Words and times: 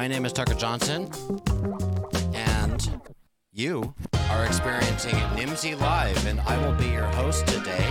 My 0.00 0.08
name 0.08 0.24
is 0.24 0.32
Tucker 0.32 0.54
Johnson, 0.54 1.10
and 2.32 3.02
you 3.52 3.94
are 4.30 4.46
experiencing 4.46 5.14
Nimdzi 5.36 5.78
Live, 5.78 6.26
and 6.26 6.40
I 6.40 6.56
will 6.66 6.72
be 6.72 6.86
your 6.86 7.04
host 7.04 7.46
today. 7.46 7.84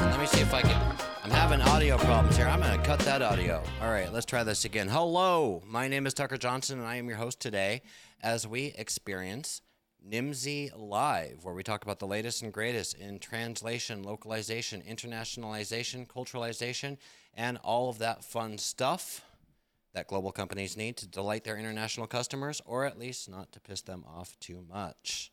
And 0.00 0.10
let 0.10 0.18
me 0.18 0.26
see 0.26 0.40
if 0.40 0.52
I 0.52 0.62
can. 0.62 0.96
I'm 1.22 1.30
having 1.30 1.60
audio 1.60 1.96
problems 1.98 2.36
here. 2.36 2.48
I'm 2.48 2.58
going 2.58 2.76
to 2.76 2.84
cut 2.84 2.98
that 3.00 3.22
audio. 3.22 3.62
All 3.80 3.92
right, 3.92 4.12
let's 4.12 4.26
try 4.26 4.42
this 4.42 4.64
again. 4.64 4.88
Hello, 4.88 5.62
my 5.64 5.86
name 5.86 6.04
is 6.04 6.14
Tucker 6.14 6.36
Johnson, 6.36 6.80
and 6.80 6.88
I 6.88 6.96
am 6.96 7.06
your 7.06 7.18
host 7.18 7.38
today 7.38 7.82
as 8.20 8.44
we 8.44 8.74
experience 8.76 9.62
Nimdzi 10.04 10.72
Live, 10.76 11.44
where 11.44 11.54
we 11.54 11.62
talk 11.62 11.84
about 11.84 12.00
the 12.00 12.08
latest 12.08 12.42
and 12.42 12.52
greatest 12.52 12.94
in 12.94 13.20
translation, 13.20 14.02
localization, 14.02 14.82
internationalization, 14.82 16.08
culturalization, 16.08 16.96
and 17.34 17.56
all 17.58 17.88
of 17.88 17.98
that 17.98 18.24
fun 18.24 18.58
stuff 18.58 19.22
that 19.98 20.06
global 20.06 20.30
companies 20.30 20.76
need 20.76 20.96
to 20.96 21.08
delight 21.08 21.42
their 21.42 21.58
international 21.58 22.06
customers, 22.06 22.62
or 22.64 22.84
at 22.84 23.00
least 23.00 23.28
not 23.28 23.50
to 23.50 23.58
piss 23.58 23.80
them 23.80 24.04
off 24.06 24.38
too 24.38 24.64
much. 24.72 25.32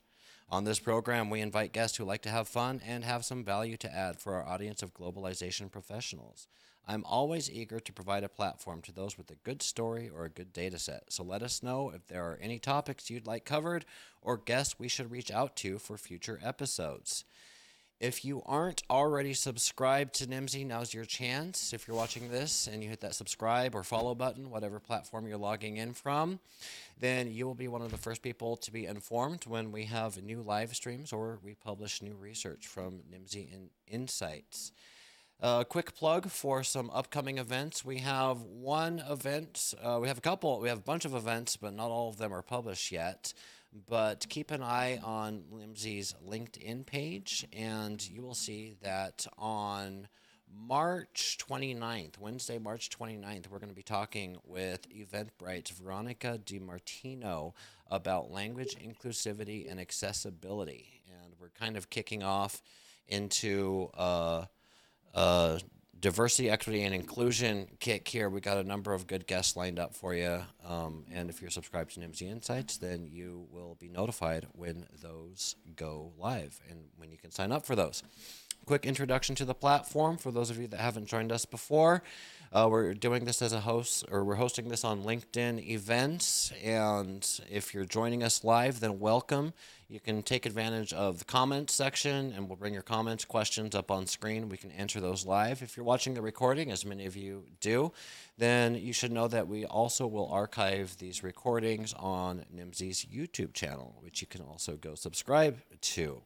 On 0.50 0.64
this 0.64 0.80
program, 0.80 1.30
we 1.30 1.40
invite 1.40 1.72
guests 1.72 1.98
who 1.98 2.04
like 2.04 2.24
to 2.24 2.30
have 2.30 2.48
fun 2.48 2.82
and 2.84 3.04
have 3.04 3.24
some 3.24 3.44
value 3.44 3.78
to 3.78 3.96
add 3.96 4.20
for 4.20 4.34
our 4.34 4.44
audience 4.44 4.82
of 4.82 4.96
globalization 4.96 5.72
professionals. 5.72 6.48
I'm 6.88 7.04
always 7.06 7.50
eager 7.52 7.80
to 7.80 7.94
provide 7.94 8.24
a 8.24 8.30
platform 8.30 8.82
to 8.84 8.92
those 8.92 9.20
with 9.20 9.30
a 9.30 9.36
good 9.44 9.62
story 9.62 10.10
or 10.10 10.26
a 10.26 10.30
good 10.30 10.52
data 10.52 10.80
set. 10.80 11.14
So 11.14 11.24
let 11.24 11.44
us 11.44 11.62
know 11.62 11.92
if 11.92 12.08
there 12.08 12.24
are 12.24 12.40
any 12.42 12.58
topics 12.58 13.12
you'd 13.12 13.28
like 13.28 13.46
covered 13.46 13.86
or 14.24 14.36
guests 14.36 14.80
we 14.80 14.88
should 14.88 15.12
reach 15.12 15.30
out 15.30 15.56
to 15.58 15.78
for 15.78 15.96
future 15.96 16.40
episodes. 16.44 17.24
If 18.00 18.26
you 18.26 18.44
aren't 18.46 18.84
already 18.90 19.34
subscribed 19.34 20.16
to 20.16 20.28
Nimdzi, 20.28 20.66
now's 20.66 20.94
your 20.94 21.06
chance. 21.06 21.72
If 21.72 21.88
you're 21.88 21.96
watching 21.96 22.30
this 22.30 22.68
and 22.68 22.84
you 22.84 22.90
hit 22.90 23.00
that 23.02 23.16
subscribe 23.16 23.74
or 23.74 23.84
follow 23.84 24.14
button, 24.14 24.50
whatever 24.50 24.82
platform 24.82 25.28
you're 25.28 25.38
logging 25.38 25.78
in 25.78 25.94
from, 25.94 26.40
then 27.00 27.32
you 27.32 27.46
will 27.46 27.56
be 27.56 27.70
one 27.70 27.82
of 27.82 27.92
the 27.92 27.98
first 27.98 28.22
people 28.22 28.58
to 28.58 28.72
be 28.72 28.86
informed 28.86 29.46
when 29.46 29.72
we 29.72 29.86
have 29.86 30.22
new 30.22 30.42
live 30.42 30.76
streams 30.76 31.14
or 31.14 31.40
we 31.42 31.56
publish 31.56 32.02
new 32.02 32.16
research 32.16 32.68
from 32.68 33.00
Nimdzi 33.10 33.52
in 33.54 33.70
Insights. 33.88 34.74
A 35.42 35.46
uh, 35.46 35.64
quick 35.64 35.96
plug 35.96 36.30
for 36.30 36.64
some 36.64 36.90
upcoming 36.92 37.38
events. 37.38 37.84
We 37.86 38.00
have 38.00 38.42
one 38.42 39.00
event, 39.10 39.74
uh, 39.82 40.00
we 40.02 40.08
have 40.10 40.18
a 40.18 40.22
couple, 40.22 40.60
we 40.60 40.70
have 40.70 40.78
a 40.80 40.82
bunch 40.82 41.06
of 41.06 41.14
events, 41.14 41.56
but 41.56 41.74
not 41.74 41.92
all 41.92 42.10
of 42.10 42.18
them 42.18 42.34
are 42.34 42.42
published 42.42 42.92
yet. 42.92 43.34
But 43.88 44.28
keep 44.30 44.52
an 44.52 44.64
eye 44.64 45.00
on 45.04 45.44
Nimdzi's 45.54 46.16
LinkedIn 46.26 46.86
page, 46.86 47.46
and 47.52 48.02
you 48.10 48.22
will 48.22 48.34
see 48.34 48.76
that 48.82 49.28
on 49.38 50.08
March 50.50 51.38
29th, 51.42 52.18
Wednesday, 52.18 52.58
March 52.58 52.90
29th, 52.90 53.50
we're 53.50 53.60
going 53.60 53.70
to 53.70 53.76
be 53.76 53.84
talking 53.84 54.38
with 54.46 54.88
Eventbrite's 54.90 55.72
Veronica 55.72 56.40
DiMartino 56.46 57.54
about 57.92 58.32
language 58.32 58.78
inclusivity 58.78 59.70
and 59.70 59.80
accessibility. 59.80 61.02
And 61.22 61.34
we're 61.40 61.50
kind 61.50 61.76
of 61.76 61.90
kicking 61.90 62.24
off 62.24 62.62
into. 63.08 63.90
Uh, 63.94 64.46
uh, 65.14 65.58
diversity, 66.00 66.50
equity, 66.50 66.84
and 66.84 66.94
inclusion 66.94 67.68
kick 67.80 68.08
here. 68.08 68.30
We 68.30 68.42
got 68.42 68.58
a 68.58 68.64
number 68.64 68.94
of 68.94 69.08
good 69.08 69.28
guests 69.28 69.56
lined 69.56 69.80
up 69.80 69.96
for 69.96 70.14
you. 70.14 70.42
Um, 70.66 71.06
and 71.12 71.30
if 71.30 71.42
you're 71.42 71.52
subscribed 71.52 71.94
to 71.94 72.00
Nimdzi 72.00 72.30
Insights, 72.30 72.78
then 72.78 73.08
you 73.10 73.48
will 73.52 73.76
be 73.80 73.88
notified 73.88 74.48
when 74.54 74.86
those 75.02 75.56
go 75.76 76.12
live 76.18 76.60
and 76.70 76.80
when 76.98 77.12
you 77.12 77.18
can 77.18 77.32
sign 77.32 77.52
up 77.52 77.66
for 77.66 77.76
those. 77.76 78.04
Quick 78.66 78.86
introduction 78.86 79.36
to 79.36 79.46
the 79.46 79.54
platform 79.54 80.18
for 80.18 80.32
those 80.32 80.50
of 80.50 80.58
you 80.58 80.68
that 80.68 80.80
haven't 80.80 81.06
joined 81.06 81.32
us 81.32 81.46
before. 81.46 82.02
Uh, 82.56 82.70
we're 82.70 82.94
doing 82.94 83.26
this 83.26 83.42
as 83.42 83.52
a 83.52 83.60
host, 83.60 84.06
or 84.10 84.24
we're 84.24 84.36
hosting 84.36 84.70
this 84.70 84.86
on 84.86 85.04
LinkedIn 85.04 85.68
events. 85.68 86.54
And 86.64 87.30
if 87.52 87.74
you're 87.74 87.84
joining 87.84 88.24
us 88.24 88.46
live, 88.46 88.80
then 88.80 88.98
welcome. 88.98 89.52
You 89.90 90.00
can 90.00 90.24
take 90.24 90.46
advantage 90.46 90.94
of 90.94 91.20
the 91.20 91.26
comments 91.26 91.74
section, 91.74 92.32
and 92.34 92.48
we'll 92.48 92.56
bring 92.56 92.74
your 92.74 92.82
comments, 92.82 93.26
questions 93.26 93.76
up 93.76 93.92
on 93.92 94.08
screen. 94.08 94.48
We 94.48 94.56
can 94.56 94.72
answer 94.72 95.02
those 95.02 95.26
live. 95.26 95.62
If 95.62 95.76
you're 95.76 95.86
watching 95.86 96.14
the 96.14 96.22
recording, 96.22 96.72
as 96.72 96.86
many 96.86 97.06
of 97.06 97.18
you 97.18 97.44
do, 97.60 97.92
then 98.38 98.76
you 98.76 98.94
should 98.94 99.12
know 99.12 99.28
that 99.28 99.50
we 99.50 99.66
also 99.66 100.08
will 100.08 100.30
archive 100.30 100.96
these 100.98 101.24
recordings 101.24 101.94
on 102.00 102.46
Nimdzi's 102.56 103.06
YouTube 103.14 103.52
channel, 103.52 103.96
which 104.00 104.22
you 104.22 104.28
can 104.28 104.40
also 104.40 104.78
go 104.78 104.96
subscribe 104.96 105.58
to. 105.82 106.22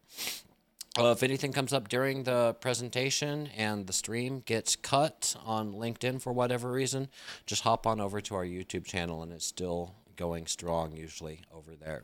If 1.08 1.24
anything 1.24 1.54
comes 1.54 1.72
up 1.72 1.88
during 1.88 2.24
the 2.24 2.56
presentation 2.60 3.48
and 3.56 3.88
the 3.88 3.94
stream 3.94 4.42
gets 4.46 4.76
cut 4.76 5.34
on 5.46 5.74
LinkedIn 5.74 6.22
for 6.22 6.34
whatever 6.34 6.70
reason, 6.70 7.08
just 7.46 7.64
hop 7.64 7.88
on 7.88 8.02
over 8.02 8.20
to 8.20 8.36
our 8.36 8.44
YouTube 8.44 8.84
channel 8.86 9.24
and 9.24 9.32
it's 9.32 9.46
still 9.46 9.96
going 10.18 10.46
strong 10.46 10.92
usually 10.92 11.42
over 11.54 11.72
there. 11.76 12.04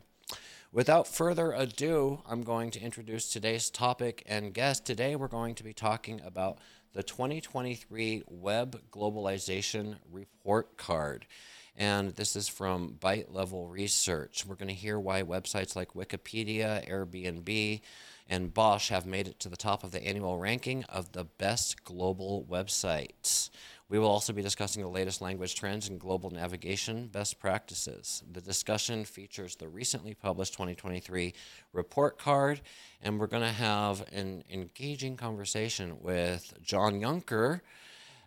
Without 0.72 1.06
further 1.06 1.52
ado, 1.52 2.22
I'm 2.26 2.42
going 2.42 2.70
to 2.70 2.80
introduce 2.80 3.30
today's 3.30 3.68
topic 3.68 4.22
and 4.26 4.54
guest. 4.54 4.86
Today, 4.86 5.14
we're 5.14 5.28
going 5.28 5.54
to 5.56 5.64
be 5.64 5.74
talking 5.74 6.20
about 6.24 6.58
the 6.94 7.02
2023 7.02 8.22
Web 8.26 8.80
Globalization 8.90 9.96
Report 10.10 10.76
Card. 10.78 11.26
And 11.76 12.14
this 12.16 12.34
is 12.34 12.48
from 12.48 12.96
Byte 12.98 13.32
Level 13.32 13.66
Research. 13.66 14.46
We're 14.46 14.54
going 14.54 14.68
to 14.68 14.74
hear 14.74 14.98
why 14.98 15.22
websites 15.22 15.76
like 15.76 15.92
Wikipedia, 15.92 16.88
Airbnb, 16.90 17.82
and 18.28 18.52
Bosch 18.52 18.88
have 18.88 19.06
made 19.06 19.28
it 19.28 19.38
to 19.40 19.48
the 19.48 19.56
top 19.56 19.84
of 19.84 19.92
the 19.92 20.04
annual 20.04 20.38
ranking 20.38 20.84
of 20.84 21.12
the 21.12 21.24
best 21.24 21.84
global 21.84 22.46
websites. 22.50 23.50
We 23.88 24.00
will 24.00 24.08
also 24.08 24.32
be 24.32 24.42
discussing 24.42 24.82
the 24.82 24.88
latest 24.88 25.20
language 25.20 25.54
trends 25.54 25.88
and 25.88 26.00
global 26.00 26.30
navigation 26.30 27.06
best 27.06 27.38
practices. 27.38 28.24
The 28.32 28.40
discussion 28.40 29.04
features 29.04 29.54
the 29.54 29.68
recently 29.68 30.12
published 30.14 30.54
2023 30.54 31.32
report 31.72 32.18
card, 32.18 32.62
and 33.00 33.20
we're 33.20 33.28
going 33.28 33.44
to 33.44 33.48
have 33.48 34.04
an 34.12 34.42
engaging 34.52 35.16
conversation 35.16 35.98
with 36.00 36.52
John 36.62 37.00
Yunker. 37.00 37.60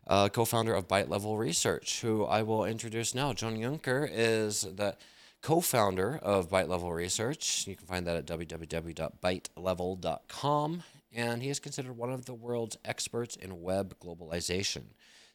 Uh, 0.07 0.27
co-founder 0.27 0.73
of 0.73 0.88
Byte 0.88 1.07
Level 1.07 1.38
Research, 1.38 2.01
who 2.01 2.25
I 2.25 2.41
will 2.41 2.65
introduce 2.65 3.13
now. 3.13 3.31
John 3.31 3.57
Yunker 3.57 4.09
is 4.11 4.61
the 4.61 4.95
co-founder 5.41 6.19
of 6.22 6.50
Byte 6.50 6.67
Level 6.67 6.94
Research. 6.94 7.66
You 7.67 7.75
can 7.75 7.88
find 7.88 8.05
that 8.07 8.17
at 8.17 8.25
www.bytelevel.com, 8.25 10.83
and 11.13 11.41
he 11.41 11.50
is 11.50 11.59
considered 11.59 11.97
one 11.97 12.11
of 12.11 12.25
the 12.25 12.33
world's 12.33 12.77
experts 12.83 13.35
in 13.35 13.61
web 13.61 13.97
globalization. 14.00 14.83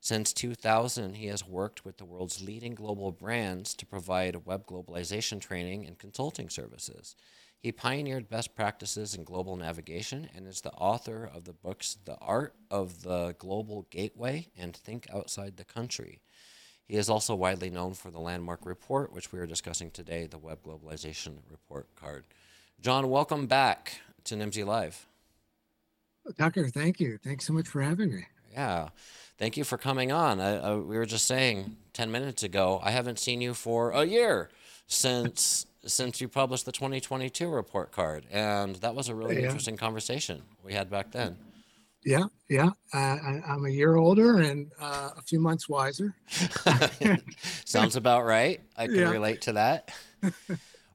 Since 0.00 0.32
2000, 0.34 1.14
he 1.14 1.28
has 1.28 1.48
worked 1.48 1.86
with 1.86 1.96
the 1.96 2.04
world's 2.04 2.42
leading 2.42 2.74
global 2.74 3.10
brands 3.10 3.74
to 3.76 3.86
provide 3.86 4.44
web 4.44 4.66
globalization 4.66 5.40
training 5.40 5.86
and 5.86 5.98
consulting 5.98 6.50
services. 6.50 7.16
He 7.58 7.72
pioneered 7.72 8.28
best 8.28 8.54
practices 8.54 9.14
in 9.14 9.24
global 9.24 9.56
navigation 9.56 10.28
and 10.36 10.46
is 10.46 10.60
the 10.60 10.72
author 10.72 11.30
of 11.34 11.44
the 11.44 11.54
books 11.54 11.96
The 12.04 12.16
Art 12.16 12.54
of 12.70 13.02
the 13.02 13.34
Global 13.38 13.86
Gateway 13.88 14.48
and 14.58 14.76
Think 14.76 15.06
Outside 15.10 15.56
the 15.56 15.64
Country. 15.64 16.20
He 16.86 16.96
is 16.96 17.08
also 17.08 17.34
widely 17.34 17.70
known 17.70 17.94
for 17.94 18.10
the 18.10 18.20
landmark 18.20 18.66
report, 18.66 19.12
which 19.12 19.32
we 19.32 19.38
are 19.38 19.46
discussing 19.46 19.90
today, 19.90 20.26
the 20.26 20.38
Web 20.38 20.58
Globalization 20.62 21.38
Report 21.50 21.86
Card. 21.96 22.24
John, 22.80 23.08
welcome 23.08 23.46
back 23.46 24.00
to 24.24 24.34
Nimdzi 24.34 24.66
Live. 24.66 25.06
Tucker, 26.38 26.68
thank 26.68 27.00
you. 27.00 27.18
Thanks 27.22 27.46
so 27.46 27.52
much 27.52 27.68
for 27.68 27.82
having 27.82 28.14
me. 28.14 28.26
Yeah 28.52 28.88
thank 29.38 29.56
you 29.56 29.64
for 29.64 29.78
coming 29.78 30.12
on. 30.12 30.40
I, 30.40 30.56
I, 30.56 30.74
we 30.74 30.96
were 30.96 31.06
just 31.06 31.26
saying 31.26 31.76
10 31.92 32.10
minutes 32.10 32.42
ago, 32.42 32.80
I 32.82 32.90
haven't 32.90 33.18
seen 33.18 33.40
you 33.40 33.54
for 33.54 33.90
a 33.90 34.04
year 34.04 34.50
since 34.86 35.66
since 35.86 36.18
you 36.18 36.28
published 36.28 36.64
the 36.64 36.72
2022 36.72 37.46
report 37.46 37.92
card. 37.92 38.24
And 38.30 38.76
that 38.76 38.94
was 38.94 39.10
a 39.10 39.14
really 39.14 39.36
yeah. 39.36 39.44
interesting 39.44 39.76
conversation 39.76 40.40
we 40.64 40.72
had 40.72 40.88
back 40.88 41.10
then. 41.10 41.36
Yeah, 42.04 42.24
yeah. 42.48 42.70
Uh, 42.92 42.98
I, 42.98 43.42
am 43.46 43.64
a 43.64 43.70
year 43.70 43.96
older 43.96 44.40
and 44.40 44.70
uh, 44.80 45.10
a 45.16 45.22
few 45.22 45.40
months 45.40 45.68
wiser. 45.68 46.14
Sounds 47.64 47.96
about 47.96 48.24
right. 48.24 48.60
I 48.76 48.86
can 48.86 48.96
yeah. 48.96 49.10
relate 49.10 49.42
to 49.42 49.52
that. 49.54 49.90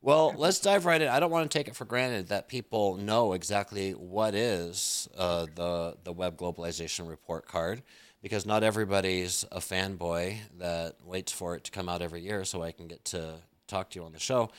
Well, 0.01 0.33
let's 0.37 0.59
dive 0.59 0.85
right 0.85 1.01
in. 1.01 1.09
I 1.09 1.19
don't 1.19 1.31
want 1.31 1.51
to 1.51 1.57
take 1.57 1.67
it 1.67 1.75
for 1.75 1.83
granted 1.83 2.29
that 2.29 2.47
people 2.47 2.95
know 2.95 3.33
exactly 3.33 3.91
what 3.91 4.33
is 4.33 5.09
uh, 5.17 5.47
the 5.53 5.97
the 6.03 6.13
Web 6.13 6.37
Globalization 6.37 7.09
Report 7.09 7.45
Card 7.47 7.81
because 8.21 8.45
not 8.45 8.63
everybody's 8.63 9.45
a 9.51 9.59
fanboy 9.59 10.37
that 10.57 10.95
waits 11.05 11.31
for 11.31 11.55
it 11.55 11.65
to 11.65 11.71
come 11.71 11.89
out 11.89 12.01
every 12.01 12.21
year 12.21 12.45
so 12.45 12.61
I 12.61 12.71
can 12.71 12.87
get 12.87 13.03
to 13.05 13.35
talk 13.67 13.89
to 13.91 13.99
you 13.99 14.05
on 14.05 14.13
the 14.13 14.19
show. 14.19 14.49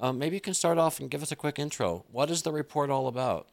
Um, 0.00 0.18
maybe 0.18 0.36
you 0.36 0.40
can 0.40 0.54
start 0.54 0.78
off 0.78 1.00
and 1.00 1.10
give 1.10 1.22
us 1.22 1.32
a 1.32 1.36
quick 1.36 1.58
intro. 1.58 2.04
What 2.10 2.30
is 2.30 2.42
the 2.42 2.52
report 2.52 2.90
all 2.90 3.06
about? 3.06 3.48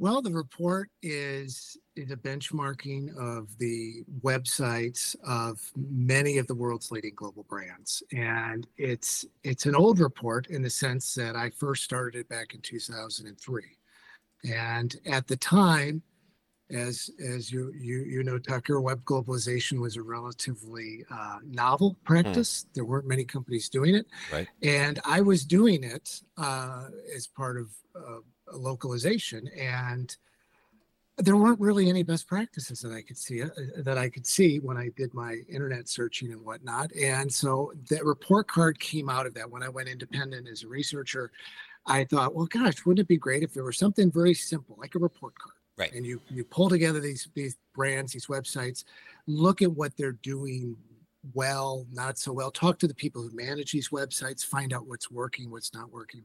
Well, 0.00 0.22
the 0.22 0.32
report 0.32 0.88
is 1.02 1.76
is 1.94 2.10
a 2.10 2.16
benchmarking 2.16 3.14
of 3.18 3.58
the 3.58 4.02
websites 4.22 5.14
of 5.22 5.60
many 5.76 6.38
of 6.38 6.46
the 6.46 6.54
world's 6.54 6.90
leading 6.90 7.14
global 7.14 7.42
brands, 7.42 8.02
and 8.10 8.66
it's 8.78 9.26
it's 9.44 9.66
an 9.66 9.74
old 9.74 10.00
report 10.00 10.46
in 10.46 10.62
the 10.62 10.70
sense 10.70 11.14
that 11.16 11.36
I 11.36 11.50
first 11.50 11.84
started 11.84 12.18
it 12.18 12.30
back 12.30 12.54
in 12.54 12.62
2003, 12.62 13.62
and 14.50 14.96
at 15.04 15.26
the 15.26 15.36
time, 15.36 16.02
as 16.70 17.10
as 17.22 17.52
you 17.52 17.70
you 17.78 17.98
you 18.04 18.24
know, 18.24 18.38
Tucker, 18.38 18.80
web 18.80 19.04
globalization 19.04 19.82
was 19.82 19.96
a 19.96 20.02
relatively 20.02 21.04
uh, 21.10 21.40
novel 21.44 21.98
practice. 22.04 22.64
There 22.72 22.86
weren't 22.86 23.06
many 23.06 23.26
companies 23.26 23.68
doing 23.68 23.94
it, 23.94 24.06
Right. 24.32 24.48
and 24.62 24.98
I 25.04 25.20
was 25.20 25.44
doing 25.44 25.84
it 25.84 26.22
uh, 26.38 26.88
as 27.14 27.26
part 27.26 27.58
of 27.58 27.70
uh, 27.94 28.20
localization, 28.52 29.48
and 29.48 30.16
there 31.18 31.36
weren't 31.36 31.60
really 31.60 31.88
any 31.88 32.02
best 32.02 32.26
practices 32.26 32.80
that 32.80 32.92
I 32.92 33.02
could 33.02 33.18
see 33.18 33.42
uh, 33.42 33.48
that 33.78 33.98
I 33.98 34.08
could 34.08 34.26
see 34.26 34.58
when 34.58 34.76
I 34.76 34.90
did 34.96 35.12
my 35.12 35.36
internet 35.48 35.88
searching 35.88 36.32
and 36.32 36.44
whatnot. 36.44 36.92
And 36.94 37.32
so 37.32 37.72
that 37.90 38.04
report 38.04 38.48
card 38.48 38.78
came 38.78 39.08
out 39.08 39.26
of 39.26 39.34
that 39.34 39.50
when 39.50 39.62
I 39.62 39.68
went 39.68 39.88
independent 39.88 40.48
as 40.48 40.62
a 40.62 40.68
researcher. 40.68 41.30
I 41.86 42.04
thought, 42.04 42.34
well, 42.34 42.46
gosh, 42.46 42.84
wouldn't 42.84 43.04
it 43.04 43.08
be 43.08 43.16
great 43.16 43.42
if 43.42 43.54
there 43.54 43.64
was 43.64 43.78
something 43.78 44.10
very 44.10 44.34
simple, 44.34 44.76
like 44.78 44.94
a 44.94 44.98
report 44.98 45.38
card? 45.38 45.54
Right. 45.76 45.92
And 45.92 46.04
you 46.04 46.20
you 46.28 46.44
pull 46.44 46.68
together 46.68 47.00
these 47.00 47.28
these 47.34 47.56
brands, 47.74 48.12
these 48.12 48.26
websites, 48.26 48.84
look 49.26 49.62
at 49.62 49.72
what 49.72 49.96
they're 49.96 50.12
doing 50.12 50.76
well, 51.34 51.86
not 51.92 52.18
so 52.18 52.32
well. 52.32 52.50
Talk 52.50 52.78
to 52.80 52.88
the 52.88 52.94
people 52.94 53.22
who 53.22 53.34
manage 53.34 53.72
these 53.72 53.90
websites, 53.90 54.44
find 54.44 54.72
out 54.72 54.86
what's 54.86 55.10
working, 55.10 55.50
what's 55.50 55.74
not 55.74 55.90
working. 55.90 56.24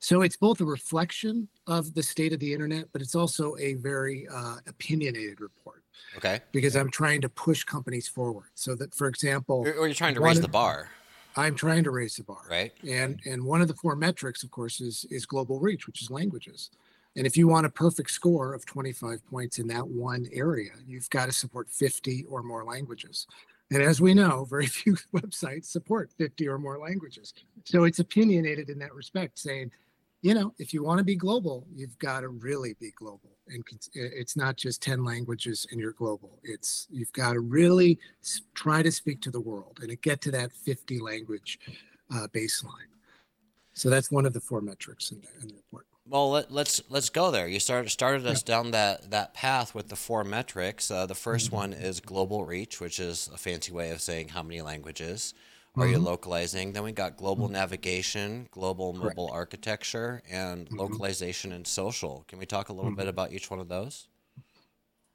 So 0.00 0.22
it's 0.22 0.36
both 0.36 0.60
a 0.60 0.64
reflection 0.64 1.48
of 1.66 1.94
the 1.94 2.02
state 2.02 2.32
of 2.32 2.40
the 2.40 2.52
internet, 2.52 2.86
but 2.92 3.02
it's 3.02 3.14
also 3.14 3.56
a 3.58 3.74
very 3.74 4.26
uh, 4.28 4.56
opinionated 4.66 5.40
report 5.40 5.82
Okay. 6.16 6.40
because 6.52 6.76
I'm 6.76 6.90
trying 6.90 7.20
to 7.22 7.28
push 7.28 7.64
companies 7.64 8.08
forward. 8.08 8.46
So 8.54 8.74
that, 8.76 8.94
for 8.94 9.08
example, 9.08 9.64
Or, 9.66 9.86
you're 9.86 9.94
trying 9.94 10.14
to 10.14 10.20
raise 10.20 10.36
of- 10.38 10.42
the 10.42 10.48
bar, 10.48 10.90
I'm 11.36 11.54
trying 11.54 11.84
to 11.84 11.90
raise 11.90 12.16
the 12.16 12.24
bar. 12.24 12.42
right? 12.48 12.72
And 12.88 13.20
and 13.26 13.44
one 13.44 13.60
of 13.60 13.68
the 13.68 13.74
four 13.74 13.94
metrics, 13.96 14.42
of 14.42 14.50
course, 14.50 14.80
is 14.80 15.04
is 15.10 15.26
global 15.26 15.60
reach, 15.60 15.86
which 15.86 16.00
is 16.02 16.10
languages. 16.10 16.70
And 17.14 17.26
if 17.26 17.36
you 17.36 17.48
want 17.48 17.64
a 17.66 17.70
perfect 17.70 18.10
score 18.10 18.52
of 18.52 18.66
25 18.66 19.26
points 19.26 19.58
in 19.58 19.66
that 19.68 19.86
one 19.88 20.26
area, 20.32 20.72
you've 20.86 21.08
got 21.08 21.26
to 21.26 21.32
support 21.32 21.70
50 21.70 22.24
or 22.28 22.42
more 22.42 22.62
languages. 22.64 23.26
And 23.70 23.82
as 23.82 24.00
we 24.02 24.12
know, 24.14 24.44
very 24.44 24.66
few 24.80 24.96
websites 25.14 25.64
support 25.66 26.10
50 26.18 26.46
or 26.46 26.58
more 26.58 26.78
languages. 26.78 27.32
So 27.64 27.84
it's 27.84 27.98
opinionated 28.00 28.68
in 28.70 28.78
that 28.80 28.94
respect, 28.94 29.38
saying, 29.38 29.72
you 30.26 30.34
know, 30.34 30.52
if 30.58 30.74
you 30.74 30.82
want 30.82 30.98
to 30.98 31.04
be 31.04 31.14
global, 31.14 31.68
you've 31.72 31.96
got 32.00 32.22
to 32.22 32.28
really 32.28 32.74
be 32.80 32.90
global. 32.98 33.30
And 33.46 33.62
it's 33.94 34.36
not 34.36 34.56
just 34.56 34.82
10 34.82 35.04
languages 35.04 35.68
and 35.70 35.80
you're 35.80 35.92
global. 35.92 36.40
It's 36.42 36.88
you've 36.90 37.12
got 37.12 37.34
to 37.34 37.40
really 37.40 37.96
try 38.52 38.82
to 38.82 38.90
speak 38.90 39.20
to 39.22 39.30
the 39.30 39.40
world 39.40 39.78
and 39.82 40.02
get 40.02 40.20
to 40.22 40.32
that 40.32 40.50
50 40.50 40.98
language 40.98 41.60
uh, 42.12 42.26
baseline. 42.34 42.90
So 43.74 43.88
that's 43.88 44.10
one 44.10 44.26
of 44.26 44.32
the 44.32 44.40
four 44.40 44.60
metrics 44.60 45.12
in 45.12 45.20
the, 45.20 45.28
in 45.42 45.46
the 45.46 45.54
report. 45.54 45.86
Well, 46.08 46.30
let, 46.30 46.50
let's 46.50 46.82
let's 46.88 47.10
go 47.10 47.30
there. 47.30 47.46
You 47.46 47.60
started 47.60 47.90
started 47.90 48.26
us 48.26 48.42
down 48.42 48.72
that 48.72 49.12
that 49.12 49.32
path 49.32 49.76
with 49.76 49.90
the 49.90 49.96
four 49.96 50.24
metrics. 50.24 50.90
Uh, 50.90 51.06
the 51.06 51.14
1st 51.14 51.46
Mm-hmm. 51.46 51.56
one 51.56 51.72
is 51.72 52.00
global 52.00 52.44
reach, 52.44 52.80
which 52.80 52.98
is 52.98 53.30
a 53.32 53.36
fancy 53.38 53.72
way 53.72 53.90
of 53.90 54.00
saying 54.00 54.30
how 54.30 54.42
many 54.42 54.60
languages 54.60 55.34
are 55.78 55.86
you 55.86 55.98
Mhm. 55.98 56.06
localizing. 56.06 56.72
Then 56.72 56.82
we 56.84 56.92
got 56.92 57.16
global 57.16 57.48
navigation, 57.48 58.48
global 58.50 58.92
Correct. 58.94 59.20
mobile 59.20 59.30
architecture, 59.30 60.22
and 60.28 60.70
Mhm. 60.70 60.76
localization 60.78 61.52
and 61.52 61.66
social. 61.66 62.24
Can 62.28 62.38
we 62.38 62.46
talk 62.46 62.68
a 62.68 62.72
little 62.72 62.90
Mhm. 62.90 62.92
bit 62.92 63.08
about 63.08 63.32
each 63.32 63.50
one 63.50 63.60
of 63.60 63.68
those? 63.68 64.08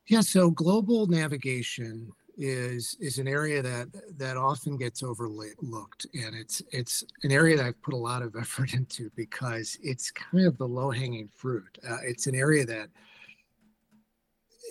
Yeah, 0.07 0.21
so 0.21 0.49
global 0.51 1.07
navigation 1.07 2.11
is 2.37 2.95
is 2.99 3.17
an 3.19 3.27
area 3.27 3.61
that 3.61 3.87
that 4.17 4.37
often 4.37 4.77
gets 4.77 5.03
overlooked, 5.03 6.07
and 6.13 6.35
it's 6.35 6.61
it's 6.71 7.03
an 7.23 7.31
area 7.31 7.55
that 7.57 7.65
I've 7.65 7.81
put 7.81 7.93
a 7.93 7.97
lot 7.97 8.21
of 8.21 8.35
effort 8.35 8.73
into 8.79 9.09
because 9.15 9.77
it's 9.81 10.11
kind 10.11 10.45
of 10.45 10.57
the 10.57 10.67
low 10.67 10.91
hanging 10.91 11.29
fruit. 11.29 11.77
Uh, 11.87 11.97
it's 12.03 12.27
an 12.27 12.35
area 12.35 12.65
that 12.65 12.89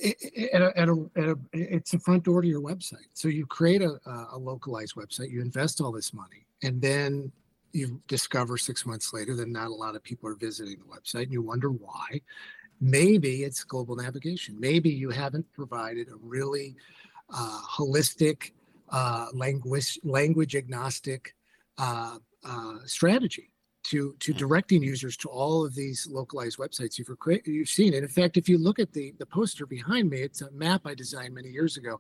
i- 0.05 0.17
i- 0.39 0.49
at 0.53 0.63
a, 0.89 0.93
a, 1.17 1.33
a, 1.33 1.37
it's 1.53 1.95
a 1.95 1.99
front 1.99 2.25
door 2.25 2.43
to 2.43 2.49
your 2.49 2.61
website. 2.61 3.09
So 3.15 3.29
you 3.29 3.47
create 3.47 3.83
a, 3.83 3.99
a 4.07 4.29
a 4.33 4.39
localized 4.39 4.95
website, 4.97 5.31
you 5.31 5.41
invest 5.41 5.81
all 5.81 5.93
this 5.93 6.13
money, 6.15 6.47
and 6.63 6.81
then 6.81 7.33
you 7.73 8.01
discover 8.09 8.57
six 8.59 8.85
months 8.85 9.13
later 9.13 9.35
that 9.37 9.49
not 9.49 9.69
a 9.69 9.75
lot 9.75 9.95
of 9.97 10.03
people 10.03 10.29
are 10.29 10.35
visiting 10.35 10.79
the 10.79 10.85
website, 10.85 11.25
and 11.25 11.33
you 11.33 11.43
wonder 11.43 11.71
why 11.71 12.21
maybe 12.81 13.45
it's 13.45 13.63
global 13.65 13.97
navigation. 13.97 14.59
Maybe 14.59 14.91
you 14.91 15.11
haven't 15.11 15.51
provided 15.53 16.09
a 16.09 16.17
really 16.17 16.77
uh, 17.33 17.61
holistic, 17.71 18.53
uh, 18.91 19.27
language 19.35 19.99
language 20.05 20.57
agnostic 20.57 21.35
uh, 21.79 22.19
uh, 22.45 22.75
strategy 22.87 23.50
to 23.85 24.15
to 24.21 24.33
mm. 24.33 24.37
directing 24.37 24.83
users 24.83 25.17
to 25.19 25.29
all 25.29 25.65
of 25.65 25.75
these 25.75 26.07
localized 26.11 26.59
websites 26.59 26.99
you've 26.99 27.09
recre- 27.09 27.47
you've 27.47 27.69
seen. 27.69 27.95
And 27.95 28.03
in 28.03 28.09
fact, 28.09 28.37
if 28.37 28.49
you 28.49 28.59
look 28.59 28.79
at 28.79 28.93
the 28.93 29.15
the 29.19 29.27
poster 29.27 29.67
behind 29.67 30.11
me, 30.11 30.19
it's 30.19 30.43
a 30.43 30.51
map 30.51 30.83
I 30.85 30.95
designed 30.95 31.35
many 31.35 31.49
years 31.49 31.77
ago 31.77 31.99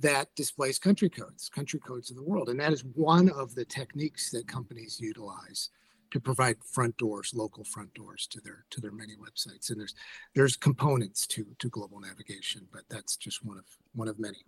that 0.00 0.34
displays 0.34 0.78
country 0.78 1.08
codes, 1.08 1.48
country 1.48 1.80
codes 1.80 2.10
of 2.10 2.16
the 2.16 2.22
world, 2.22 2.50
and 2.50 2.60
that 2.60 2.72
is 2.72 2.84
one 2.94 3.30
of 3.30 3.54
the 3.54 3.64
techniques 3.64 4.30
that 4.30 4.46
companies 4.46 5.00
utilize 5.00 5.70
to 6.10 6.20
provide 6.20 6.56
front 6.64 6.96
doors, 6.96 7.32
local 7.34 7.64
front 7.64 7.92
doors 7.94 8.26
to 8.28 8.40
their 8.40 8.64
to 8.70 8.80
their 8.80 8.92
many 8.92 9.14
websites. 9.16 9.70
And 9.70 9.80
there's 9.80 9.94
there's 10.34 10.56
components 10.56 11.26
to 11.28 11.46
to 11.58 11.68
global 11.68 12.00
navigation, 12.00 12.66
but 12.72 12.82
that's 12.88 13.16
just 13.16 13.44
one 13.44 13.58
of 13.58 13.64
one 13.94 14.08
of 14.08 14.18
many. 14.18 14.44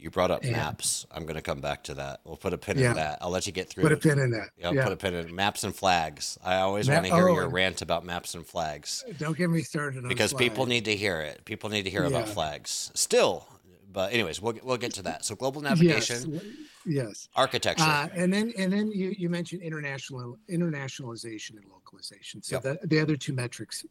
You 0.00 0.10
brought 0.10 0.30
up 0.30 0.42
Yeah. 0.44 0.52
maps. 0.52 1.04
I'm 1.10 1.24
going 1.24 1.36
to 1.36 1.42
come 1.42 1.60
back 1.60 1.84
to 1.84 1.94
that. 1.94 2.20
We'll 2.24 2.36
put 2.36 2.52
a 2.54 2.58
pin 2.58 2.78
Yeah. 2.78 2.90
in 2.90 2.96
that. 2.96 3.18
I'll 3.20 3.30
let 3.30 3.46
you 3.46 3.52
get 3.52 3.68
through. 3.68 3.82
Put 3.82 3.92
a 3.92 3.96
pin 3.96 4.18
in 4.18 4.30
that. 4.30 4.48
Yeah, 4.56 4.72
Yeah. 4.72 4.84
put 4.84 4.92
a 4.92 4.96
pin 4.96 5.14
in 5.14 5.34
maps 5.34 5.62
and 5.64 5.74
flags. 5.74 6.38
I 6.42 6.56
always 6.56 6.88
want 6.88 7.04
to 7.06 7.14
hear 7.14 7.28
oh, 7.28 7.34
your 7.34 7.48
rant 7.48 7.82
about 7.82 8.04
maps 8.04 8.34
and 8.34 8.46
flags 8.46 9.04
uh, 9.08 9.12
Don't 9.18 9.36
get 9.36 9.50
me 9.50 9.62
started 9.62 10.02
on 10.04 10.08
because 10.08 10.32
people 10.32 10.66
need 10.66 10.86
to 10.86 10.96
hear 10.96 11.20
it. 11.20 11.44
People 11.44 11.68
need 11.70 11.82
to 11.82 11.90
hear 11.90 12.04
about 12.04 12.28
flags 12.28 12.90
still. 12.94 13.46
But 13.92 14.12
anyways, 14.12 14.40
we'll 14.40 14.56
we'll 14.62 14.76
get 14.76 14.94
to 14.94 15.02
that. 15.02 15.24
So 15.24 15.34
global 15.34 15.60
navigation, 15.62 16.22
w- 16.32 16.40
Yes. 16.86 17.28
architecture. 17.36 17.82
Uh, 17.82 18.08
and 18.14 18.32
then 18.32 18.52
and 18.56 18.72
then 18.72 18.90
you, 18.90 19.14
you 19.16 19.28
mentioned 19.28 19.62
international 19.62 20.38
internationalization 20.50 21.56
and 21.56 21.66
localization. 21.70 22.42
So 22.42 22.56
Yep. 22.56 22.62
the, 22.62 22.86
the 22.86 23.00
other 23.00 23.16
two 23.16 23.32
metrics 23.32 23.84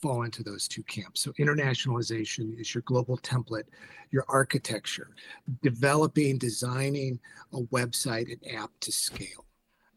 fall 0.00 0.22
into 0.22 0.42
those 0.42 0.66
two 0.66 0.82
camps. 0.84 1.20
So 1.20 1.32
internationalization 1.32 2.58
is 2.58 2.74
your 2.74 2.82
global 2.82 3.18
template, 3.18 3.64
your 4.10 4.24
architecture, 4.28 5.10
developing, 5.62 6.38
designing 6.38 7.20
a 7.52 7.60
website 7.64 8.32
and 8.32 8.56
app 8.56 8.70
to 8.80 8.92
scale. 8.92 9.44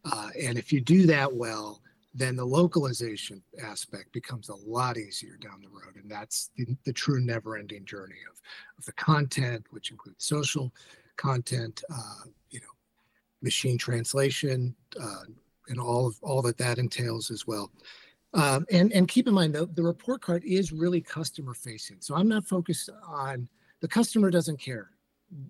Uh, 0.06 0.30
and 0.42 0.58
if 0.58 0.74
you 0.74 0.82
do 0.82 1.06
that 1.06 1.34
well, 1.34 1.82
then 2.14 2.36
the 2.36 2.46
localization 2.46 3.42
aspect 3.64 4.12
becomes 4.12 4.50
a 4.50 4.56
lot 4.56 4.98
easier 4.98 5.38
down 5.38 5.62
the 5.62 5.70
road. 5.70 5.96
And 5.96 6.12
that's 6.12 6.52
the, 6.58 6.76
the 6.86 6.94
true 6.94 7.22
never 7.22 7.58
ending 7.58 7.86
journey 7.86 8.20
of, 8.30 8.40
of 8.78 8.86
the 8.86 8.92
content, 8.94 9.66
which 9.72 9.90
includes 9.90 10.26
social 10.26 10.72
content, 11.18 11.84
uh, 11.94 12.24
you 12.50 12.60
know, 12.60 12.74
machine 13.42 13.78
translation, 13.78 14.76
uh, 15.00 15.24
and 15.70 15.80
all 15.80 16.08
of 16.08 16.18
all 16.22 16.42
that 16.42 16.58
that 16.58 16.78
entails 16.78 17.32
as 17.32 17.48
well. 17.48 17.72
Um, 18.34 18.66
and 18.72 18.92
and 18.94 19.08
keep 19.08 19.28
in 19.28 19.34
mind 19.34 19.54
the, 19.54 19.68
the 19.68 19.84
report 19.84 20.22
card 20.22 20.44
is 20.44 20.72
really 20.72 21.02
customer 21.02 21.54
facing. 21.54 21.98
So 22.00 22.16
I'm 22.16 22.28
not 22.28 22.46
focused 22.46 22.90
on 23.08 23.48
the 23.82 23.88
customer 23.88 24.32
doesn't 24.32 24.60
care, 24.60 24.90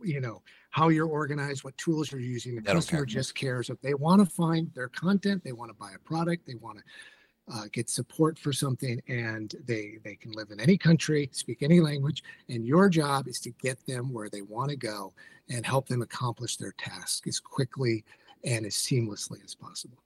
you 0.03 0.19
know, 0.19 0.41
how 0.71 0.89
you're 0.89 1.07
organized, 1.07 1.63
what 1.63 1.77
tools 1.77 2.11
you're 2.11 2.19
using. 2.19 2.55
The 2.55 2.61
They 2.61 2.73
customer 2.73 3.05
just 3.05 3.35
cares 3.35 3.69
if 3.69 3.79
they 3.81 3.93
want 3.93 4.27
to 4.27 4.29
find 4.29 4.71
their 4.73 4.89
content, 4.89 5.43
they 5.43 5.53
want 5.53 5.69
to 5.69 5.75
buy 5.75 5.91
a 5.95 5.99
product, 5.99 6.45
they 6.45 6.55
want 6.55 6.79
to 6.79 6.83
uh, 7.53 7.63
get 7.71 7.89
support 7.89 8.37
for 8.37 8.51
something, 8.51 9.01
and 9.07 9.55
they 9.65 9.99
they 10.03 10.15
can 10.15 10.31
live 10.31 10.51
in 10.51 10.59
any 10.59 10.77
country, 10.77 11.29
speak 11.31 11.61
any 11.61 11.79
language, 11.79 12.23
and 12.49 12.65
your 12.65 12.89
job 12.89 13.27
is 13.27 13.39
to 13.41 13.51
get 13.51 13.85
them 13.85 14.11
where 14.11 14.29
they 14.29 14.41
want 14.41 14.69
to 14.69 14.75
go 14.77 15.13
and 15.49 15.65
help 15.65 15.87
them 15.87 16.01
accomplish 16.01 16.57
their 16.57 16.73
task 16.77 17.27
as 17.27 17.39
quickly 17.39 18.03
and 18.43 18.65
as 18.65 18.73
seamlessly 18.73 19.43
as 19.43 19.55
possible. 19.55 19.97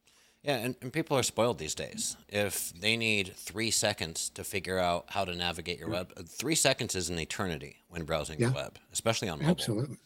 Yeah, 0.44 0.58
and, 0.58 0.76
and 0.82 0.94
people 0.94 1.18
are 1.18 1.24
spoiled 1.24 1.58
these 1.58 1.76
days. 1.76 2.16
If 2.30 2.72
they 2.80 2.96
need 2.96 3.34
three 3.36 3.72
seconds 3.72 4.30
to 4.30 4.44
figure 4.44 4.80
out 4.80 5.06
how 5.10 5.26
to 5.26 5.36
navigate 5.36 5.78
your 5.80 5.90
web, 5.90 6.14
three 6.28 6.56
seconds 6.56 6.96
is 6.96 7.10
an 7.10 7.20
eternity 7.20 7.78
when 7.90 8.04
browsing 8.06 8.40
Yeah. 8.40 8.50
the 8.50 8.56
web, 8.56 8.78
especially 8.94 9.28
on 9.30 9.40
mobile. 9.40 9.52
Absolutely. 9.52 9.98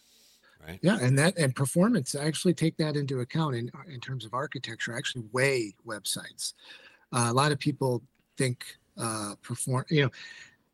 Right. 0.66 0.80
Yeah, 0.82 1.00
and 1.02 1.18
that 1.18 1.38
and 1.38 1.56
performance. 1.56 2.14
I 2.16 2.26
actually 2.26 2.54
take 2.54 2.78
that 2.78 2.96
into 2.96 3.22
account 3.22 3.56
in 3.56 3.72
in 3.88 4.00
terms 4.00 4.26
of 4.26 4.34
architecture. 4.34 4.94
I 4.94 4.98
actually 4.98 5.26
weigh 5.32 5.74
websites. 5.88 6.54
Uh, 7.12 7.28
a 7.30 7.34
lot 7.34 7.52
of 7.52 7.58
people 7.58 8.04
think 8.38 8.64
uh, 8.98 9.34
perform. 9.42 9.86
You 9.90 10.04
know, 10.04 10.12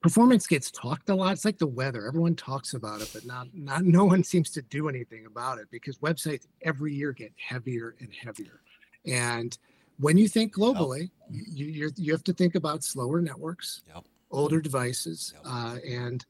performance 0.07 0.47
gets 0.47 0.71
talked 0.71 1.09
a 1.09 1.15
lot. 1.15 1.33
It's 1.33 1.43
like 1.43 1.57
the 1.57 1.67
weather. 1.67 2.07
Everyone 2.07 2.33
talks 2.35 2.73
about 2.73 3.01
it, 3.01 3.09
but 3.11 3.25
not 3.25 3.47
not 3.53 3.83
no 3.97 4.05
one 4.05 4.23
seems 4.23 4.49
to 4.51 4.61
do 4.61 4.87
anything 4.87 5.25
about 5.25 5.59
it 5.59 5.67
because 5.69 5.97
websites 5.97 6.47
every 6.61 6.93
year 6.93 7.11
get 7.11 7.33
heavier 7.35 7.95
and 7.99 8.09
heavier. 8.13 8.61
And 9.05 9.57
when 9.99 10.17
you 10.17 10.27
think 10.29 10.55
globally, 10.55 11.09
you 11.29 11.65
you're, 11.65 11.91
you 11.97 12.11
have 12.13 12.23
to 12.23 12.33
think 12.33 12.55
about 12.55 12.83
slower 12.83 13.19
networks, 13.21 13.81
Yep. 13.93 14.05
older 14.31 14.61
devices, 14.61 15.33
Yep. 15.35 15.43
uh, 15.45 15.77
and 15.85 16.25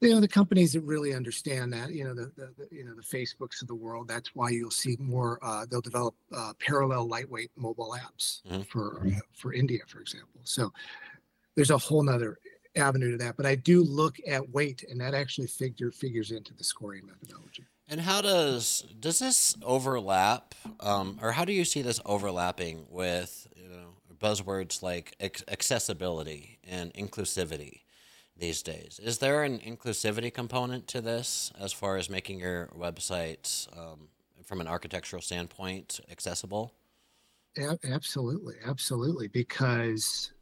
you 0.00 0.10
know 0.10 0.20
the 0.20 0.28
companies 0.28 0.72
that 0.74 0.82
really 0.82 1.12
understand 1.12 1.72
that 1.72 1.90
you 1.90 2.04
know 2.04 2.14
the, 2.14 2.30
the, 2.36 2.54
the 2.56 2.68
you 2.70 2.84
know 2.84 2.94
the 2.94 3.02
facebooks 3.02 3.60
of 3.62 3.66
the 3.66 3.74
world 3.74 4.06
that's 4.06 4.30
why 4.36 4.48
you'll 4.48 4.70
see 4.70 4.96
more 5.00 5.40
uh, 5.42 5.66
they'll 5.68 5.80
develop 5.80 6.14
uh, 6.32 6.52
parallel 6.60 7.08
lightweight 7.08 7.50
mobile 7.56 7.96
apps 7.98 8.42
Mhm. 8.48 8.64
for 8.68 9.04
uh, 9.04 9.10
for 9.32 9.52
india 9.52 9.80
for 9.88 9.98
example 10.00 10.40
so 10.44 10.72
there's 11.56 11.70
a 11.70 11.78
whole 11.78 12.04
nother 12.04 12.38
avenue 12.78 13.10
to 13.12 13.16
that. 13.18 13.36
But 13.36 13.46
I 13.46 13.54
do 13.54 13.82
look 13.82 14.16
at 14.26 14.48
weight, 14.50 14.84
and 14.90 15.00
that 15.00 15.14
actually 15.14 15.48
figure 15.48 15.90
figures 15.90 16.30
into 16.30 16.54
the 16.54 16.64
scoring 16.64 17.06
methodology. 17.06 17.64
And 17.88 18.00
how 18.00 18.20
does 18.20 18.84
does 19.00 19.18
this 19.18 19.56
overlap, 19.62 20.54
um, 20.80 21.18
or 21.22 21.32
how 21.32 21.44
do 21.44 21.52
you 21.52 21.64
see 21.64 21.82
this 21.82 22.00
overlapping 22.04 22.86
with 22.90 23.48
you 23.56 23.68
know 23.68 23.94
buzzwords 24.18 24.82
like 24.82 25.14
accessibility 25.20 26.58
and 26.64 26.92
inclusivity 26.94 27.80
these 28.36 28.62
days? 28.62 29.00
Is 29.02 29.18
there 29.18 29.42
an 29.42 29.58
inclusivity 29.58 30.32
component 30.32 30.86
to 30.88 31.00
this 31.00 31.52
as 31.58 31.72
far 31.72 31.96
as 31.96 32.08
making 32.08 32.40
your 32.40 32.68
websites 32.78 33.68
um, 33.76 34.08
from 34.44 34.60
an 34.60 34.68
architectural 34.68 35.22
standpoint 35.22 36.00
accessible? 36.10 36.74
Absolutely, 37.84 38.54
absolutely, 38.64 39.28
because 39.28 40.32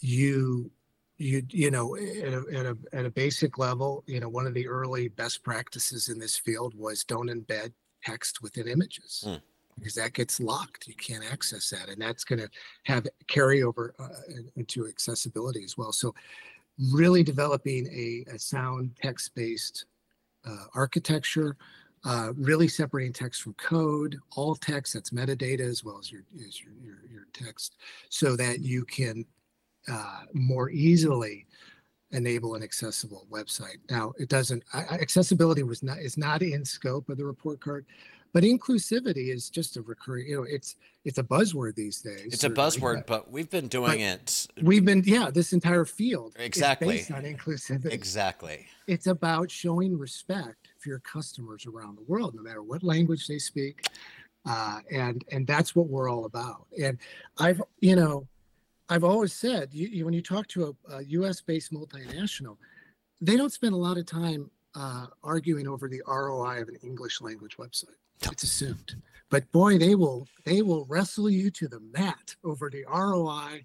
you 0.00 0.70
you 1.18 1.42
you 1.50 1.70
know 1.70 1.96
at 1.96 2.32
a, 2.32 2.44
at 2.52 2.66
a 2.66 2.76
at 2.92 3.04
a 3.06 3.10
basic 3.10 3.58
level 3.58 4.02
you 4.06 4.20
know 4.20 4.28
one 4.28 4.46
of 4.46 4.54
the 4.54 4.66
early 4.66 5.08
best 5.08 5.42
practices 5.42 6.08
in 6.08 6.18
this 6.18 6.36
field 6.36 6.74
was 6.74 7.04
don't 7.04 7.28
embed 7.28 7.72
text 8.04 8.42
within 8.42 8.66
images 8.68 9.22
Hmm. 9.24 9.36
because 9.78 9.94
that 9.94 10.14
gets 10.14 10.40
locked 10.40 10.88
you 10.88 10.94
can't 10.94 11.24
access 11.30 11.70
that 11.70 11.88
and 11.88 12.00
that's 12.00 12.24
going 12.24 12.40
to 12.40 12.48
have 12.84 13.06
carryover 13.28 13.90
uh, 13.98 14.08
into 14.56 14.86
accessibility 14.88 15.62
as 15.64 15.76
well 15.76 15.92
so 15.92 16.14
really 16.92 17.22
developing 17.22 17.86
a, 17.86 18.34
a 18.34 18.38
sound 18.38 18.90
text 19.00 19.34
based 19.34 19.86
uh, 20.46 20.64
architecture 20.74 21.56
uh, 22.04 22.32
really 22.36 22.66
separating 22.66 23.12
text 23.12 23.42
from 23.42 23.54
code 23.54 24.16
all 24.34 24.56
text 24.56 24.94
that's 24.94 25.10
metadata 25.10 25.60
as 25.60 25.84
well 25.84 25.98
as 26.00 26.10
your 26.10 26.22
as 26.46 26.60
your, 26.60 26.72
your, 26.82 26.96
your 27.08 27.26
text 27.32 27.76
so 28.08 28.34
that 28.34 28.60
you 28.60 28.84
can 28.84 29.24
uh, 29.90 30.20
more 30.32 30.70
easily 30.70 31.46
enable 32.12 32.54
an 32.54 32.62
accessible 32.62 33.26
website. 33.30 33.78
Now, 33.90 34.12
it 34.18 34.28
doesn't. 34.28 34.62
I, 34.74 34.82
I- 34.90 34.94
accessibility 34.98 35.62
was 35.62 35.82
not 35.82 35.98
is 35.98 36.16
not 36.18 36.42
in 36.42 36.64
scope 36.64 37.08
of 37.08 37.16
the 37.16 37.24
report 37.24 37.60
card, 37.60 37.86
but 38.34 38.44
inclusivity 38.44 39.32
is 39.32 39.48
just 39.50 39.76
a 39.76 39.82
recurring. 39.82 40.26
You 40.28 40.36
know, 40.36 40.42
it's 40.48 40.76
it's 41.04 41.18
a 41.18 41.22
buzzword 41.22 41.74
these 41.74 42.00
days. 42.00 42.26
It's 42.26 42.34
a 42.44 42.48
certainly, 42.48 42.62
buzzword, 42.62 42.94
but 43.06 43.24
but 43.24 43.30
we've 43.32 43.50
been 43.50 43.66
doing 43.68 44.00
it 44.00 44.46
We've 44.62 44.84
been 44.84 45.02
yeah. 45.06 45.30
This 45.32 45.52
entire 45.52 45.84
field 45.86 46.34
is 46.38 46.44
Exactly. 46.46 46.88
based 46.98 47.10
on 47.10 47.22
inclusivity. 47.24 47.92
exactly. 47.92 48.66
It's 48.86 49.06
about 49.06 49.50
showing 49.50 49.96
respect 49.98 50.68
for 50.78 50.90
your 50.90 50.98
customers 51.00 51.66
around 51.66 51.96
the 51.96 52.02
world, 52.02 52.34
no 52.34 52.42
matter 52.42 52.62
what 52.62 52.82
language 52.82 53.26
they 53.26 53.38
speak, 53.38 53.86
uh, 54.46 54.80
and 54.90 55.24
and 55.32 55.46
that's 55.46 55.74
what 55.74 55.88
we're 55.88 56.10
all 56.10 56.26
about. 56.26 56.66
And 56.80 56.98
I've 57.38 57.62
you 57.80 57.96
know, 57.96 58.26
I've 58.88 59.04
always 59.04 59.32
said 59.32 59.68
you, 59.72 59.88
you, 59.88 60.04
when 60.04 60.14
you 60.14 60.22
talk 60.22 60.46
to 60.48 60.76
a, 60.90 60.96
a 60.96 61.02
U.S. 61.04 61.40
based 61.40 61.72
multinational, 61.72 62.56
they 63.20 63.36
don't 63.36 63.52
spend 63.52 63.74
a 63.74 63.76
lot 63.78 63.96
of 63.96 64.06
time 64.06 64.50
uh, 64.74 65.06
arguing 65.22 65.68
over 65.68 65.88
the 65.88 66.02
ROI 66.06 66.62
of 66.62 66.68
an 66.68 66.76
English 66.82 67.20
language 67.20 67.56
website. 67.56 67.96
It's 68.22 68.42
assumed, 68.42 68.94
but 69.30 69.50
boy, 69.50 69.78
they 69.78 69.94
will 69.94 70.28
they 70.44 70.62
will 70.62 70.84
wrestle 70.86 71.28
you 71.28 71.50
to 71.50 71.68
the 71.68 71.80
mat 71.80 72.36
over 72.44 72.70
the 72.70 72.84
ROI 72.84 73.64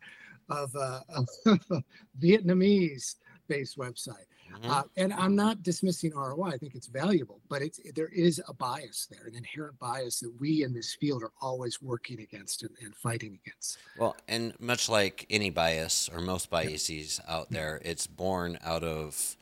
of 0.49 0.73
a, 0.75 1.03
a 1.45 1.83
Vietnamese 2.19 3.15
based 3.47 3.77
website. 3.77 4.25
Mhm. 4.49 4.69
Uh, 4.69 4.83
and 4.95 5.11
I'm 5.13 5.35
not 5.35 5.61
dismissing 5.63 6.13
ROI. 6.13 6.49
I 6.51 6.57
think 6.57 6.75
it's 6.75 6.87
valuable, 6.87 7.41
but 7.49 7.61
it's 7.61 7.79
there 7.95 8.07
is 8.09 8.41
a 8.47 8.53
bias 8.53 9.07
there, 9.09 9.25
an 9.27 9.35
inherent 9.35 9.77
bias 9.79 10.19
that 10.21 10.33
we 10.39 10.63
in 10.63 10.73
this 10.73 10.93
field 10.95 11.23
are 11.23 11.33
always 11.41 11.81
working 11.81 12.19
against 12.21 12.63
and, 12.63 12.71
and 12.81 12.95
fighting 12.95 13.39
against. 13.45 13.77
Well, 13.97 14.15
and 14.27 14.57
much 14.59 14.87
like 14.89 15.25
any 15.29 15.49
bias 15.49 16.09
or 16.13 16.21
most 16.21 16.49
biases 16.49 17.19
out 17.27 17.49
there, 17.51 17.81
it's 17.83 18.07
born 18.07 18.57
out 18.63 18.83
of 18.83 19.35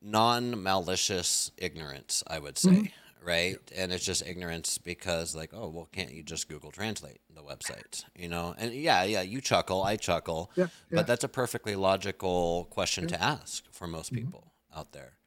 non 0.00 0.62
malicious 0.62 1.50
ignorance, 1.56 2.22
I 2.26 2.38
would 2.38 2.58
say, 2.58 2.70
Mhm. 2.70 2.92
Right? 3.22 3.58
And 3.74 3.92
it's 3.92 4.04
just 4.04 4.26
ignorance 4.26 4.78
because, 4.78 5.34
like, 5.34 5.50
oh, 5.54 5.68
well, 5.68 5.86
can't 5.92 6.12
you 6.12 6.22
just 6.22 6.48
Google 6.48 6.70
Translate 6.72 7.20
the 7.30 7.42
website? 7.42 8.04
You 8.16 8.28
know? 8.28 8.54
And 8.58 8.72
yeah, 8.74 9.04
yeah, 9.04 9.22
you 9.22 9.40
chuckle, 9.40 9.82
I 9.82 9.96
chuckle, 9.96 10.52
Yeah, 10.56 10.68
but 10.92 11.06
that's 11.06 11.24
a 11.24 11.28
perfectly 11.28 11.76
logical 11.76 12.66
question 12.70 13.06
Yeah. 13.06 13.08
to 13.08 13.22
ask 13.22 13.64
for 13.72 13.86
most 13.86 14.12
Mhm. 14.12 14.22
people 14.22 14.54
out 14.74 14.92
there. 14.92 15.18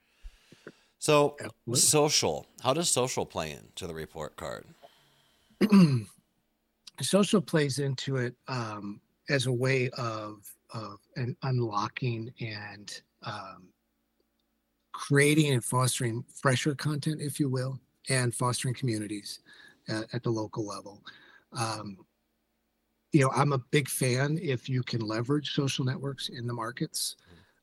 So, 0.99 1.39
Absolutely. 1.39 1.73
social, 1.73 2.47
how 2.61 2.73
does 2.73 2.89
social 2.89 3.25
play 3.25 3.51
into 3.51 3.87
the 3.87 3.93
report 3.93 4.35
card? 4.35 4.65
social 7.01 7.41
plays 7.41 7.79
into 7.79 8.17
it 8.17 8.35
um, 8.47 9.01
as 9.29 9.45
a 9.47 9.51
way 9.53 9.89
of 9.91 10.55
of 10.71 10.99
an 11.15 11.37
unlocking 11.43 12.33
and 12.41 13.01
um, 13.23 13.69
creating 14.93 15.53
and 15.53 15.63
fostering 15.63 16.23
fresher 16.23 16.73
content, 16.75 17.21
if 17.21 17.39
you 17.39 17.49
will, 17.49 17.79
and 18.09 18.33
fostering 18.33 18.73
communities 18.73 19.39
at, 19.89 20.05
at 20.13 20.23
the 20.23 20.29
local 20.29 20.65
level. 20.65 21.01
Um, 21.53 21.97
you 23.11 23.21
know, 23.21 23.31
I'm 23.33 23.53
a 23.53 23.59
big 23.71 23.87
fan 23.87 24.37
if 24.41 24.67
you 24.67 24.83
can 24.83 25.01
leverage 25.01 25.53
social 25.53 25.85
networks 25.85 26.29
in 26.29 26.47
the 26.47 26.53
markets. 26.53 27.15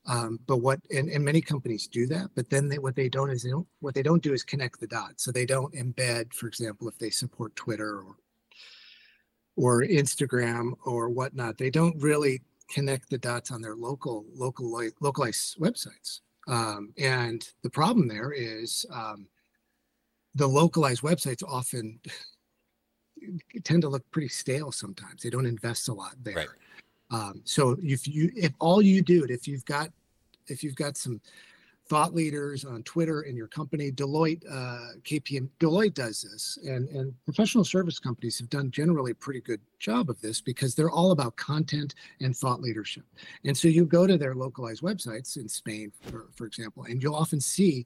Um, 0.07 0.41
but 0.47 0.57
what 0.57 0.81
and, 0.91 1.09
and 1.11 1.25
many 1.25 1.41
companies 1.41 1.87
do 1.87 2.07
that, 2.09 2.31
but 2.35 2.51
then 2.51 2.69
they, 2.69 2.79
what 2.79 2.97
they 2.97 3.09
don't 3.09 3.31
is 3.31 3.45
they 3.45 3.51
don't 3.51 3.69
what 3.79 3.95
they 3.95 4.03
don't 4.03 4.23
do 4.23 4.33
is 4.33 4.43
connect 4.43 4.81
the 4.81 4.89
dots. 4.89 5.23
So 5.23 5.31
they 5.31 5.47
don't 5.47 5.73
embed, 5.75 6.33
for 6.35 6.49
example, 6.49 6.89
if 6.89 6.99
they 6.99 7.11
support 7.11 7.55
Twitter 7.55 7.99
or 7.99 8.17
or 9.57 9.83
Instagram 9.83 10.73
or 10.85 11.09
whatnot. 11.09 11.59
They 11.59 11.71
don't 11.71 12.01
really 12.01 12.43
connect 12.71 13.11
the 13.11 13.19
dots 13.19 13.51
on 13.51 13.61
their 13.61 13.77
local, 13.77 14.25
local, 14.35 14.73
localized 15.01 15.59
websites. 15.59 16.21
Um, 16.49 16.93
and 16.99 17.47
the 17.63 17.71
problem 17.71 18.09
there 18.09 18.33
is 18.33 18.85
um, 18.93 19.27
the 20.35 20.47
localized 20.47 21.03
websites 21.03 21.43
often 21.47 22.01
tend 23.65 23.83
to 23.83 23.89
look 23.89 24.09
pretty 24.11 24.29
stale 24.29 24.73
sometimes. 24.73 25.23
They 25.23 25.31
don't 25.31 25.47
invest 25.47 25.89
a 25.89 25.93
lot 25.93 26.15
there. 26.23 26.35
Right. 26.35 26.49
Um, 27.11 27.43
so 27.45 27.77
if 27.83 28.09
you, 28.09 28.31
if 28.35 28.53
all 28.59 28.81
you 28.81 29.03
do, 29.03 29.25
it, 29.25 29.31
if 29.31 29.47
you've 29.47 29.65
got, 29.67 29.91
if 30.49 30.65
you've 30.65 30.77
got 30.77 30.97
some 30.97 31.21
thought 31.93 32.15
leaders 32.15 32.65
on 32.65 32.83
Twitter 32.85 33.23
in 33.23 33.37
your 33.37 33.49
company. 33.49 33.91
Deloitte, 33.91 34.43
uh, 34.51 34.95
KPM, 35.03 35.49
Deloitte 35.61 35.95
does 35.95 36.23
this, 36.23 36.59
and 36.67 36.89
and 36.89 37.13
professional 37.25 37.65
service 37.65 37.99
companies 37.99 38.39
have 38.39 38.49
done 38.49 38.71
generally 38.71 39.13
a 39.13 39.15
pretty 39.15 39.41
good 39.41 39.61
job 39.79 40.09
of 40.09 40.21
this 40.21 40.41
because 40.41 40.75
they're 40.75 40.91
all 40.91 41.11
about 41.11 41.37
content 41.37 41.95
and 42.21 42.37
thought 42.37 42.61
leadership. 42.61 43.05
And 43.45 43.57
so 43.57 43.69
you 43.69 43.85
go 43.85 44.07
to 44.07 44.17
their 44.17 44.35
localized 44.35 44.83
websites 44.83 45.37
in 45.37 45.49
Spain, 45.49 45.93
for 46.01 46.29
for 46.35 46.47
example, 46.47 46.85
and 46.85 47.03
you'll 47.03 47.17
often 47.17 47.41
see 47.41 47.85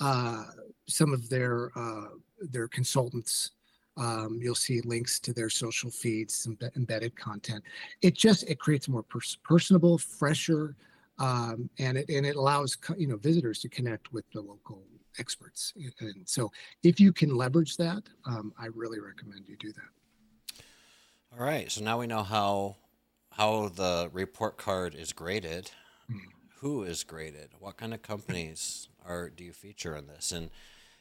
uh, 0.00 0.44
some 0.88 1.12
of 1.12 1.28
their 1.28 1.70
uh, 1.76 2.08
their 2.50 2.68
consultants. 2.68 3.52
Um, 3.96 4.40
you'll 4.42 4.56
see 4.56 4.80
links 4.80 5.20
to 5.20 5.32
their 5.32 5.48
social 5.48 5.88
feeds, 5.88 6.34
some 6.34 6.54
be- 6.54 6.66
embedded 6.74 7.14
content. 7.14 7.62
It 8.02 8.14
just 8.16 8.42
it 8.50 8.58
creates 8.58 8.88
more 8.88 9.04
pers- 9.04 9.38
personable, 9.44 9.98
fresher 9.98 10.74
um, 11.18 11.70
and 11.78 11.96
it 11.98 12.08
and 12.08 12.26
it 12.26 12.36
allows 12.36 12.76
you 12.96 13.06
know 13.06 13.16
visitors 13.16 13.60
to 13.60 13.68
connect 13.68 14.12
with 14.12 14.24
the 14.32 14.40
local 14.40 14.82
experts. 15.18 15.72
And 16.00 16.28
so, 16.28 16.50
if 16.82 16.98
you 16.98 17.12
can 17.12 17.36
leverage 17.36 17.76
that, 17.76 18.02
um, 18.24 18.52
I 18.58 18.66
really 18.66 19.00
recommend 19.00 19.48
you 19.48 19.56
do 19.56 19.72
that. 19.72 20.64
All 21.32 21.44
right, 21.44 21.70
so 21.70 21.82
now 21.82 22.00
we 22.00 22.06
know 22.06 22.22
how 22.22 22.76
how 23.32 23.68
the 23.68 24.10
report 24.12 24.56
card 24.56 24.94
is 24.94 25.12
graded. 25.12 25.70
Mhm. 26.10 26.20
Who 26.58 26.82
is 26.82 27.04
graded? 27.04 27.50
What 27.58 27.76
kind 27.76 27.94
of 27.94 28.02
companies 28.02 28.88
are 29.06 29.28
do 29.30 29.44
you 29.44 29.52
feature 29.52 29.96
in 29.96 30.06
this? 30.06 30.32
And 30.32 30.50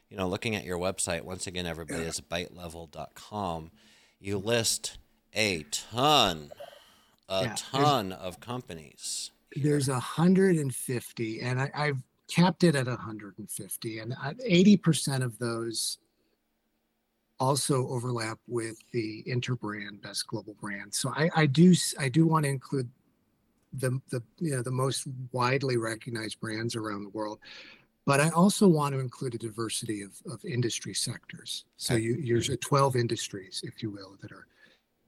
you 0.10 0.18
know, 0.18 0.28
looking 0.28 0.56
at 0.56 0.64
your 0.64 0.78
website 0.78 1.24
once 1.24 1.48
again, 1.48 1.66
everybody 1.66 2.04
is 2.04 2.20
bytelevel.com. 2.22 3.72
You 4.20 4.38
list 4.38 4.98
a 5.34 5.64
ton, 5.72 6.52
a 7.28 7.44
Yeah, 7.44 7.56
ton 7.58 8.12
of 8.12 8.40
companies. 8.40 9.32
here. 9.52 9.64
There's 9.72 9.90
a 9.90 10.00
hundred 10.00 10.58
and 10.58 10.74
fifty, 10.74 11.42
and 11.42 11.60
I, 11.62 11.72
I've 11.76 12.04
capped 12.28 12.64
it 12.64 12.76
at 12.76 12.88
hundred 12.88 13.36
and 13.40 13.50
fifty, 13.50 14.00
and 14.00 14.16
eighty 14.46 14.78
percent 14.78 15.24
of 15.24 15.38
those 15.40 15.98
also 17.40 17.88
overlap 17.90 18.40
with 18.48 18.78
the 18.92 19.24
interbrand 19.28 20.02
best 20.02 20.28
global 20.28 20.54
brand. 20.62 20.94
So 20.94 21.12
I, 21.16 21.30
I 21.36 21.46
do 21.46 21.74
I 22.00 22.08
do 22.10 22.26
want 22.28 22.46
to 22.46 22.50
include 22.50 22.90
the 23.74 24.00
the 24.12 24.22
you 24.40 24.56
know 24.56 24.62
the 24.62 24.72
most 24.72 25.08
widely 25.32 25.78
recognized 25.78 26.40
brands 26.40 26.76
around 26.76 27.04
the 27.04 27.10
world. 27.10 27.40
But 28.06 28.20
I 28.20 28.30
also 28.30 28.68
want 28.68 28.94
to 28.94 29.00
include 29.00 29.36
a 29.36 29.38
diversity 29.38 30.02
of, 30.02 30.12
of 30.30 30.44
industry 30.44 30.94
sectors. 30.94 31.66
So 31.78 31.96
you 31.96 32.26
there's 32.26 32.50
a 32.50 32.58
12 32.58 32.96
industries, 32.96 33.62
if 33.64 33.82
you 33.82 33.92
will, 33.92 34.18
that 34.22 34.32
are 34.32 34.48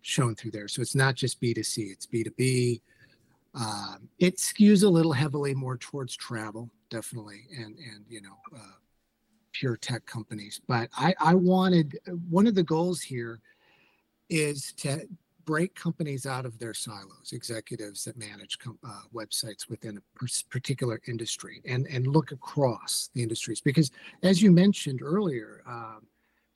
shown 0.02 0.36
through 0.36 0.52
there. 0.52 0.68
So 0.68 0.82
it's 0.82 0.96
not 0.96 1.16
just 1.16 1.42
B2C, 1.42 1.92
it's 1.92 2.08
B2B. 2.08 2.82
Um, 3.54 4.10
it 4.20 4.38
skews 4.38 4.84
a 4.84 4.88
little 4.88 5.14
heavily 5.14 5.54
more 5.54 5.78
towards 5.78 6.16
travel, 6.16 6.70
definitely, 6.90 7.48
and 7.58 7.78
and 7.78 8.06
you 8.10 8.22
know, 8.22 8.38
uh, 8.56 8.78
pure 9.52 9.78
tech 9.78 10.06
companies. 10.06 10.62
But 10.68 10.90
I 10.98 11.16
I 11.20 11.36
wanted 11.36 11.98
one 12.30 12.48
of 12.48 12.56
the 12.56 12.64
goals 12.64 13.02
here 13.02 13.42
is 14.30 14.74
to 14.74 15.08
break 15.46 15.76
companies 15.76 16.26
out 16.26 16.46
of 16.46 16.58
their 16.60 16.74
silos, 16.74 17.32
executives 17.32 18.04
that 18.04 18.18
manage 18.18 18.58
com- 18.60 18.80
uh, 18.84 19.02
websites 19.14 19.70
within 19.70 19.98
a 19.98 20.26
particular 20.50 21.00
industry, 21.08 21.62
and 21.66 21.88
and 21.88 22.08
look 22.08 22.32
across 22.32 23.10
the 23.14 23.22
industries. 23.22 23.62
Because 23.62 23.92
as 24.24 24.42
you 24.42 24.52
mentioned 24.52 25.02
earlier, 25.02 25.62
um, 25.68 26.08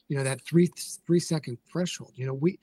you 0.08 0.17
know 0.17 0.24
that 0.24 0.41
three 0.41 0.69
three 1.05 1.19
second 1.19 1.58
threshold. 1.72 2.13
You 2.15 2.27
know, 2.27 2.34
we 2.34 2.60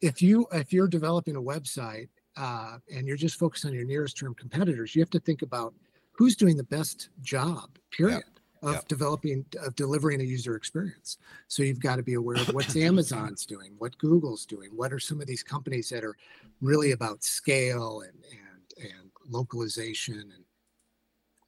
if 0.00 0.22
you 0.22 0.46
if 0.52 0.72
you're 0.72 0.88
developing 0.88 1.36
a 1.36 1.42
website 1.42 2.08
uh, 2.36 2.78
and 2.94 3.06
you're 3.06 3.16
just 3.16 3.38
focused 3.38 3.66
on 3.66 3.72
your 3.72 3.84
nearest 3.84 4.16
term 4.16 4.34
competitors, 4.34 4.94
you 4.94 5.02
have 5.02 5.10
to 5.10 5.20
think 5.20 5.42
about 5.42 5.74
who's 6.12 6.36
doing 6.36 6.56
the 6.56 6.64
best 6.64 7.10
job. 7.22 7.70
Period 7.90 8.24
of 8.62 8.74
Yep. 8.74 8.88
developing 8.88 9.46
of 9.60 9.74
delivering 9.74 10.20
a 10.20 10.24
user 10.24 10.54
experience 10.54 11.18
so 11.48 11.62
you've 11.62 11.80
got 11.80 11.96
to 11.96 12.02
be 12.02 12.14
aware 12.14 12.42
of 12.42 12.48
what's 12.50 12.76
amazon's 12.90 13.46
doing 13.46 13.74
what 13.78 13.96
google's 13.98 14.44
doing 14.46 14.70
what 14.76 14.92
are 14.92 14.98
some 14.98 15.20
of 15.20 15.26
these 15.26 15.42
companies 15.42 15.88
that 15.88 16.04
are 16.04 16.16
really 16.60 16.92
about 16.92 17.22
scale 17.24 18.02
and 18.02 18.24
and 18.30 18.90
and 18.92 19.10
localization 19.28 20.32
and 20.34 20.44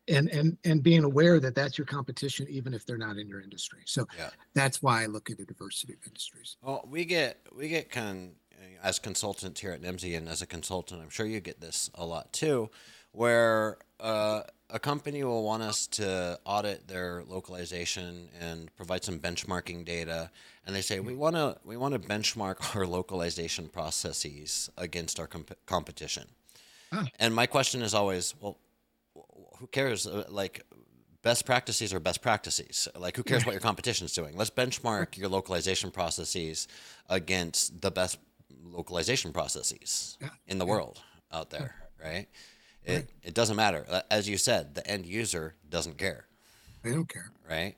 and 0.09 0.28
and 0.31 0.59
and 0.64 0.83
being 0.83 1.04
aware 1.04 1.38
that 1.38 1.54
that's 1.54 1.78
your 1.78 1.87
competition 1.87 2.47
even 2.49 2.75
if 2.75 2.85
they're 2.85 2.99
not 2.99 3.19
in 3.19 3.28
your 3.28 3.40
industry 3.40 3.81
so 3.85 4.07
Yeah. 4.16 4.31
that's 4.54 4.83
why 4.83 5.02
i 5.02 5.07
look 5.07 5.31
at 5.31 5.38
the 5.38 5.45
diversity 5.45 5.92
of 5.92 6.00
industries 6.07 6.57
Well, 6.62 6.87
we 6.90 7.04
get 7.04 7.47
we 7.54 7.69
get 7.69 7.90
kind 7.90 8.37
as 8.83 8.99
consultants 8.99 9.61
here 9.61 9.73
at 9.73 9.81
Nimdzi, 9.83 10.16
and 10.16 10.28
as 10.28 10.40
a 10.42 10.47
consultant, 10.47 11.02
I'm 11.02 11.11
sure 11.11 11.26
you 11.26 11.40
get 11.40 11.61
this 11.61 11.90
a 11.95 12.04
lot 12.07 12.33
too, 12.33 12.71
where 13.12 13.78
uh, 14.00 14.42
a 14.71 14.78
company 14.78 15.23
will 15.23 15.45
want 15.45 15.62
us 15.62 15.87
to 15.87 16.38
audit 16.45 16.88
their 16.88 17.23
localization 17.26 18.28
and 18.40 18.75
provide 18.76 19.04
some 19.04 19.19
benchmarking 19.19 19.85
data, 19.85 20.31
and 20.66 20.75
they 20.75 20.81
say 20.81 20.99
we 21.00 21.14
want 21.14 21.37
to 21.37 21.57
we 21.64 21.76
want 21.76 21.95
to 21.95 22.00
benchmark 22.00 22.57
our 22.76 22.87
localization 22.87 23.69
processes 23.69 24.71
against 24.76 25.21
our 25.21 25.26
comp- 25.26 25.59
competition. 25.66 26.25
Ah. 26.92 27.07
And 27.19 27.35
my 27.35 27.47
question 27.47 27.83
is 27.83 27.95
always, 27.95 28.35
well, 28.40 28.59
who 29.59 29.66
cares? 29.66 30.07
Uh, 30.07 30.25
Like 30.28 30.64
best 31.23 31.47
practices 31.47 31.92
are 31.95 32.00
best 32.00 32.21
practices. 32.21 32.88
Like, 32.99 33.16
who 33.16 33.23
cares 33.23 33.47
what 33.47 33.52
your 33.52 33.61
competition 33.61 34.04
is 34.07 34.12
doing? 34.12 34.37
Let's 34.37 34.50
benchmark 34.50 35.16
your 35.16 35.28
localization 35.28 35.90
processes 35.90 36.66
against 37.09 37.81
the 37.81 37.90
best 37.90 38.19
localization 38.64 39.33
processes 39.33 40.19
in 40.47 40.59
the 40.59 40.66
world 40.66 41.00
out 41.33 41.50
there, 41.50 41.75
right? 42.02 42.26
It, 42.84 43.04
Right. 43.04 43.08
it 43.22 43.34
doesn't 43.34 43.56
matter. 43.56 43.86
Uh, 43.88 44.02
As 44.10 44.28
you 44.28 44.36
said, 44.38 44.74
the 44.74 44.86
end 44.86 45.06
user 45.06 45.54
doesn't 45.68 45.98
care, 45.98 46.26
they 46.82 46.92
don't 46.92 47.08
care 47.08 47.32
right? 47.48 47.76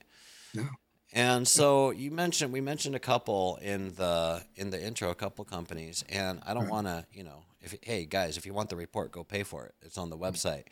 no 0.55 0.69
And 1.13 1.47
so 1.47 1.91
you 1.91 2.11
mentioned 2.11 2.53
we 2.53 2.61
mentioned 2.61 2.95
a 2.97 2.99
couple 3.01 3.57
in 3.63 3.95
the 3.95 4.43
in 4.57 4.71
the 4.71 4.83
intro, 4.83 5.11
a 5.11 5.15
couple 5.15 5.45
companies, 5.45 6.05
and 6.09 6.41
I 6.45 6.55
don't 6.55 6.67
Right. 6.67 6.69
want 6.69 6.87
to, 6.89 7.07
you 7.13 7.23
know, 7.23 7.45
if 7.61 7.75
hey 7.83 8.05
guys, 8.05 8.37
if 8.37 8.47
you 8.47 8.53
want 8.53 8.69
the 8.69 8.77
report, 8.77 9.13
go 9.13 9.23
pay 9.23 9.45
for 9.45 9.65
it. 9.67 9.75
It's 9.83 9.97
on 9.99 10.11
the 10.11 10.19
website. 10.19 10.65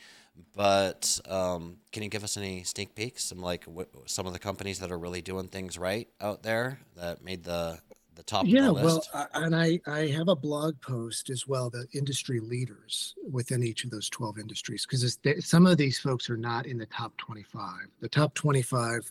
But 0.57 1.21
um, 1.29 1.77
can 1.93 2.03
you 2.03 2.09
give 2.09 2.25
us 2.25 2.37
any 2.37 2.65
sneak 2.65 2.95
peeks? 2.95 3.25
Some 3.25 3.41
like 3.41 3.65
what, 3.65 3.89
some 4.07 4.27
of 4.27 4.33
the 4.33 4.39
companies 4.41 4.81
that 4.81 4.91
are 4.91 4.99
really 4.99 5.23
doing 5.23 5.49
things 5.49 5.79
right 5.79 6.09
out 6.21 6.43
there 6.43 6.81
that 6.97 7.23
made 7.23 7.45
the 7.45 7.79
the 8.15 8.23
top 8.23 8.45
yeah 8.47 8.67
the 8.67 8.73
well. 8.75 9.05
I- 9.15 9.27
and 9.35 9.57
i 9.57 9.79
i 9.87 10.07
have 10.09 10.29
a 10.29 10.37
blog 10.37 10.81
post 10.81 11.31
as 11.31 11.47
well 11.47 11.71
the 11.71 11.87
industry 11.95 12.41
leaders 12.41 13.15
within 13.31 13.63
each 13.63 13.85
of 13.85 13.91
those 13.91 14.09
12 14.11 14.39
industries 14.39 14.87
because 14.87 15.19
some 15.41 15.67
of 15.67 15.79
these 15.79 15.99
folks 15.99 16.29
are 16.29 16.37
not 16.37 16.67
in 16.67 16.79
the 16.79 16.87
top 16.87 17.17
25 17.17 17.73
the 18.01 18.09
top 18.09 18.35
25 18.35 19.11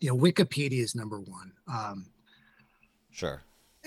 you 0.00 0.08
know 0.10 0.16
wikipedia 0.16 0.80
is 0.82 0.94
number 0.94 1.20
one 1.20 1.52
um 1.68 2.06
sure. 3.10 3.42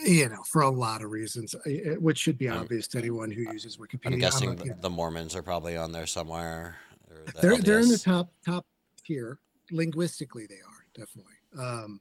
you 0.05 0.29
know 0.29 0.43
for 0.47 0.61
a 0.61 0.69
lot 0.69 1.01
of 1.01 1.09
reasons 1.11 1.55
uh, 1.55 1.69
which 1.99 2.17
should 2.19 2.37
be 2.37 2.49
I'm- 2.49 2.61
obvious 2.61 2.87
to 2.89 2.97
anyone 2.99 3.31
who 3.31 3.41
uses 3.41 3.77
wikipedia 3.77 4.13
I'm 4.13 4.19
guessing 4.19 4.51
a- 4.51 4.55
the, 4.55 4.75
the 4.81 4.89
Mormons 4.89 5.35
are 5.35 5.43
probably 5.43 5.75
on 5.77 5.91
there 5.91 6.05
somewhere. 6.07 6.75
the 7.07 7.41
they're 7.41 7.57
they're 7.57 7.79
in 7.79 7.89
the 7.89 7.97
top 7.97 8.31
top 8.45 8.65
tier 9.05 9.39
linguistically 9.71 10.45
they 10.45 10.55
are 10.55 10.85
definitely 10.93 11.33
um 11.57 11.99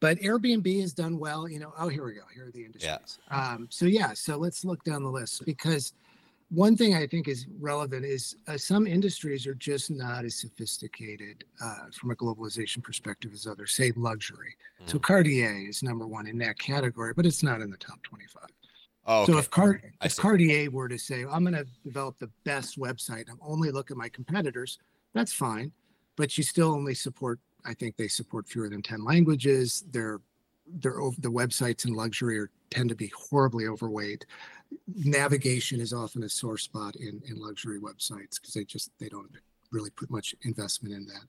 but 0.00 0.18
airbnb 0.18 0.80
has 0.80 0.92
done 0.92 1.18
well 1.18 1.48
you 1.48 1.58
know 1.58 1.72
oh 1.78 1.88
here 1.88 2.04
we 2.04 2.14
go 2.14 2.22
here 2.34 2.46
are 2.46 2.50
the 2.52 2.64
industries 2.64 3.18
um 3.30 3.66
so 3.70 3.84
yeah 3.84 4.12
so 4.14 4.36
let's 4.36 4.64
look 4.64 4.82
down 4.84 5.02
the 5.02 5.08
list 5.10 5.44
because 5.44 5.92
one 6.50 6.76
thing 6.76 6.94
i 6.94 7.06
think 7.06 7.28
is 7.28 7.46
relevant 7.60 8.04
is 8.04 8.36
uh, 8.46 8.56
some 8.56 8.86
industries 8.86 9.46
are 9.46 9.54
just 9.54 9.90
not 9.90 10.24
as 10.24 10.34
sophisticated 10.36 11.44
uh, 11.62 11.86
from 11.92 12.10
a 12.10 12.14
globalization 12.16 12.82
perspective 12.82 13.32
as 13.32 13.46
others 13.46 13.72
say 13.72 13.92
luxury 13.96 14.54
so 14.86 14.98
Mhm. 14.98 15.02
cartier 15.02 15.68
is 15.68 15.82
number 15.82 16.06
one 16.06 16.26
in 16.26 16.38
that 16.38 16.58
category 16.58 17.12
but 17.14 17.26
it's 17.26 17.42
not 17.42 17.60
in 17.60 17.70
the 17.70 17.76
top 17.76 18.02
25 18.02 18.44
Oh, 19.10 19.22
okay. 19.22 19.32
so 19.32 19.38
if, 19.38 19.48
Car- 19.48 19.80
if. 20.04 20.16
Cartier 20.16 20.70
were 20.70 20.86
to 20.86 20.98
say, 20.98 21.24
I'm 21.24 21.42
going 21.42 21.54
to 21.54 21.64
develop 21.82 22.18
the 22.18 22.30
best 22.44 22.78
website, 22.78 23.30
I'm 23.30 23.38
only 23.40 23.70
look 23.70 23.90
at 23.90 23.96
my 23.96 24.10
competitors, 24.10 24.78
that's 25.14 25.32
fine. 25.32 25.72
But 26.16 26.36
you 26.36 26.44
still 26.44 26.72
only 26.72 26.92
support, 26.92 27.40
I 27.68 27.74
think 27.74 27.96
they 27.96 28.08
support 28.08 28.48
fewer 28.48 28.68
than 28.68 28.82
10 28.82 29.04
languages. 29.04 29.84
They're, 29.90 30.20
they're 30.66 31.00
the 31.18 31.30
websites 31.30 31.86
in 31.86 31.94
luxury 31.94 32.38
are 32.38 32.50
tend 32.70 32.88
to 32.88 32.94
be 32.94 33.12
horribly 33.16 33.66
overweight. 33.66 34.26
Navigation 34.94 35.80
is 35.80 35.92
often 35.92 36.22
a 36.24 36.28
sore 36.28 36.58
spot 36.58 36.96
in, 36.96 37.22
in 37.26 37.40
luxury 37.40 37.80
websites 37.80 38.40
because 38.40 38.54
they 38.54 38.64
just, 38.64 38.90
they 38.98 39.08
don't 39.08 39.30
really 39.72 39.90
put 39.90 40.10
much 40.10 40.34
investment 40.42 40.94
in 40.94 41.06
that. 41.06 41.24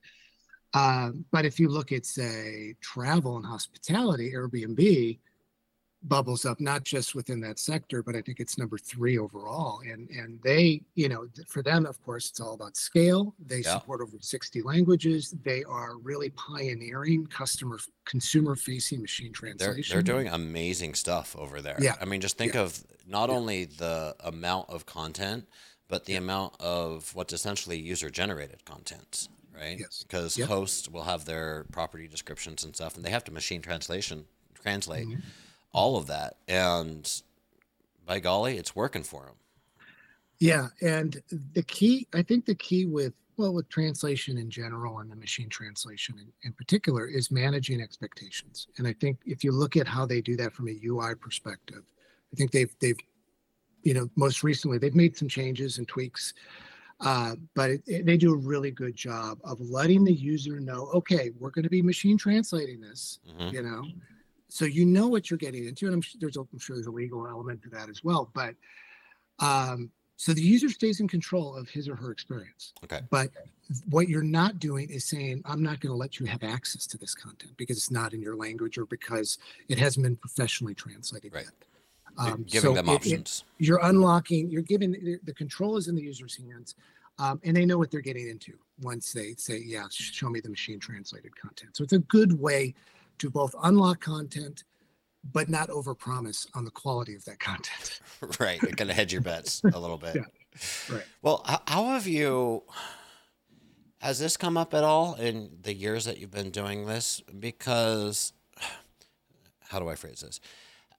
Uh, 0.74 1.12
but 1.32 1.46
if 1.46 1.60
you 1.60 1.68
look 1.70 1.92
at, 1.92 2.06
say, 2.06 2.76
travel 2.82 3.38
and 3.38 3.46
hospitality, 3.46 4.34
Airbnb, 4.34 5.18
bubbles 6.04 6.46
up 6.46 6.60
not 6.62 6.84
just 6.86 7.14
within 7.14 7.42
that 7.42 7.60
sector 7.60 8.02
but 8.02 8.16
i 8.16 8.22
think 8.22 8.40
it's 8.40 8.58
number 8.58 8.78
three 8.78 9.18
overall 9.18 9.82
and 9.82 10.10
and 10.10 10.40
they 10.44 10.82
you 10.96 11.10
know 11.10 11.28
for 11.46 11.62
them 11.62 11.86
of 11.86 12.02
course 12.04 12.30
it's 12.30 12.40
all 12.40 12.54
about 12.54 12.78
scale 12.78 13.36
they 13.46 13.60
Yeah. 13.60 13.74
support 13.80 14.00
over 14.02 14.16
60 14.20 14.62
languages 14.62 15.36
they 15.44 15.64
are 15.66 15.98
really 15.98 16.30
pioneering 16.30 17.26
customer 17.28 17.80
consumer 18.06 18.56
facing 18.56 19.02
machine 19.02 19.34
They're, 19.34 19.52
translation 19.54 19.94
they're 19.96 20.02
doing 20.02 20.28
amazing 20.30 20.94
stuff 20.94 21.36
over 21.38 21.62
there. 21.62 21.78
Yeah. 21.80 21.96
I 22.02 22.06
mean, 22.06 22.22
just 22.22 22.38
think 22.38 22.54
Yeah. 22.56 22.62
of 22.62 22.84
not 23.06 23.30
Yeah. 23.30 23.36
only 23.36 23.66
the 23.66 24.16
amount 24.22 24.70
of 24.70 24.86
content, 24.86 25.48
but 25.88 26.06
the 26.06 26.16
amount 26.16 26.60
of 26.62 27.14
what's 27.14 27.34
essentially 27.34 27.78
user 27.78 28.10
generated 28.10 28.66
content, 28.66 29.28
right? 29.54 29.78
Yes. 29.80 30.02
Because 30.04 30.36
hosts 30.38 30.88
will 30.90 31.04
have 31.04 31.26
their 31.26 31.66
property 31.72 32.08
descriptions 32.08 32.64
and 32.64 32.74
stuff, 32.76 32.96
and 32.96 33.04
they 33.06 33.12
have 33.12 33.24
to 33.26 33.32
machine 33.32 33.62
translation 33.62 34.26
translate 34.56 35.08
Mhm. 35.08 35.22
All 35.72 35.98
of 35.98 36.08
that. 36.08 36.38
And 36.48 37.22
by 38.06 38.20
golly, 38.20 38.58
it's 38.58 38.76
working 38.76 39.04
for 39.04 39.26
them. 39.26 39.36
Yeah, 40.40 40.70
and 40.82 41.22
the 41.54 41.64
key, 41.64 42.08
I 42.14 42.22
think 42.22 42.46
the 42.46 42.56
key 42.56 42.86
with 42.86 43.14
well, 43.38 43.54
with 43.54 43.70
translation 43.70 44.38
in 44.38 44.50
general 44.50 45.00
and 45.00 45.10
the 45.10 45.16
machine 45.16 45.48
translation 45.48 46.18
in, 46.20 46.28
in 46.44 46.52
particular 46.52 47.08
is 47.08 47.32
managing 47.32 47.82
expectations. 47.82 48.68
And 48.78 48.86
I 48.86 48.92
think 48.92 49.20
if 49.26 49.46
you 49.46 49.54
look 49.54 49.78
at 49.78 49.88
how 49.88 50.06
they 50.06 50.20
do 50.20 50.36
that 50.36 50.52
from 50.52 50.68
a 50.68 50.78
UI 50.84 51.16
perspective, 51.16 51.84
I 52.34 52.36
think 52.36 52.52
they've 52.52 52.74
they've 52.82 52.98
you 53.84 53.94
know 53.94 54.10
most 54.16 54.44
recently 54.44 54.78
they've 54.78 54.96
made 54.96 55.16
some 55.18 55.30
changes 55.30 55.78
and 55.78 55.88
tweaks, 55.88 56.34
uh, 57.02 57.36
but 57.56 57.70
it, 57.72 57.84
it- 57.88 58.06
they 58.06 58.18
do 58.18 58.34
a 58.34 58.38
really 58.38 58.72
good 58.72 58.96
job 58.96 59.40
of 59.44 59.60
letting 59.62 60.04
the 60.04 60.14
user 60.14 60.60
know, 60.60 60.88
okay, 60.94 61.32
we're 61.40 61.52
going 61.52 61.64
to 61.64 61.70
be 61.70 61.82
machine 61.82 62.18
translating 62.18 62.82
this, 62.82 63.20
hmm 63.38 63.50
you 63.50 63.62
know 63.62 63.84
so 64.50 64.66
you 64.66 64.86
know 64.86 65.08
what 65.08 65.30
you're 65.30 65.38
getting 65.38 65.66
into 65.68 65.86
and 65.86 65.96
i'm, 65.96 66.04
su- 66.04 66.18
there's 66.20 66.36
I'm 66.36 66.48
sure 66.60 66.76
there's 66.76 66.88
a 66.88 66.92
legal 66.92 67.28
element 67.28 67.62
to 67.64 67.70
that 67.70 67.90
as 67.90 68.04
well 68.04 68.30
but 68.34 68.56
um, 69.40 69.90
so 70.18 70.34
the 70.34 70.42
user 70.42 70.68
stays 70.70 71.00
in 71.00 71.08
control 71.08 71.56
of 71.56 71.70
his 71.70 71.88
or 71.88 71.96
her 71.96 72.12
experience 72.12 72.74
Okay. 72.84 73.00
but 73.10 73.30
what 73.90 74.10
you're 74.10 74.24
not 74.24 74.60
doing 74.60 74.90
is 74.90 75.06
saying 75.06 75.42
i'm 75.46 75.62
not 75.64 75.80
going 75.80 75.92
to 75.92 75.96
let 75.98 76.20
you 76.20 76.26
have 76.26 76.44
access 76.44 76.86
to 76.88 76.98
this 76.98 77.14
content 77.16 77.54
because 77.58 77.78
it's 77.78 77.92
not 77.92 78.14
in 78.14 78.22
your 78.22 78.36
language 78.36 78.78
or 78.78 78.86
because 78.86 79.38
it 79.70 79.78
hasn't 79.78 80.04
been 80.04 80.16
professionally 80.16 80.74
translated 80.74 81.34
Right. 81.34 81.46
yet 81.46 81.54
um, 82.18 82.44
Giving 82.44 82.62
so 82.72 82.74
them 82.74 82.90
it- 82.90 82.92
it- 82.92 82.96
options. 82.96 83.44
you're 83.60 83.80
unlocking 83.84 84.50
you're 84.50 84.62
giving 84.64 84.92
the, 84.92 85.20
the 85.24 85.34
control 85.34 85.78
is 85.78 85.88
in 85.88 85.96
the 85.96 86.02
user's 86.02 86.36
hands 86.36 86.76
um, 87.20 87.40
and 87.44 87.56
they 87.56 87.66
know 87.66 87.78
what 87.78 87.92
they're 87.92 88.02
getting 88.02 88.28
into 88.30 88.54
once 88.82 89.14
they 89.14 89.36
say 89.36 89.62
yeah 89.66 89.86
show 89.92 90.30
me 90.30 90.40
the 90.40 90.50
machine 90.50 90.80
translated 90.80 91.34
content 91.40 91.76
so 91.78 91.84
it's 91.84 91.94
a 91.94 92.00
good 92.00 92.38
way 92.40 92.74
to 93.20 93.30
both 93.30 93.54
unlock 93.64 94.02
content 94.02 94.64
but 95.34 95.50
not 95.50 95.70
overpromise 95.70 96.48
on 96.56 96.64
the 96.64 96.72
quality 96.72 97.14
of 97.14 97.26
that 97.26 97.40
content 97.40 98.00
right. 98.40 98.62
You're 98.62 98.72
gonna 98.72 98.94
hedge 98.94 99.14
your 99.14 99.22
bets 99.22 99.62
a 99.64 99.80
little 99.80 99.98
bit. 99.98 100.16
Yeah, 100.16 100.96
right. 100.96 101.06
Well, 101.22 101.44
how 101.68 101.86
have 101.86 102.08
you? 102.08 102.64
Has 104.02 104.20
this 104.20 104.38
come 104.38 104.58
up 104.58 104.74
at 104.74 104.84
all 104.84 105.16
in 105.16 105.50
the 105.62 105.74
years 105.74 106.06
that 106.06 106.18
you've 106.18 106.32
been 106.32 106.52
doing 106.52 106.86
this? 106.86 107.22
Because, 107.38 108.34
how 109.68 109.80
do 109.80 109.90
I 109.90 109.96
phrase 109.96 110.22
this? 110.22 110.40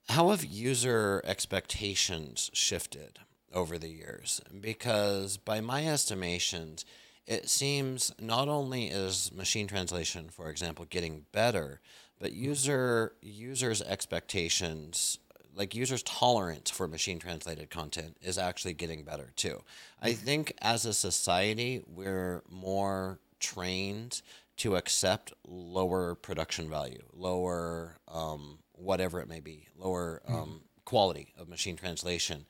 How 0.08 0.30
have 0.30 0.44
user 0.44 1.22
expectations 1.24 2.50
shifted 2.52 3.20
over 3.52 3.78
the 3.78 3.88
years? 3.88 4.40
Because 4.60 5.36
by 5.36 5.60
my 5.60 5.86
estimations, 5.86 6.84
it 7.26 7.48
seems 7.48 8.12
not 8.20 8.48
only 8.48 8.86
is 8.86 9.30
machine 9.32 9.66
translation, 9.66 10.28
for 10.28 10.50
example, 10.50 10.84
getting 10.84 11.26
better, 11.32 11.80
but 12.20 12.32
user 12.32 13.14
users' 13.22 13.82
expectations 13.82 15.18
like 15.54 15.74
users' 15.74 16.02
tolerance 16.04 16.70
for 16.70 16.86
machine 16.86 17.18
translated 17.18 17.70
content 17.70 18.16
is 18.22 18.38
actually 18.38 18.72
getting 18.72 19.02
better 19.02 19.30
too. 19.36 19.62
I 20.00 20.12
think 20.12 20.52
as 20.62 20.86
a 20.86 20.92
society, 20.94 21.82
we're 21.86 22.42
more 22.48 23.18
trained 23.40 24.22
to 24.58 24.76
accept 24.76 25.32
lower 25.46 26.14
production 26.14 26.68
value, 26.68 27.02
lower 27.12 27.96
um, 28.08 28.58
whatever 28.72 29.20
it 29.20 29.28
may 29.28 29.40
be, 29.40 29.66
lower 29.76 30.22
um, 30.28 30.60
quality 30.84 31.32
of 31.38 31.48
machine 31.48 31.76
translation, 31.76 32.44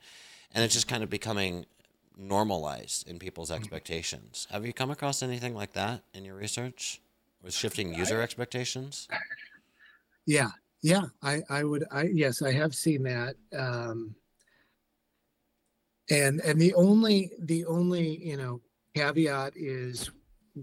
and 0.53 0.63
it's 0.63 0.73
just 0.73 0.87
kind 0.87 1.03
of 1.03 1.09
becoming 1.09 1.65
normalized 2.17 3.07
in 3.07 3.17
people's 3.17 3.49
expectations. 3.49 4.47
Have 4.51 4.65
you 4.65 4.73
come 4.73 4.91
across 4.91 5.23
anything 5.23 5.55
like 5.55 5.73
that 5.73 6.03
in 6.13 6.25
your 6.25 6.35
research 6.35 7.01
with 7.41 7.53
shifting 7.53 7.93
user 7.93 8.21
expectations? 8.21 9.07
Yeah, 10.31 10.51
yeah, 10.81 11.07
I, 11.21 11.41
I 11.49 11.65
would, 11.65 11.83
I, 11.91 12.03
yes, 12.03 12.41
I 12.41 12.53
have 12.53 12.73
seen 12.73 13.03
that. 13.03 13.35
Um, 13.53 14.15
and, 16.09 16.39
and 16.39 16.59
the 16.59 16.73
only, 16.75 17.31
the 17.39 17.65
only, 17.65 18.25
you 18.25 18.37
know, 18.37 18.61
caveat 18.95 19.51
is 19.57 20.09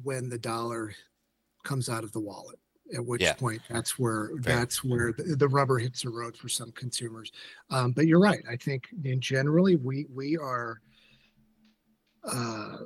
when 0.02 0.30
the 0.30 0.38
dollar 0.38 0.94
comes 1.64 1.90
out 1.90 2.02
of 2.02 2.12
the 2.12 2.20
wallet. 2.20 2.58
At 2.94 3.04
which 3.04 3.20
Yeah. 3.20 3.34
point, 3.34 3.60
that's 3.68 3.98
where, 3.98 4.28
Fair. 4.42 4.56
that's 4.56 4.82
where 4.82 5.12
the, 5.12 5.36
the 5.36 5.48
rubber 5.48 5.78
hits 5.78 6.00
the 6.00 6.08
road 6.08 6.34
for 6.34 6.48
some 6.48 6.72
consumers. 6.72 7.30
Um, 7.68 7.92
but 7.92 8.06
you're 8.06 8.18
right. 8.18 8.42
I 8.50 8.56
think 8.56 8.88
in 9.04 9.20
generally, 9.20 9.76
we, 9.76 10.06
we 10.14 10.38
are, 10.38 10.80
uh, 12.24 12.78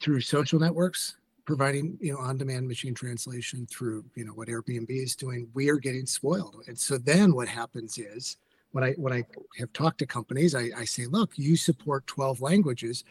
through 0.00 0.22
social 0.22 0.58
networks, 0.58 1.18
providing, 1.44 1.98
you 2.00 2.12
know, 2.12 2.18
on-demand 2.18 2.66
machine 2.66 2.94
translation 2.94 3.66
through, 3.66 4.04
you 4.14 4.24
know, 4.24 4.32
what 4.32 4.48
Airbnb 4.48 4.90
is 4.90 5.16
doing, 5.16 5.48
we 5.54 5.68
are 5.68 5.76
getting 5.76 6.06
spoiled. 6.06 6.62
And 6.66 6.78
so 6.78 6.98
then 6.98 7.34
what 7.34 7.48
happens 7.48 7.98
is, 7.98 8.36
when 8.72 8.84
I, 8.84 8.92
when 8.92 9.12
I 9.12 9.24
have 9.58 9.72
talked 9.72 9.98
to 9.98 10.06
companies, 10.06 10.54
I, 10.54 10.70
I 10.76 10.84
say, 10.84 11.06
look, 11.06 11.32
you 11.36 11.56
support 11.56 12.06
12 12.06 12.40
languages, 12.40 13.04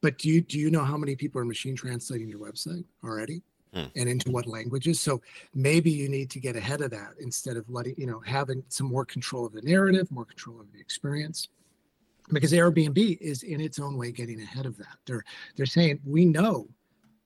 but 0.00 0.18
do 0.18 0.28
you, 0.30 0.40
do 0.40 0.58
you 0.58 0.70
know 0.70 0.84
how 0.84 0.96
many 0.96 1.14
people 1.16 1.40
are 1.40 1.44
machine 1.44 1.76
translating 1.76 2.28
your 2.28 2.38
website 2.38 2.84
already? 3.04 3.42
Hmm. 3.74 3.84
And 3.96 4.08
into 4.08 4.30
what 4.30 4.46
languages? 4.46 5.00
So 5.00 5.22
maybe 5.54 5.90
you 5.90 6.08
need 6.08 6.28
to 6.30 6.40
get 6.40 6.56
ahead 6.56 6.82
of 6.82 6.90
that 6.90 7.14
instead 7.20 7.56
of 7.56 7.68
letting, 7.70 7.94
you 7.96 8.06
know, 8.06 8.20
having 8.20 8.62
some 8.68 8.86
more 8.86 9.06
control 9.06 9.46
of 9.46 9.52
the 9.52 9.62
narrative, 9.62 10.10
more 10.10 10.26
control 10.26 10.60
of 10.60 10.70
the 10.72 10.78
experience. 10.80 11.48
Because 12.30 12.52
Airbnb 12.52 13.18
is 13.20 13.42
in 13.42 13.60
its 13.60 13.78
own 13.78 13.96
way 13.96 14.12
getting 14.12 14.42
ahead 14.42 14.66
of 14.66 14.76
that. 14.76 14.96
They're 15.06 15.24
they're 15.56 15.66
saying 15.66 16.00
we 16.04 16.24
know 16.24 16.68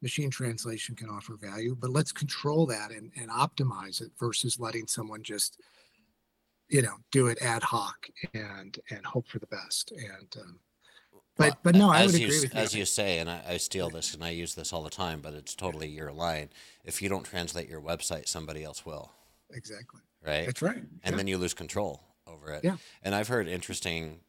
machine 0.03 0.31
translation 0.31 0.95
can 0.95 1.09
offer 1.09 1.37
value, 1.37 1.77
but 1.79 1.91
let's 1.91 2.13
control 2.13 2.67
that 2.67 2.91
and, 2.91 3.11
and 3.17 3.31
optimize 3.31 4.01
it 4.01 4.11
versus 4.19 4.61
letting 4.61 4.87
someone 4.87 5.23
just, 5.23 5.59
you 6.69 6.83
know, 6.83 6.97
do 7.13 7.29
it 7.29 7.39
ad 7.41 7.63
hoc 7.63 8.09
and 8.35 8.79
and 8.91 9.05
hope 9.07 9.27
for 9.27 9.39
the 9.39 9.47
best. 9.47 9.93
And 9.93 10.37
um, 10.41 10.59
but 11.37 11.49
Well, 11.49 11.59
but 11.63 11.75
no, 11.75 11.91
I 11.91 12.07
would 12.07 12.19
you, 12.19 12.27
agree 12.27 12.41
with 12.41 12.55
you. 12.55 12.61
As 12.61 12.75
you 12.75 12.85
say, 12.85 13.19
and 13.19 13.31
I, 13.31 13.43
I 13.49 13.57
steal 13.59 13.91
this 13.91 14.15
and 14.15 14.25
I 14.25 14.31
use 14.31 14.55
this 14.55 14.73
all 14.73 14.83
the 14.83 14.91
time, 14.91 15.21
but 15.21 15.35
it's 15.35 15.55
totally 15.55 15.89
your 15.89 16.13
line. 16.13 16.51
If 16.85 17.03
you 17.03 17.09
don't 17.09 17.25
translate 17.25 17.69
your 17.69 17.81
website, 17.81 18.29
somebody 18.29 18.65
else 18.65 18.87
will, 18.87 19.13
exactly. 19.51 20.01
right? 20.25 20.47
That's 20.47 20.63
right. 20.63 20.77
and 20.77 20.89
Yeah. 21.05 21.17
then 21.17 21.27
you 21.27 21.39
lose 21.39 21.55
control 21.55 22.03
over 22.27 22.53
it. 22.53 22.65
Yeah. 22.65 22.77
And 23.03 23.15
I've 23.15 23.29
heard 23.29 23.49
interesting 23.49 24.21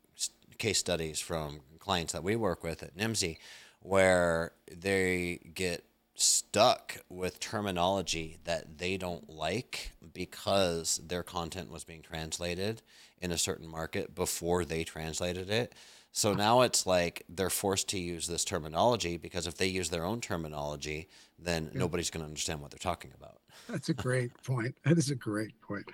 case 0.57 0.79
studies 0.79 1.19
from 1.19 1.61
clients 1.79 2.13
that 2.13 2.23
we 2.23 2.35
work 2.35 2.63
with 2.63 2.83
at 2.83 2.97
Nimdzi 2.97 3.37
where 3.81 4.51
they 4.71 5.39
get 5.53 5.83
stuck 6.15 6.97
with 7.09 7.39
terminology 7.39 8.37
that 8.43 8.79
they 8.79 8.97
don't 8.97 9.29
like 9.29 9.91
because 10.13 10.99
their 11.05 11.23
content 11.23 11.71
was 11.71 11.83
being 11.83 12.01
translated 12.01 12.81
in 13.21 13.31
a 13.31 13.37
certain 13.37 13.67
market 13.67 14.15
before 14.15 14.65
they 14.65 14.83
translated 14.83 15.49
it. 15.49 15.73
So 16.11 16.33
now 16.33 16.61
it's 16.61 16.87
like 16.87 17.23
they're 17.29 17.51
forced 17.51 17.89
to 17.89 17.99
use 17.99 18.25
this 18.25 18.43
terminology 18.43 19.17
because 19.17 19.45
if 19.45 19.57
they 19.57 19.67
use 19.67 19.89
their 19.89 20.03
own 20.03 20.19
terminology, 20.19 21.07
then 21.37 21.69
nobody's 21.75 22.09
going 22.09 22.21
to 22.21 22.27
understand 22.27 22.59
what 22.59 22.71
they're 22.71 22.79
talking 22.79 23.11
about. 23.15 23.37
That's 23.69 23.89
a 23.89 23.93
great 23.93 24.31
point. 24.43 24.75
That 24.83 24.97
is 24.97 25.11
a 25.11 25.15
great 25.15 25.59
point. 25.61 25.85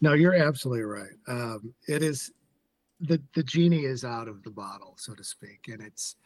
No, 0.00 0.14
you're 0.14 0.34
absolutely 0.34 0.84
right. 0.84 1.12
Um, 1.28 1.74
it 1.86 2.02
is 2.02 2.32
the 3.00 3.20
the 3.34 3.42
genie 3.42 3.84
is 3.84 4.04
out 4.04 4.28
of 4.28 4.42
the 4.42 4.50
bottle, 4.50 4.94
so 4.96 5.14
to 5.14 5.24
speak, 5.24 5.68
and 5.68 5.82
it's 5.82 6.16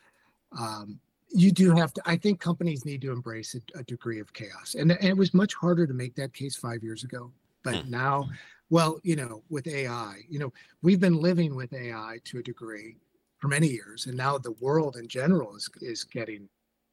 um, 0.56 1.00
you 1.30 1.50
do 1.52 1.74
have 1.74 1.92
to. 1.94 2.02
I 2.06 2.16
think 2.16 2.40
companies 2.40 2.84
need 2.84 3.02
to 3.02 3.12
embrace 3.12 3.54
a, 3.54 3.78
a 3.78 3.82
degree 3.84 4.20
of 4.20 4.32
chaos, 4.32 4.74
and, 4.74 4.90
and 4.92 5.04
it 5.04 5.16
was 5.16 5.34
much 5.34 5.54
harder 5.54 5.87
to 5.87 5.94
make 5.94 6.14
that 6.16 6.32
case 6.32 6.56
five 6.56 6.82
years 6.82 7.04
ago. 7.04 7.30
But 7.62 7.82
Hmm. 7.82 7.90
now, 7.90 8.28
well, 8.70 8.98
you 9.02 9.16
know, 9.16 9.42
with 9.50 9.66
AI, 9.66 10.20
you 10.28 10.38
know, 10.38 10.52
we've 10.82 11.00
been 11.00 11.16
living 11.20 11.54
with 11.54 11.72
AI 11.72 12.18
to 12.24 12.38
a 12.38 12.42
degree 12.42 12.96
for 13.38 13.48
many 13.48 13.68
years, 13.68 14.06
and 14.06 14.16
now 14.16 14.38
the 14.38 14.52
world 14.52 14.96
in 14.96 15.06
general 15.08 15.54
is 15.56 15.68
is 15.82 16.04
getting 16.04 16.48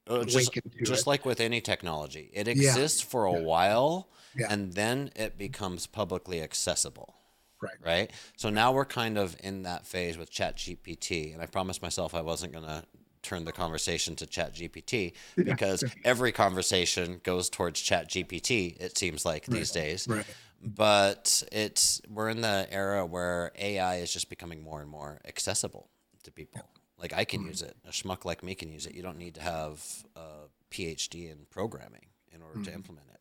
Uh, 0.06 0.24
just 0.24 0.52
just 0.82 1.02
it. 1.02 1.06
like 1.06 1.24
with 1.24 1.40
any 1.40 1.60
technology, 1.60 2.30
it 2.32 2.46
Yeah. 2.46 2.52
exists 2.52 3.00
for 3.00 3.24
a 3.24 3.32
Yeah. 3.32 3.38
while 3.38 4.08
Yeah. 4.36 4.52
and 4.52 4.74
then 4.74 5.10
it 5.16 5.36
becomes 5.36 5.86
publicly 5.86 6.40
accessible. 6.42 7.14
Right. 7.60 7.78
Right. 7.80 8.12
So 8.36 8.50
now 8.50 8.72
we're 8.72 8.84
kind 8.84 9.18
of 9.18 9.36
in 9.42 9.62
that 9.62 9.86
phase 9.86 10.16
with 10.16 10.30
ChatGPT. 10.30 11.32
And 11.32 11.42
I 11.42 11.46
promised 11.46 11.82
myself 11.82 12.14
I 12.14 12.20
wasn't 12.20 12.52
going 12.52 12.64
to 12.64 12.84
turn 13.26 13.44
the 13.44 13.52
conversation 13.52 14.14
to 14.16 14.26
ChatGPT 14.26 15.12
because 15.36 15.84
every 16.04 16.32
conversation 16.32 17.20
goes 17.24 17.50
towards 17.50 17.82
ChatGPT, 17.82 18.80
it 18.80 18.96
seems 18.96 19.24
like 19.24 19.46
these 19.46 19.70
days. 19.70 20.06
right. 20.08 20.24
But 20.62 21.42
it's 21.52 22.00
we're 22.08 22.30
in 22.30 22.40
the 22.40 22.66
era 22.70 23.04
where 23.04 23.52
AI 23.56 23.96
is 23.96 24.12
just 24.12 24.28
becoming 24.30 24.62
more 24.62 24.80
and 24.80 24.90
more 24.90 25.20
accessible 25.26 25.88
to 26.22 26.30
people. 26.30 26.62
Like 26.98 27.12
I 27.12 27.24
can 27.24 27.44
use 27.44 27.60
it. 27.62 27.76
A 27.84 27.90
schmuck 27.90 28.24
like 28.24 28.42
me 28.42 28.54
can 28.54 28.70
use 28.72 28.86
it. 28.86 28.94
You 28.94 29.02
don't 29.02 29.18
need 29.18 29.34
to 29.34 29.42
have 29.42 29.84
a 30.16 30.48
PhD 30.70 31.30
in 31.30 31.46
programming 31.50 32.06
in 32.32 32.42
order 32.42 32.62
to 32.64 32.72
implement 32.72 33.06
it. 33.12 33.20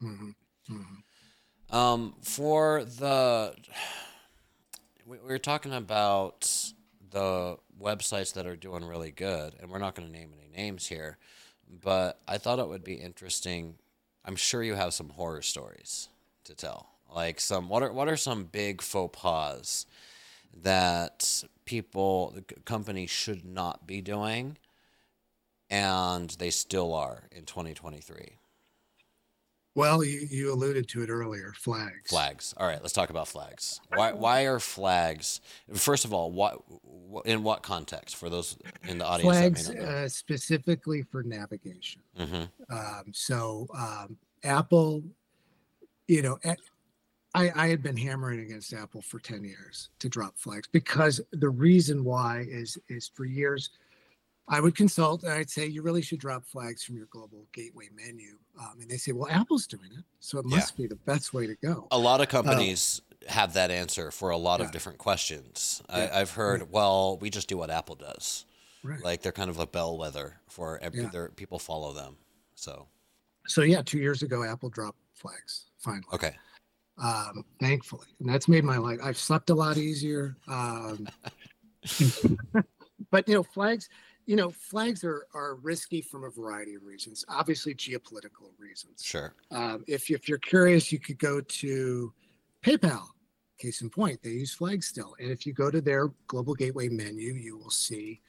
hmm 0.00 0.30
hmm 0.66 1.76
Um, 1.76 2.14
for 2.22 2.84
the, 2.84 3.54
we 5.06 5.18
were 5.18 5.38
talking 5.38 5.72
about 5.72 6.72
the 7.10 7.56
websites 7.80 8.32
that 8.34 8.46
are 8.46 8.56
doing 8.56 8.84
really 8.84 9.10
good, 9.10 9.54
and 9.60 9.70
we're 9.70 9.78
not 9.78 9.94
going 9.94 10.08
to 10.08 10.12
name 10.12 10.32
any 10.38 10.48
names 10.54 10.86
here, 10.86 11.18
but 11.82 12.20
I 12.26 12.38
thought 12.38 12.58
it 12.58 12.68
would 12.68 12.84
be 12.84 12.94
interesting. 12.94 13.76
I'm 14.24 14.36
sure 14.36 14.62
you 14.62 14.74
have 14.74 14.94
some 14.94 15.10
horror 15.10 15.42
stories 15.42 16.08
to 16.44 16.54
tell. 16.54 16.88
Like 17.12 17.40
some, 17.40 17.68
what 17.68 17.82
are 17.82 17.92
what 17.92 18.08
are 18.08 18.16
some 18.16 18.44
big 18.44 18.82
faux 18.82 19.18
pas 19.20 19.86
that 20.62 21.44
people, 21.64 22.32
the 22.34 22.44
c- 22.48 22.60
companies 22.64 23.10
should 23.10 23.44
not 23.44 23.86
be 23.86 24.00
doing, 24.00 24.58
and 25.68 26.30
they 26.30 26.50
still 26.50 26.94
are 26.94 27.28
in 27.32 27.44
2023? 27.44 28.39
Well, 29.74 30.02
you, 30.02 30.26
you 30.28 30.52
alluded 30.52 30.88
to 30.88 31.02
it 31.02 31.10
earlier, 31.10 31.52
flags. 31.56 32.10
Flags. 32.10 32.54
All 32.56 32.66
right, 32.66 32.80
let's 32.80 32.92
talk 32.92 33.10
about 33.10 33.28
flags. 33.28 33.80
Why 33.94 34.12
why 34.12 34.42
are 34.46 34.58
flags? 34.58 35.40
First 35.72 36.04
of 36.04 36.12
all, 36.12 36.32
what 36.32 36.60
in 37.24 37.42
what 37.44 37.62
context 37.62 38.16
for 38.16 38.28
those 38.28 38.58
in 38.88 38.98
the 38.98 39.06
audience 39.06 39.36
Flags 39.36 39.66
that 39.68 39.74
may 39.74 39.80
not 39.80 39.90
know? 39.90 39.96
uh, 40.04 40.08
specifically 40.08 41.02
for 41.02 41.22
navigation. 41.22 42.02
hmm 42.16 42.44
Um, 42.68 43.04
so 43.12 43.68
um, 43.76 44.16
Apple, 44.42 45.04
you 46.08 46.22
know, 46.22 46.38
I 47.34 47.52
I 47.54 47.68
had 47.68 47.82
been 47.82 47.96
hammering 47.96 48.40
against 48.40 48.72
Apple 48.72 49.02
for 49.02 49.20
10 49.20 49.44
years 49.44 49.90
to 50.00 50.08
drop 50.08 50.36
flags 50.36 50.68
because 50.72 51.20
the 51.32 51.48
reason 51.48 52.02
why 52.04 52.44
is 52.48 52.76
is 52.88 53.08
for 53.14 53.24
years 53.24 53.70
I 54.52 54.60
would 54.60 54.74
consult 54.74 55.22
and 55.22 55.32
I'd 55.32 55.48
say 55.48 55.66
you 55.66 55.80
really 55.80 56.02
should 56.02 56.18
drop 56.18 56.44
flags 56.44 56.82
from 56.82 56.96
your 56.96 57.06
global 57.06 57.46
gateway 57.54 57.88
menu. 57.94 58.36
Um, 58.60 58.80
and 58.80 58.90
they 58.90 58.96
say, 58.96 59.12
well, 59.12 59.28
Apple's 59.30 59.66
doing 59.66 59.90
it, 59.96 60.04
so 60.18 60.38
it 60.40 60.44
Yeah. 60.48 60.56
must 60.56 60.76
be 60.76 60.86
the 60.88 60.96
best 60.96 61.32
way 61.32 61.46
to 61.46 61.54
go. 61.54 61.86
A 61.92 61.98
lot 61.98 62.20
of 62.20 62.28
companies 62.28 63.00
have 63.28 63.52
that 63.54 63.70
answer 63.70 64.10
for 64.10 64.30
a 64.30 64.36
lot 64.36 64.60
of 64.60 64.72
different 64.72 64.98
questions. 64.98 65.82
Yeah. 65.88 66.10
I, 66.12 66.20
I've 66.20 66.32
heard, 66.32 66.70
well, 66.72 67.16
we 67.18 67.30
just 67.30 67.48
do 67.48 67.56
what 67.58 67.70
Apple 67.70 67.94
does. 67.94 68.44
Right. 68.82 69.02
Like 69.04 69.22
they're 69.22 69.30
kind 69.30 69.50
of 69.50 69.58
a 69.60 69.66
bellwether 69.66 70.40
for 70.48 70.78
every, 70.82 71.02
Yeah. 71.02 71.26
people 71.36 71.58
follow 71.60 71.92
them. 71.92 72.16
So 72.56 72.88
So 73.46 73.62
yeah, 73.62 73.82
two 73.82 73.98
years 73.98 74.22
ago, 74.22 74.42
Apple 74.42 74.68
dropped 74.68 74.98
flags 75.14 75.66
finally. 75.78 76.04
okay, 76.12 76.34
um, 76.98 77.44
thankfully, 77.60 78.06
and 78.18 78.28
that's 78.28 78.48
made 78.48 78.64
my 78.64 78.78
life. 78.78 78.98
I've 79.02 79.16
slept 79.18 79.50
a 79.50 79.54
lot 79.54 79.76
easier. 79.76 80.36
Um, 80.48 81.06
but 83.10 83.28
you 83.28 83.34
know, 83.34 83.42
flags. 83.42 83.88
You 84.26 84.36
know, 84.36 84.50
flags 84.50 85.02
are 85.04 85.26
are 85.34 85.56
risky 85.56 86.02
from 86.02 86.24
a 86.24 86.30
variety 86.30 86.74
of 86.74 86.84
reasons. 86.84 87.24
Obviously, 87.28 87.74
geopolitical 87.74 88.52
reasons. 88.58 89.02
sure. 89.02 89.34
Um, 89.50 89.84
if 89.86 90.10
if 90.10 90.28
you're 90.28 90.38
curious, 90.38 90.92
you 90.92 90.98
could 90.98 91.18
go 91.18 91.40
to 91.40 92.12
PayPal. 92.64 93.06
Case 93.58 93.82
in 93.82 93.90
point, 93.90 94.22
they 94.22 94.30
use 94.30 94.54
flags 94.54 94.86
still. 94.86 95.14
And 95.20 95.30
if 95.30 95.44
you 95.46 95.52
go 95.52 95.70
to 95.70 95.82
their 95.82 96.08
global 96.28 96.54
gateway 96.54 96.88
menu, 96.88 97.34
you 97.34 97.58
will 97.58 97.70
see 97.70 98.22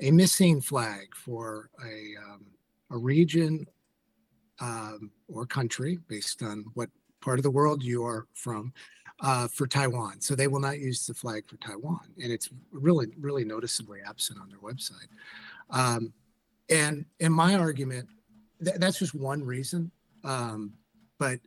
a 0.00 0.12
missing 0.12 0.60
flag 0.60 1.08
for 1.16 1.70
a 1.84 2.14
um, 2.24 2.46
a 2.90 2.96
region 2.96 3.66
um, 4.60 5.10
or 5.28 5.46
country 5.46 5.98
based 6.08 6.42
on 6.42 6.64
what 6.74 6.88
part 7.20 7.38
of 7.38 7.42
the 7.42 7.50
world 7.50 7.82
you 7.82 8.04
are 8.04 8.26
from. 8.34 8.72
Uh, 9.20 9.48
for 9.48 9.66
Taiwan. 9.66 10.20
So 10.20 10.34
they 10.34 10.46
will 10.46 10.60
not 10.60 10.78
use 10.78 11.06
the 11.06 11.14
flag 11.14 11.48
for 11.48 11.56
Taiwan, 11.56 12.00
and 12.22 12.30
it's 12.30 12.50
really, 12.70 13.06
really 13.18 13.44
noticeably 13.46 14.00
absent 14.06 14.38
on 14.38 14.50
their 14.50 14.58
website. 14.58 15.08
Um, 15.70 16.12
and 16.68 17.06
in 17.18 17.32
my 17.32 17.54
argument, 17.54 18.08
th- 18.62 18.76
that's 18.76 18.98
just 18.98 19.14
one 19.14 19.42
reason. 19.42 19.90
Um, 20.22 20.74
but 21.18 21.40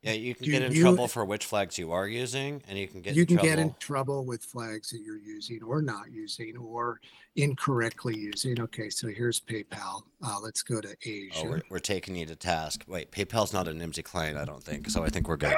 Yeah, 0.00 0.12
you 0.12 0.34
can 0.34 0.46
get 0.46 0.62
in 0.62 0.72
you- 0.72 0.80
trouble 0.80 1.06
for 1.06 1.26
which 1.26 1.44
flags 1.44 1.76
you 1.76 1.92
are 1.92 2.08
using, 2.08 2.62
and 2.66 2.78
you 2.78 2.88
can 2.88 3.02
get 3.02 3.14
you 3.14 3.22
in 3.22 3.26
can 3.26 3.36
trouble. 3.36 3.48
get 3.50 3.58
in 3.58 3.74
trouble 3.78 4.24
with 4.24 4.42
flags 4.42 4.88
that 4.88 5.00
you're 5.02 5.18
using 5.20 5.62
or 5.62 5.82
not 5.82 6.10
using 6.10 6.56
or 6.56 6.98
incorrectly 7.36 8.16
using. 8.16 8.58
Okay, 8.58 8.88
so 8.88 9.08
here's 9.08 9.38
PayPal. 9.38 10.02
Uh, 10.24 10.38
let's 10.42 10.62
go 10.62 10.80
to 10.80 10.96
Asia. 11.04 11.34
Oh, 11.36 11.44
we're, 11.50 11.62
we're 11.68 11.78
taking 11.78 12.16
you 12.16 12.24
to 12.24 12.36
task. 12.36 12.84
Wait, 12.86 13.10
PayPal's 13.12 13.52
not 13.52 13.68
a 13.68 13.72
Nimdzi 13.72 14.02
client, 14.02 14.38
I 14.38 14.46
don't 14.46 14.64
think. 14.64 14.88
So 14.88 15.04
I 15.04 15.10
think 15.10 15.28
we're 15.28 15.36
good. 15.36 15.54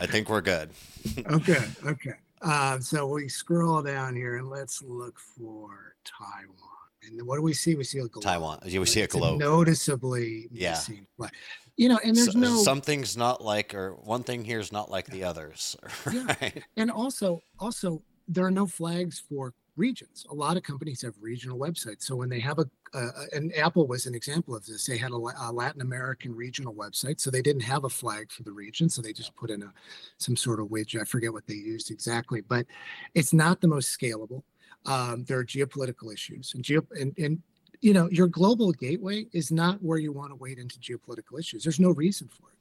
I 0.00 0.06
think 0.06 0.28
we're 0.28 0.40
good. 0.40 0.70
okay, 1.26 1.64
okay. 1.86 2.12
Uh, 2.42 2.78
so 2.78 3.06
we 3.06 3.28
scroll 3.28 3.82
down 3.82 4.14
here 4.14 4.36
and 4.36 4.48
let's 4.50 4.82
look 4.82 5.18
for 5.18 5.94
Taiwan. 6.04 6.58
And 7.06 7.26
what 7.26 7.36
do 7.36 7.42
we 7.42 7.52
see? 7.52 7.74
We 7.74 7.84
see 7.84 7.98
a 7.98 8.06
globe. 8.08 8.22
Taiwan. 8.24 8.60
We 8.64 8.84
see 8.86 9.02
a 9.02 9.06
globe. 9.06 9.38
noticeably 9.40 10.48
Yeah. 10.50 10.70
missing 10.72 11.06
flag. 11.16 11.32
You 11.76 11.88
know, 11.88 11.98
and 12.04 12.16
there's 12.16 12.32
So- 12.32 12.38
no 12.38 12.62
something's 12.62 13.16
not 13.16 13.42
like, 13.42 13.74
or 13.74 13.94
one 13.94 14.22
thing 14.22 14.44
here 14.44 14.60
is 14.60 14.72
not 14.72 14.90
like 14.90 15.06
the 15.06 15.24
others, 15.24 15.76
Yeah. 16.12 16.50
and 16.76 16.90
also 16.90 17.42
also 17.58 18.02
there 18.28 18.46
are 18.46 18.50
no 18.50 18.66
flags 18.66 19.20
for 19.28 19.52
regions. 19.76 20.26
A 20.30 20.34
lot 20.34 20.56
of 20.56 20.62
companies 20.62 21.02
have 21.02 21.14
regional 21.20 21.58
websites. 21.58 22.02
So 22.02 22.16
when 22.16 22.28
they 22.28 22.40
have 22.40 22.58
a 22.58 22.66
uh, 22.94 23.10
and 23.32 23.52
apple 23.56 23.88
was 23.88 24.06
an 24.06 24.14
example 24.14 24.54
of 24.54 24.64
this. 24.64 24.86
They 24.86 24.96
had 24.96 25.10
a, 25.10 25.16
a 25.16 25.52
latin 25.52 25.80
american 25.80 26.34
regional 26.34 26.72
website 26.72 27.20
so 27.20 27.28
they 27.28 27.42
didn't 27.42 27.62
have 27.62 27.84
a 27.84 27.88
flag 27.88 28.30
for 28.30 28.44
the 28.44 28.52
region 28.52 28.88
so 28.88 29.02
they 29.02 29.12
just 29.12 29.34
put 29.34 29.50
in 29.50 29.62
a 29.62 29.72
some 30.18 30.36
sort 30.36 30.60
of 30.60 30.68
widget. 30.68 31.00
I 31.00 31.04
forget 31.04 31.32
what 31.32 31.46
they 31.46 31.54
used 31.54 31.90
exactly 31.90 32.40
but 32.40 32.66
it's 33.14 33.32
not 33.32 33.60
the 33.60 33.68
most 33.68 33.98
scalable. 33.98 34.42
Um, 34.86 35.24
there 35.24 35.38
are 35.38 35.44
geopolitical 35.44 36.12
issues 36.12 36.52
and 36.54 36.62
geo 36.62 36.86
and, 36.98 37.12
and 37.18 37.42
you 37.80 37.92
know 37.92 38.08
your 38.10 38.28
global 38.28 38.70
gateway 38.72 39.26
is 39.32 39.50
not 39.50 39.82
where 39.82 39.98
you 39.98 40.12
want 40.12 40.30
to 40.30 40.36
wade 40.36 40.58
into 40.58 40.78
geopolitical 40.78 41.38
issues. 41.38 41.64
There's 41.64 41.80
no 41.80 41.90
reason 41.90 42.28
for 42.28 42.50
it 42.50 42.53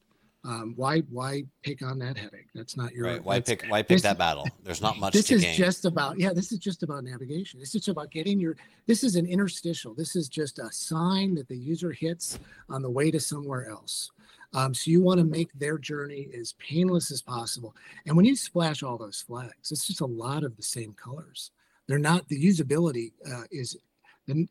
um, 0.45 0.73
why 0.75 0.99
why 1.09 1.43
pick 1.63 1.81
on 1.81 1.97
that 1.99 2.17
headache 2.17 2.47
that's 2.53 2.75
not 2.75 2.91
your 2.93 3.05
Right. 3.05 3.23
Why 3.23 3.39
pick? 3.39 3.63
Why 3.69 3.81
pick 3.81 3.89
this- 3.89 4.01
that 4.01 4.17
battle? 4.17 4.47
There's 4.63 4.81
not 4.81 4.97
much 4.99 5.13
this 5.13 5.27
to 5.27 5.35
is 5.35 5.41
gain. 5.41 5.55
just 5.55 5.85
about 5.85 6.19
yeah 6.19 6.33
this 6.33 6.51
is 6.51 6.59
just 6.59 6.83
about 6.83 7.03
navigation 7.03 7.59
it's 7.61 7.71
just 7.71 7.87
about 7.87 8.11
getting 8.11 8.39
your 8.39 8.55
this 8.85 9.03
is 9.03 9.15
an 9.15 9.25
interstitial 9.25 9.93
this 9.93 10.15
is 10.15 10.27
just 10.27 10.59
a 10.59 10.71
sign 10.71 11.33
that 11.35 11.47
the 11.47 11.57
user 11.57 11.91
hits 11.91 12.39
on 12.69 12.81
the 12.81 12.89
way 12.89 13.09
to 13.11 13.19
somewhere 13.19 13.69
else 13.69 14.11
um, 14.55 14.73
so 14.73 14.91
you 14.91 15.01
want 15.01 15.17
to 15.19 15.23
make 15.25 15.51
their 15.57 15.77
journey 15.77 16.27
as 16.37 16.53
painless 16.59 17.09
as 17.11 17.21
possible 17.21 17.73
and 18.05 18.15
when 18.15 18.25
you 18.25 18.35
splash 18.35 18.83
all 18.83 18.97
those 18.97 19.21
flags 19.21 19.71
it's 19.71 19.87
just 19.87 20.01
a 20.01 20.05
lot 20.05 20.43
of 20.43 20.55
the 20.57 20.63
same 20.63 20.93
colors 20.93 21.51
they're 21.87 21.97
not 21.99 22.27
the 22.27 22.45
usability 22.45 23.11
uh, 23.31 23.43
is 23.51 23.77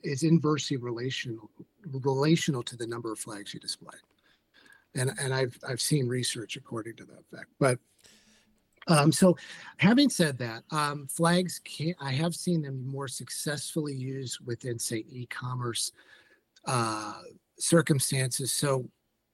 is 0.03 0.23
inversely 0.23 0.77
relational 0.77 1.51
relational 2.03 2.63
to 2.63 2.77
the 2.77 2.87
number 2.87 3.11
of 3.13 3.19
flags 3.19 3.53
you 3.55 3.61
display 3.61 3.97
and 4.95 5.13
and 5.21 5.33
i've 5.35 5.59
i've 5.69 5.81
seen 5.81 6.07
research 6.07 6.57
according 6.57 6.97
to 6.97 7.05
that 7.05 7.25
fact 7.31 7.49
but 7.59 7.79
um, 8.89 9.13
so 9.13 9.37
having 9.77 10.11
said 10.11 10.39
that, 10.39 10.65
um, 10.71 11.07
flags 11.07 11.61
can 11.65 11.95
I 12.01 12.11
have 12.13 12.35
seen 12.35 12.63
them 12.63 12.85
more 12.87 13.09
successfully 13.09 13.95
used 13.95 14.45
within, 14.45 14.79
say, 14.79 15.05
e-commerce 15.09 15.93
uh, 16.67 17.15
circumstances. 17.59 18.53
So 18.53 18.89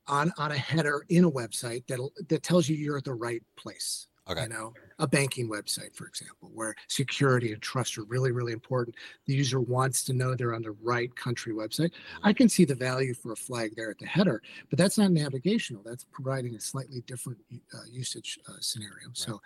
on 0.06 0.32
on 0.38 0.52
a 0.52 0.56
header 0.56 1.04
in 1.08 1.24
a 1.24 1.30
website 1.30 1.86
that 1.86 2.00
that 2.28 2.42
tells 2.42 2.68
you 2.68 2.76
you're 2.76 2.98
at 2.98 3.04
the 3.04 3.14
right 3.14 3.42
place. 3.56 4.07
Okay. 4.30 4.42
You 4.42 4.48
know, 4.48 4.74
a 4.98 5.06
banking 5.06 5.48
website, 5.48 5.94
for 5.94 6.06
example, 6.06 6.50
where 6.52 6.74
security 6.88 7.52
and 7.52 7.62
trust 7.62 7.96
are 7.96 8.04
really, 8.04 8.30
really 8.30 8.52
important. 8.52 8.96
The 9.26 9.34
user 9.34 9.60
wants 9.60 10.04
to 10.04 10.12
know 10.12 10.34
they're 10.34 10.54
on 10.54 10.62
the 10.62 10.76
right 10.82 11.14
country 11.16 11.54
website. 11.54 11.92
I 12.22 12.32
can 12.32 12.48
see 12.48 12.64
the 12.64 12.74
value 12.74 13.14
for 13.14 13.32
a 13.32 13.36
flag 13.36 13.74
there 13.76 13.90
at 13.90 13.98
the 13.98 14.06
header, 14.06 14.42
but 14.68 14.78
that's 14.78 14.98
not 14.98 15.12
navigational. 15.12 15.82
That's 15.84 16.04
providing 16.04 16.54
a 16.56 16.60
slightly 16.60 17.02
different 17.06 17.38
uh, 17.72 17.78
usage 17.90 18.38
uh, 18.48 18.52
scenario. 18.60 19.08
So, 19.14 19.40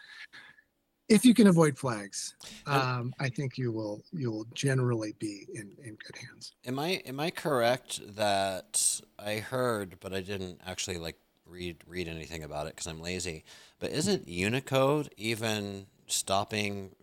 if 1.08 1.24
you 1.24 1.34
can 1.34 1.48
avoid 1.48 1.76
flags, 1.76 2.34
um, 2.66 3.12
I 3.20 3.28
think 3.28 3.58
you 3.58 3.70
will 3.70 4.02
you 4.12 4.30
will 4.30 4.46
generally 4.54 5.14
be 5.18 5.46
in 5.52 5.70
in 5.84 5.96
good 5.96 6.16
hands. 6.16 6.52
Am 6.64 6.78
I 6.78 7.02
am 7.04 7.20
I 7.20 7.30
correct 7.30 8.00
that 8.16 9.00
I 9.18 9.36
heard, 9.36 9.96
but 10.00 10.14
I 10.14 10.20
didn't 10.20 10.60
actually 10.66 10.98
like 10.98 11.18
read 11.52 11.76
read 11.86 12.08
anything 12.08 12.42
about 12.42 12.66
it 12.66 12.74
because 12.74 12.86
I'm 12.86 13.00
lazy. 13.00 13.44
But 13.78 13.90
isn't 13.92 14.26
Unicode 14.26 15.10
even 15.16 15.86
stopping 16.06 16.94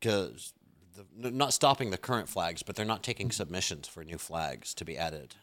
because 0.00 0.52
the, 1.18 1.30
not 1.30 1.52
stopping 1.52 1.90
the 1.90 1.98
current 1.98 2.28
flags, 2.28 2.62
but 2.62 2.74
they're 2.74 2.86
not 2.86 3.02
taking 3.02 3.30
submissions 3.30 3.86
for 3.86 4.02
new 4.02 4.18
flags 4.18 4.74
to 4.74 4.84
be 4.84 4.96
added? 4.96 5.34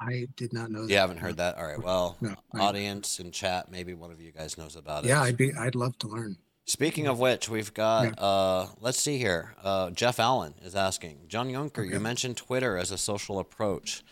I 0.00 0.28
did 0.36 0.52
not 0.52 0.70
know 0.70 0.82
that. 0.82 0.90
You 0.90 0.96
haven't 0.96 1.18
heard 1.18 1.36
that? 1.36 1.58
All 1.58 1.66
right. 1.66 1.82
Well, 1.82 2.16
No, 2.22 2.34
audience 2.58 3.20
in 3.20 3.32
chat, 3.32 3.70
maybe 3.70 3.92
one 3.92 4.10
of 4.10 4.20
you 4.20 4.32
guys 4.32 4.56
knows 4.56 4.76
about 4.76 5.04
it. 5.04 5.08
Yeah, 5.08 5.20
I'd 5.20 5.36
be 5.36 5.52
I'd 5.52 5.74
love 5.74 5.98
to 5.98 6.08
learn. 6.08 6.36
Speaking 6.64 7.06
of 7.08 7.18
which, 7.18 7.48
we've 7.48 7.74
got 7.74 8.18
uh 8.18 8.66
let's 8.80 8.98
see 8.98 9.18
here. 9.18 9.54
Uh 9.62 9.90
Jeff 9.90 10.18
Allen 10.20 10.54
is 10.62 10.74
asking, 10.76 11.26
John 11.28 11.48
Yunker, 11.48 11.86
you 11.88 11.98
mentioned 12.00 12.36
Twitter 12.36 12.76
as 12.78 12.90
a 12.90 12.98
social 12.98 13.38
approach. 13.38 14.02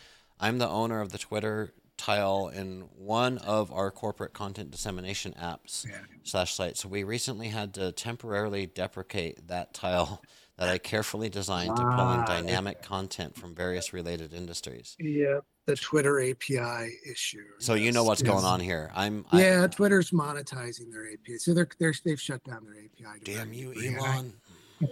I'm 0.40 0.59
the 0.59 0.68
owner 0.68 1.01
of 1.01 1.11
the 1.11 1.18
Twitter 1.18 1.72
tile 1.98 2.48
in 2.48 2.88
one 2.96 3.37
of 3.38 3.70
our 3.72 3.90
corporate 3.90 4.32
content 4.32 4.70
dissemination 4.70 5.34
apps 5.40 5.84
slash 6.22 6.54
sites. 6.54 6.80
So 6.80 6.88
we 6.88 7.02
recently 7.04 7.48
had 7.48 7.74
to 7.74 7.92
temporarily 7.92 8.66
deprecate 8.66 9.48
that 9.48 9.74
tile 9.74 10.22
that 10.56 10.68
I 10.68 10.78
carefully 10.78 11.28
designed 11.28 11.76
to 11.76 11.82
pull 11.82 12.12
in 12.12 12.20
Ah, 12.20 12.24
dynamic 12.26 12.82
content 12.82 13.37
from 13.37 13.54
various 13.54 13.92
related 13.92 14.32
industries. 14.34 14.96
Yeah, 14.98 15.38
the 15.66 15.76
Twitter 15.76 16.20
API 16.20 16.90
issue. 17.08 17.44
So 17.58 17.74
you 17.74 17.92
know 17.92 18.02
what's 18.02 18.22
going 18.22 18.44
on 18.44 18.58
here. 18.61 18.90
I'm 18.94 19.24
I- 19.30 19.40
Yeah, 19.42 19.66
Twitter's 19.68 20.11
monetizing 20.11 20.90
their 20.90 21.06
API, 21.12 21.38
so 21.38 21.54
they're 21.54 21.68
they're 21.78 21.94
they've 22.04 22.20
shut 22.20 22.42
down 22.42 22.64
their 22.64 22.74
API. 22.84 23.20
damn 23.24 23.52
you, 23.52 23.72
Elon. 23.72 24.32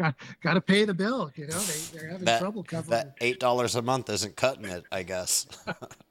Got 0.00 0.14
got 0.44 0.54
to 0.54 0.60
pay 0.60 0.84
the 0.84 0.94
bill. 0.94 1.32
You 1.34 1.48
know 1.48 1.58
they 1.58 1.98
they're 1.98 2.08
having 2.10 2.24
That- 2.26 2.38
trouble 2.40 2.62
covering. 2.62 2.90
That 2.90 3.16
eight 3.20 3.40
dollars 3.40 3.74
a 3.74 3.82
month 3.82 4.08
isn't 4.10 4.36
cutting 4.36 4.64
it, 4.66 4.84
I 4.92 5.02
guess. 5.02 5.48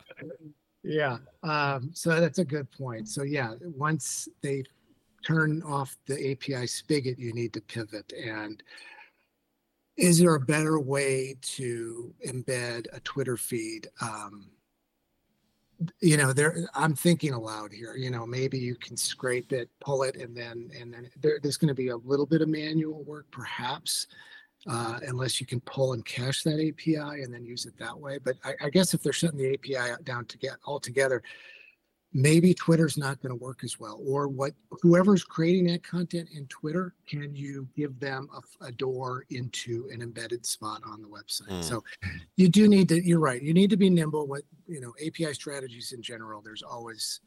Yeah. 0.84 1.18
Um, 1.44 1.92
so 1.94 2.20
that's 2.20 2.40
a 2.40 2.46
good 2.46 2.72
point. 2.72 3.10
So 3.10 3.24
yeah, 3.24 3.54
once 3.76 4.30
they 4.42 4.64
turn 5.26 5.62
off 5.64 5.98
the 6.08 6.32
API 6.32 6.68
spigot, 6.68 7.20
you 7.20 7.34
need 7.34 7.54
to 7.54 7.62
pivot. 7.62 8.14
And 8.14 8.62
is 9.98 10.20
there 10.20 10.36
a 10.36 10.40
better 10.40 10.80
way 10.80 11.36
to 11.42 12.14
embed 12.26 12.86
a 12.94 13.00
Twitter 13.02 13.36
feed? 13.36 13.88
Um, 14.02 14.50
you 16.00 16.18
know, 16.18 16.34
there 16.34 16.68
I'm 16.74 16.96
thinking 16.96 17.34
aloud 17.34 17.72
here. 17.72 17.96
You 17.96 18.10
know, 18.10 18.26
maybe 18.26 18.58
you 18.58 18.76
can 18.76 18.98
scrape 18.98 19.52
it, 19.52 19.70
pull 19.80 20.04
it, 20.04 20.16
and 20.16 20.36
then 20.36 20.72
and 20.80 20.94
then 20.94 21.10
there, 21.20 21.40
there's 21.42 21.58
going 21.58 21.68
to 21.68 21.76
be 21.76 21.90
a 21.90 21.98
little 21.98 22.26
bit 22.26 22.42
of 22.42 22.50
manual 22.50 23.04
work, 23.04 23.26
perhaps 23.32 24.08
uh, 24.68 25.00
unless 25.08 25.40
you 25.40 25.48
can 25.48 25.60
pull 25.62 25.94
and 25.94 26.06
cache 26.06 26.44
that 26.44 26.56
API 26.56 27.24
and 27.24 27.34
then 27.34 27.46
use 27.46 27.66
it 27.66 27.78
that 27.80 27.98
way. 27.98 28.18
But 28.18 28.36
I, 28.44 28.54
I 28.66 28.70
guess 28.70 28.94
if 28.94 29.02
they're 29.02 29.14
shutting 29.14 29.38
the 29.38 29.54
API 29.54 30.04
down 30.04 30.26
to 30.26 30.38
get 30.38 30.58
altogether, 30.66 31.24
maybe 32.14 32.54
Twitter's 32.54 32.98
not 32.98 33.22
going 33.22 33.38
to 33.38 33.44
work 33.44 33.64
as 33.64 33.80
well. 33.80 34.02
Or 34.06 34.28
what 34.28 34.54
whoever's 34.82 35.24
creating 35.24 35.68
that 35.68 35.84
content 35.84 36.30
in 36.34 36.46
Twitter, 36.48 36.96
can 37.08 37.36
you 37.36 37.68
give 37.76 38.00
them 38.00 38.28
a, 38.36 38.66
a 38.66 38.72
door 38.72 39.26
into 39.30 39.90
an 39.94 40.02
embedded 40.02 40.46
spot 40.46 40.82
on 40.86 41.02
the 41.02 41.08
website? 41.08 41.50
Mm. 41.50 41.64
So 41.64 41.84
you 42.36 42.50
do 42.50 42.68
need 42.68 42.90
to. 42.90 43.06
You're 43.06 43.20
right. 43.20 43.42
You 43.42 43.54
need 43.54 43.70
to 43.70 43.78
be 43.78 43.90
nimble. 43.90 44.28
What 44.28 44.44
you 44.68 44.82
know, 44.82 44.94
API 45.06 45.34
strategies 45.34 45.94
in 45.94 46.02
general. 46.02 46.42
There's 46.42 46.64
always 46.64 47.22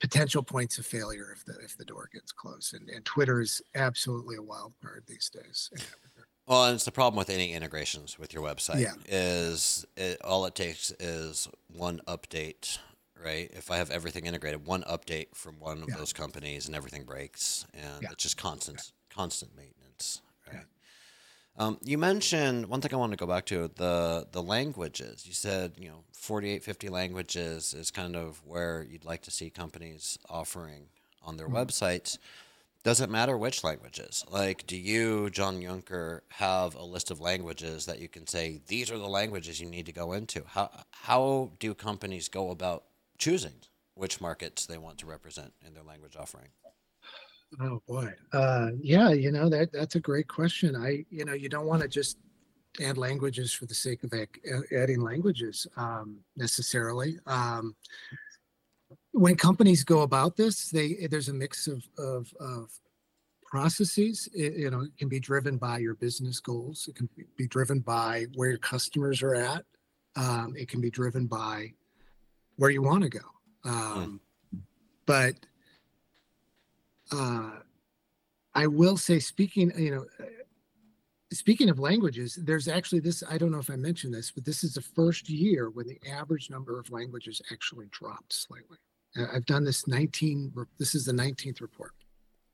potential 0.00 0.42
points 0.42 0.78
of 0.78 0.86
failure 0.86 1.34
if 1.34 1.44
the 1.44 1.54
if 1.64 1.76
the 1.78 1.84
door 1.84 2.08
gets 2.12 2.30
closed 2.30 2.74
and, 2.74 2.88
and 2.90 3.04
twitter 3.04 3.40
is 3.40 3.62
absolutely 3.74 4.36
a 4.36 4.42
wild 4.42 4.74
card 4.82 5.02
these 5.06 5.30
days 5.30 5.70
Well, 6.46 6.66
and 6.66 6.74
it's 6.76 6.84
the 6.84 6.92
problem 6.92 7.18
with 7.18 7.28
any 7.28 7.52
integrations 7.52 8.18
with 8.20 8.32
your 8.32 8.42
website. 8.44 8.80
Yeah. 8.80 8.94
Is 9.06 9.84
it 9.96 10.20
all 10.22 10.46
it 10.46 10.54
takes 10.54 10.92
is 10.92 11.48
one 11.66 12.00
update, 12.06 12.78
right? 13.20 13.50
If 13.52 13.68
I 13.70 13.78
have 13.78 13.90
everything 13.90 14.26
integrated, 14.26 14.64
one 14.64 14.82
update 14.84 15.34
from 15.34 15.58
one 15.58 15.82
of 15.82 15.88
Yeah. 15.88 15.96
those 15.96 16.12
companies 16.12 16.66
and 16.66 16.76
everything 16.76 17.02
breaks, 17.04 17.66
and 17.74 18.00
Yeah. 18.02 18.12
it's 18.12 18.22
just 18.22 18.36
constant, 18.36 18.92
constant 19.10 19.56
maintenance, 19.56 20.22
right? 20.46 20.66
Um, 21.58 21.78
you 21.82 21.98
mentioned 21.98 22.66
one 22.66 22.80
thing 22.80 22.92
I 22.94 22.96
want 22.96 23.12
to 23.12 23.16
go 23.16 23.26
back 23.26 23.46
to 23.46 23.66
the 23.68 24.28
the 24.30 24.42
languages. 24.42 25.26
You 25.26 25.32
said 25.32 25.72
you 25.78 25.88
know 25.88 26.04
48, 26.12 26.62
50 26.62 26.88
languages 26.90 27.74
is 27.74 27.90
kind 27.90 28.14
of 28.14 28.44
where 28.44 28.84
you'd 28.84 29.04
like 29.06 29.22
to 29.22 29.30
see 29.32 29.50
companies 29.50 30.16
offering 30.28 30.90
on 31.22 31.38
their 31.38 31.48
Mhm. 31.48 31.54
websites. 31.66 32.18
Does 32.86 33.00
it 33.00 33.10
matter 33.10 33.36
which 33.36 33.64
languages? 33.64 34.24
Like, 34.30 34.64
do 34.68 34.76
you, 34.76 35.28
John 35.30 35.60
Yunker, 35.60 36.20
have 36.28 36.76
a 36.76 36.84
list 36.84 37.10
of 37.10 37.20
languages 37.20 37.84
that 37.86 37.98
you 37.98 38.06
can 38.06 38.28
say 38.28 38.60
these 38.68 38.92
are 38.92 38.96
the 38.96 39.08
languages 39.08 39.60
you 39.60 39.68
need 39.68 39.86
to 39.86 39.92
go 39.92 40.12
into? 40.12 40.44
How 40.46 40.70
how 40.92 41.50
do 41.58 41.74
companies 41.74 42.28
go 42.28 42.52
about 42.52 42.84
choosing 43.18 43.54
which 43.96 44.20
markets 44.20 44.66
they 44.66 44.78
want 44.78 44.98
to 44.98 45.06
represent 45.06 45.52
in 45.66 45.74
their 45.74 45.82
language 45.82 46.14
offering? 46.16 46.46
Oh 47.60 47.82
boy. 47.88 48.08
Uh, 48.32 48.70
yeah, 48.80 49.10
you 49.10 49.32
know 49.32 49.48
that 49.48 49.72
that's 49.72 49.96
a 49.96 50.00
great 50.00 50.28
question. 50.28 50.76
I, 50.76 51.04
you 51.10 51.24
know, 51.24 51.34
you 51.34 51.48
don't 51.48 51.66
want 51.66 51.82
to 51.82 51.88
just 51.88 52.18
add 52.80 52.98
languages 52.98 53.52
for 53.52 53.66
the 53.66 53.74
sake 53.74 54.04
of 54.04 54.12
adding 54.72 55.00
languages 55.00 55.66
um, 55.76 56.18
necessarily. 56.36 57.18
Um, 57.26 57.74
when 59.16 59.34
companies 59.34 59.82
go 59.82 60.02
about 60.02 60.36
this, 60.36 60.68
they 60.68 61.06
there's 61.10 61.28
a 61.28 61.34
mix 61.34 61.66
of 61.66 61.82
of, 61.98 62.32
of 62.38 62.70
processes. 63.44 64.28
It, 64.34 64.54
you 64.54 64.70
know, 64.70 64.82
it 64.82 64.96
can 64.98 65.08
be 65.08 65.20
driven 65.20 65.56
by 65.56 65.78
your 65.78 65.94
business 65.94 66.38
goals. 66.38 66.86
It 66.88 66.96
can 66.96 67.08
be- 67.36 67.46
driven 67.46 67.80
by 67.80 68.26
where 68.34 68.50
your 68.50 68.58
customers 68.58 69.22
are 69.22 69.34
at. 69.34 69.64
Um, 70.16 70.54
it 70.56 70.68
can 70.68 70.80
be 70.80 70.90
driven 70.90 71.26
by 71.26 71.72
where 72.56 72.70
you 72.70 72.82
want 72.82 73.04
to 73.04 73.08
go. 73.08 73.26
Um, 73.64 74.20
But 75.06 75.34
uh, 77.12 77.50
I 78.54 78.66
will 78.66 78.96
say, 78.96 79.18
speaking, 79.20 79.72
you 79.78 79.92
know, 79.92 80.04
speaking 81.32 81.70
of 81.70 81.78
languages, 81.78 82.38
there's 82.42 82.68
actually 82.68 83.00
this. 83.00 83.22
I 83.30 83.38
don't 83.38 83.52
know 83.52 83.58
if 83.58 83.70
I 83.70 83.76
mentioned 83.76 84.12
this, 84.12 84.30
but 84.30 84.44
this 84.44 84.64
is 84.64 84.74
the 84.74 84.82
first 84.82 85.28
year 85.30 85.70
when 85.70 85.86
the 85.86 86.00
average 86.10 86.50
number 86.50 86.78
of 86.78 86.90
languages 86.90 87.40
actually 87.52 87.86
dropped 87.92 88.32
slightly. 88.32 88.78
I've 89.32 89.46
done 89.46 89.64
this 89.64 89.86
19. 89.86 90.52
This 90.78 90.94
is 90.94 91.04
the 91.06 91.12
19th 91.12 91.60
report. 91.60 91.92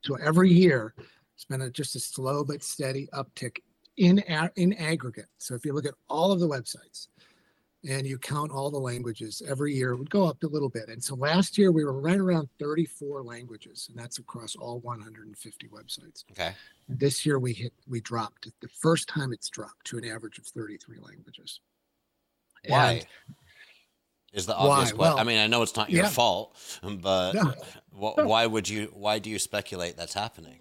So 0.04 0.16
every 0.16 0.50
year, 0.52 0.94
it's 1.34 1.44
been 1.44 1.62
a, 1.62 1.70
just 1.70 1.96
a 1.96 2.00
slow 2.00 2.44
but 2.44 2.62
steady 2.62 3.08
uptick 3.12 3.58
in 3.96 4.22
in 4.56 4.72
aggregate. 4.74 5.26
So 5.38 5.54
if 5.54 5.64
you 5.64 5.72
look 5.72 5.86
at 5.86 5.94
all 6.08 6.32
of 6.32 6.40
the 6.40 6.48
websites, 6.48 7.08
and 7.88 8.06
you 8.06 8.16
count 8.16 8.52
all 8.52 8.70
the 8.70 8.78
languages 8.78 9.42
every 9.48 9.74
year 9.74 9.90
it 9.90 9.96
would 9.96 10.08
go 10.10 10.24
up 10.24 10.40
a 10.44 10.46
little 10.46 10.68
bit 10.68 10.88
and 10.88 11.02
so 11.02 11.16
last 11.16 11.58
year 11.58 11.72
we 11.72 11.84
were 11.84 12.00
right 12.00 12.18
around 12.18 12.48
34 12.60 13.22
languages 13.24 13.88
and 13.90 13.98
that's 13.98 14.18
across 14.18 14.54
all 14.54 14.78
150 14.80 15.68
websites 15.68 16.22
Okay. 16.30 16.52
this 16.88 17.26
year 17.26 17.38
we 17.40 17.52
hit 17.52 17.72
we 17.88 18.00
dropped 18.00 18.48
the 18.60 18.68
first 18.68 19.08
time 19.08 19.32
it's 19.32 19.48
dropped 19.48 19.84
to 19.86 19.98
an 19.98 20.04
average 20.04 20.38
of 20.38 20.46
33 20.46 20.98
languages 21.00 21.60
Why? 22.68 22.92
And- 22.92 23.06
Is 24.32 24.46
the 24.46 24.54
Why? 24.54 24.68
obvious 24.68 24.92
question. 24.92 25.18
I 25.18 25.24
mean, 25.24 25.38
I 25.38 25.46
know 25.46 25.62
it's 25.62 25.76
not 25.76 25.90
your 25.90 26.04
yeah. 26.04 26.08
fault, 26.08 26.56
but 26.82 27.32
No. 27.34 27.54
wh- 27.92 28.16
why 28.26 28.46
would 28.46 28.68
you? 28.68 28.86
Why 28.94 29.18
do 29.18 29.28
you 29.28 29.38
speculate 29.38 29.96
that's 29.96 30.14
happening? 30.14 30.60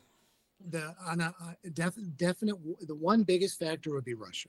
the 0.69 0.95
on 1.07 1.19
a, 1.21 1.33
uh, 1.41 1.53
def, 1.73 1.95
definite 2.17 2.55
the 2.85 2.93
one 2.93 3.23
biggest 3.23 3.57
factor 3.57 3.95
would 3.95 4.03
be 4.05 4.13
russia 4.13 4.47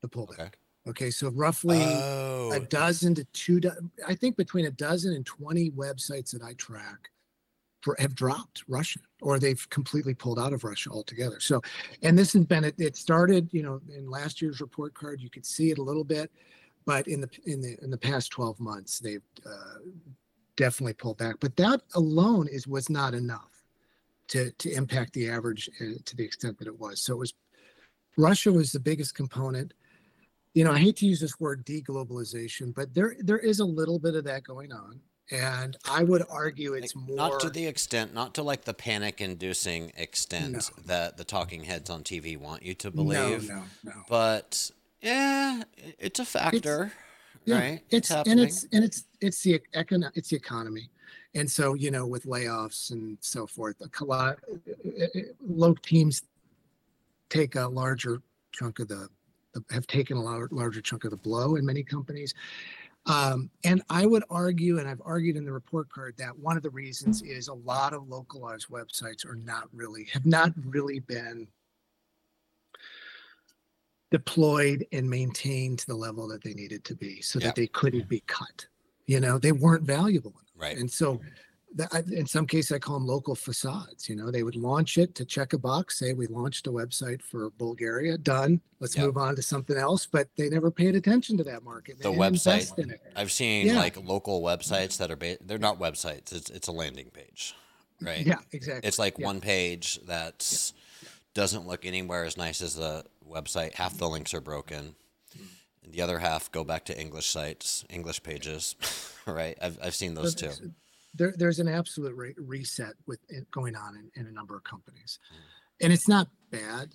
the 0.00 0.08
pullback 0.08 0.38
Okay. 0.38 0.50
okay, 0.88 1.10
so 1.10 1.28
roughly 1.28 1.76
Oh, 1.76 2.52
a 2.54 2.60
dozen 2.60 3.14
to 3.16 3.24
two 3.34 3.60
do- 3.60 3.70
i 4.08 4.14
think 4.14 4.38
between 4.38 4.64
a 4.64 4.70
dozen 4.70 5.12
and 5.12 5.26
20 5.26 5.70
websites 5.72 6.30
that 6.32 6.40
i 6.42 6.54
track 6.54 7.10
for, 7.82 7.94
have 7.98 8.14
dropped 8.14 8.64
russia 8.66 9.00
or 9.20 9.38
they've 9.38 9.68
completely 9.68 10.14
pulled 10.14 10.38
out 10.38 10.54
of 10.54 10.64
russia 10.64 10.88
altogether 10.88 11.38
so 11.38 11.60
and 12.02 12.18
this 12.18 12.32
has 12.32 12.46
been 12.46 12.64
it, 12.64 12.74
it 12.78 12.96
started 12.96 13.46
you 13.52 13.62
know 13.62 13.78
in 13.94 14.08
last 14.08 14.40
year's 14.40 14.62
report 14.62 14.94
card 14.94 15.20
you 15.20 15.28
could 15.28 15.44
see 15.44 15.70
it 15.70 15.76
a 15.76 15.82
little 15.82 16.02
bit 16.02 16.30
but 16.86 17.06
in 17.08 17.20
the 17.20 17.28
in 17.46 17.60
the 17.60 17.76
in 17.82 17.90
the 17.90 17.98
past 17.98 18.30
12 18.32 18.60
months 18.60 18.98
they've 18.98 19.22
uh, 19.46 19.78
definitely 20.56 20.94
pulled 20.94 21.18
back 21.18 21.36
but 21.40 21.56
that 21.56 21.82
alone 21.94 22.48
is 22.48 22.66
was 22.66 22.90
not 22.90 23.14
enough 23.14 23.64
to 24.28 24.50
to 24.52 24.70
impact 24.72 25.12
the 25.12 25.28
average 25.28 25.68
uh, 25.80 25.98
to 26.04 26.16
the 26.16 26.24
extent 26.24 26.58
that 26.58 26.68
it 26.68 26.78
was 26.78 27.00
so 27.00 27.14
it 27.14 27.18
was 27.18 27.34
russia 28.16 28.52
was 28.52 28.72
the 28.72 28.80
biggest 28.80 29.14
component 29.14 29.72
you 30.54 30.64
know, 30.64 30.72
I 30.72 30.78
hate 30.78 30.96
to 30.96 31.06
use 31.06 31.18
this 31.18 31.40
word 31.40 31.64
deglobalization, 31.64 32.74
but 32.74 32.92
there 32.92 33.16
there 33.20 33.38
is 33.38 33.60
a 33.60 33.64
little 33.64 33.98
bit 33.98 34.14
of 34.14 34.24
that 34.24 34.44
going 34.44 34.72
on. 34.72 35.00
And 35.30 35.78
I 35.88 36.04
would 36.04 36.22
argue 36.28 36.74
it's 36.74 36.94
Like, 36.94 37.08
more 37.08 37.16
not 37.16 37.40
to 37.40 37.48
the 37.48 37.64
extent, 37.66 38.12
not 38.12 38.34
to 38.34 38.42
like 38.42 38.64
the 38.64 38.74
panic-inducing 38.74 39.92
extent 39.96 40.52
No. 40.52 40.60
that 40.84 41.16
the 41.16 41.24
talking 41.24 41.64
heads 41.64 41.88
on 41.88 42.02
TV 42.02 42.36
want 42.36 42.62
you 42.64 42.74
to 42.74 42.90
believe 42.90 43.48
no, 43.48 43.54
no, 43.54 43.64
no. 43.84 44.02
But 44.10 44.70
yeah, 45.02 45.62
it's 45.74 46.20
a 46.20 46.24
factor, 46.24 46.92
Yeah, 47.44 47.58
right? 47.58 47.80
It's 47.90 48.10
and 48.10 48.40
it's 48.40 48.66
and 48.72 48.84
it's 48.84 49.04
it's 49.20 49.42
the 49.42 49.60
econ 49.74 50.10
it's 50.14 50.30
the 50.30 50.36
economy. 50.36 50.90
And 51.34 51.50
so, 51.50 51.74
you 51.74 51.90
know, 51.90 52.06
with 52.06 52.26
layoffs 52.26 52.90
and 52.90 53.16
so 53.20 53.46
forth, 53.46 53.76
a 53.80 54.04
lot 54.04 54.38
low 55.40 55.74
teams 55.74 56.22
take 57.30 57.56
a 57.56 57.66
larger 57.66 58.20
chunk 58.52 58.78
of 58.78 58.88
the 58.88 59.08
have 59.70 59.86
taken 59.86 60.16
a 60.16 60.22
lar- 60.22 60.48
larger 60.50 60.80
chunk 60.80 61.04
of 61.04 61.10
the 61.10 61.16
blow 61.16 61.56
in 61.56 61.66
many 61.66 61.82
companies. 61.82 62.34
Um, 63.06 63.50
and 63.64 63.82
I 63.90 64.06
would 64.06 64.22
argue, 64.30 64.78
and 64.78 64.88
I've 64.88 65.02
argued 65.04 65.36
in 65.36 65.44
the 65.44 65.52
report 65.52 65.90
card, 65.90 66.14
that 66.18 66.38
one 66.38 66.56
of 66.56 66.62
the 66.62 66.70
reasons 66.70 67.22
is 67.22 67.48
a 67.48 67.54
lot 67.54 67.92
of 67.92 68.08
localized 68.08 68.68
websites 68.68 69.26
are 69.26 69.34
not 69.34 69.68
really, 69.74 70.04
have 70.12 70.24
not 70.24 70.52
really 70.64 71.00
been 71.00 71.48
deployed 74.12 74.86
and 74.92 75.08
maintained 75.10 75.80
to 75.80 75.86
the 75.86 75.96
level 75.96 76.28
that 76.28 76.42
they 76.44 76.54
needed 76.54 76.84
to 76.84 76.94
be 76.94 77.20
so 77.20 77.38
Yeah. 77.38 77.46
that 77.46 77.56
they 77.56 77.66
couldn't 77.66 78.08
be 78.08 78.20
cut. 78.26 78.66
You 79.06 79.18
know, 79.20 79.38
they 79.38 79.52
weren't 79.52 79.82
valuable 79.84 80.30
enough. 80.30 80.42
right. 80.56 80.76
And 80.78 80.90
so, 80.90 81.20
the, 81.74 81.88
I, 81.90 82.00
in 82.14 82.26
some 82.26 82.46
cases, 82.46 82.70
I 82.72 82.78
call 82.78 82.98
them 82.98 83.06
local 83.06 83.34
facades. 83.34 84.06
You 84.08 84.14
know, 84.14 84.30
they 84.30 84.42
would 84.42 84.56
launch 84.56 84.98
it 84.98 85.14
to 85.14 85.24
check 85.24 85.54
a 85.54 85.58
box, 85.58 85.98
say 85.98 86.12
we 86.12 86.26
launched 86.26 86.66
a 86.66 86.70
website 86.70 87.22
for 87.22 87.48
Bulgaria, 87.56 88.18
done. 88.18 88.60
Let's 88.78 88.94
Yeah. 88.94 89.06
move 89.06 89.16
on 89.16 89.34
to 89.36 89.42
something 89.42 89.76
else. 89.78 90.04
But 90.06 90.28
they 90.36 90.50
never 90.50 90.70
paid 90.70 90.94
attention 90.94 91.38
to 91.38 91.44
that 91.44 91.62
market. 91.64 91.96
They 91.98 92.02
The 92.12 92.16
website-. 92.16 92.98
I've 93.16 93.32
seen 93.32 93.66
Yeah. 93.68 93.76
like 93.78 93.96
local 93.96 94.42
websites 94.42 94.98
that 94.98 95.10
are 95.10 95.16
ba- 95.16 95.38
they're 95.40 95.58
not 95.68 95.78
websites. 95.80 96.30
It's 96.32 96.50
it's 96.50 96.68
a 96.68 96.72
landing 96.72 97.08
page, 97.10 97.54
right? 98.02 98.24
Yeah, 98.26 98.40
exactly. 98.52 98.86
It's 98.86 98.98
like 98.98 99.16
Yeah. 99.18 99.26
one 99.26 99.40
page 99.40 99.98
that 100.06 100.36
doesn't 101.34 101.66
look 101.66 101.84
anywhere 101.84 102.24
as 102.24 102.36
nice 102.36 102.60
as 102.62 102.74
the 102.74 103.04
website. 103.28 103.74
Half 103.74 103.98
the 103.98 104.08
links 104.08 104.34
are 104.34 104.40
broken. 104.40 104.94
And 105.84 105.92
the 105.92 106.00
other 106.02 106.18
half 106.18 106.50
go 106.52 106.62
back 106.62 106.84
to 106.86 107.00
English 107.00 107.28
sites, 107.28 107.84
English 107.90 108.22
pages, 108.22 108.76
right? 109.26 109.56
I've, 109.60 109.78
I've 109.82 109.94
seen 109.94 110.14
those 110.14 110.34
too. 110.34 110.46
there's- 110.46 110.60
There, 111.14 111.34
there's 111.36 111.58
an 111.58 111.68
absolute 111.68 112.14
re- 112.16 112.34
reset 112.38 112.94
with 113.06 113.18
it 113.28 113.50
going 113.50 113.74
on 113.76 113.96
in, 113.96 114.10
in 114.20 114.26
a 114.28 114.32
number 114.32 114.56
of 114.56 114.64
companies, 114.64 115.18
and 115.80 115.92
it's 115.92 116.08
not 116.08 116.28
bad. 116.50 116.90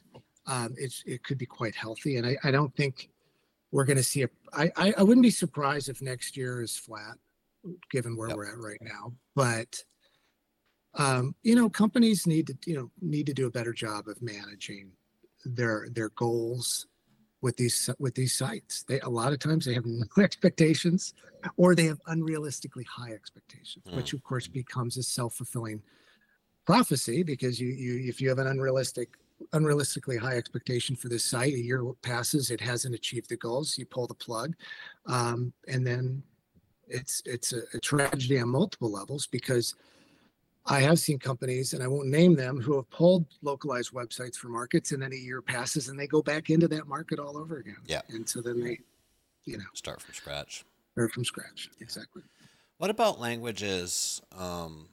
Um, 0.48 0.74
it's 0.78 1.04
it 1.06 1.24
could 1.24 1.38
be 1.38 1.46
quite 1.46 1.76
healthy, 1.76 2.16
and 2.18 2.26
I, 2.26 2.38
I 2.44 2.50
don't 2.52 2.74
think 2.76 3.10
we're 3.72 3.84
going 3.86 3.98
to 3.98 4.04
see 4.04 4.24
a. 4.24 4.30
I, 4.54 4.72
I 4.78 4.94
I 5.00 5.04
wouldn't 5.04 5.24
be 5.24 5.30
surprised 5.30 5.90
if 5.90 6.02
next 6.02 6.36
year 6.38 6.62
is 6.64 6.76
flat, 6.78 7.18
given 7.92 8.16
where 8.16 8.30
Yep. 8.30 8.38
we're 8.38 8.48
at 8.52 8.58
right 8.58 8.82
now. 8.82 9.14
But 9.36 9.84
um, 10.98 11.36
you 11.44 11.56
know, 11.56 11.70
companies 11.70 12.28
need 12.28 12.48
to 12.48 12.58
you 12.66 12.76
know 12.76 12.92
need 13.02 13.26
to 13.28 13.34
do 13.34 13.48
a 13.48 13.52
better 13.52 13.74
job 13.74 14.08
of 14.08 14.22
managing 14.22 14.92
their 15.46 15.88
their 15.92 16.10
goals 16.10 16.88
with 17.42 17.56
these 17.58 17.90
with 18.00 18.16
these 18.16 18.34
sites. 18.34 18.84
They 18.84 19.00
a 19.02 19.10
lot 19.10 19.32
of 19.32 19.40
times 19.40 19.66
they 19.66 19.76
have 19.76 19.86
no 19.86 20.06
expectations 20.24 21.14
or 21.56 21.76
they 21.76 21.86
have 21.86 22.02
unrealistically 22.06 22.86
high 22.86 23.12
expectations, 23.12 23.86
which 23.92 24.14
of 24.14 24.24
course 24.24 24.48
becomes 24.48 24.98
a 24.98 25.04
self-fulfilling 25.04 25.82
prophecy 26.66 27.24
because 27.24 27.60
you 27.60 27.70
you 27.70 28.10
if 28.10 28.20
you 28.20 28.30
have 28.30 28.40
an 28.40 28.48
unrealistic 28.48 29.10
unrealistically 29.54 30.18
high 30.18 30.36
expectation 30.36 30.96
for 30.96 31.10
this 31.10 31.24
site, 31.24 31.54
a 31.54 31.60
year 31.60 31.84
passes, 32.02 32.50
it 32.50 32.60
hasn't 32.60 32.96
achieved 32.96 33.30
the 33.30 33.38
goals, 33.38 33.78
you 33.78 33.86
pull 33.86 34.08
the 34.08 34.16
plug, 34.16 34.56
um, 35.06 35.54
and 35.68 35.86
then 35.86 36.24
it's 36.88 37.22
it's 37.26 37.54
a, 37.54 37.62
a 37.76 37.80
tragedy 37.80 38.40
on 38.40 38.50
multiple 38.50 38.92
levels 38.92 39.28
because 39.28 39.76
I 40.70 40.82
have 40.82 41.00
seen 41.00 41.18
companies, 41.20 41.74
and 41.74 41.82
I 41.82 41.88
won't 41.88 42.08
name 42.10 42.36
them, 42.36 42.60
who 42.62 42.76
have 42.76 42.90
pulled 42.90 43.26
localized 43.42 43.94
websites 43.94 44.36
for 44.36 44.50
markets, 44.50 44.92
and 44.92 45.02
then 45.02 45.14
a 45.14 45.16
year 45.16 45.42
passes, 45.42 45.88
and 45.88 45.98
they 46.00 46.08
go 46.08 46.22
back 46.22 46.50
into 46.50 46.68
that 46.70 46.88
market 46.88 47.20
all 47.20 47.38
over 47.38 47.58
again. 47.58 47.78
Yeah. 47.86 48.02
and 48.10 48.28
so 48.28 48.42
then 48.42 48.62
they, 48.62 48.80
you 49.46 49.58
know, 49.58 49.64
Start 49.74 50.02
from 50.02 50.14
scratch. 50.14 50.66
start 50.94 51.12
from 51.14 51.24
scratch. 51.26 51.70
Exactly. 51.80 52.22
What 52.78 52.90
about 52.90 53.20
languages? 53.20 54.22
Um, 54.38 54.90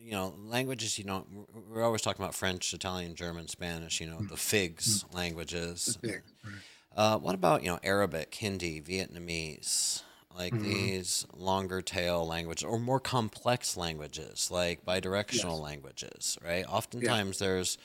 you 0.00 0.10
know, 0.12 0.34
languages. 0.38 0.98
You 0.98 1.04
know, 1.04 1.26
we're- 1.70 1.82
always 1.84 2.02
talking 2.02 2.22
about 2.22 2.34
French, 2.34 2.72
Italian, 2.74 3.14
German, 3.14 3.48
Spanish. 3.48 4.00
You 4.00 4.06
know, 4.08 4.20
the 4.22 4.36
FIGS 4.36 5.04
languages. 5.14 5.98
Big, 6.02 6.22
right. 6.44 6.54
Uh, 6.96 7.18
what 7.18 7.34
about 7.34 7.62
you 7.62 7.68
know 7.70 7.78
Arabic, 7.82 8.34
Hindi, 8.34 8.80
Vietnamese? 8.80 10.02
Like 10.34 10.58
Mhm. 10.58 10.94
these 10.98 11.26
longer 11.32 11.80
tail 11.80 12.26
languages 12.26 12.64
or 12.64 12.78
more 12.80 13.00
complex 13.00 13.76
languages, 13.76 14.50
like 14.50 14.84
bidirectional 14.84 15.60
Yes. 15.60 15.62
languages, 15.62 16.36
right? 16.42 16.66
Oftentimes 16.68 17.38
there's 17.38 17.78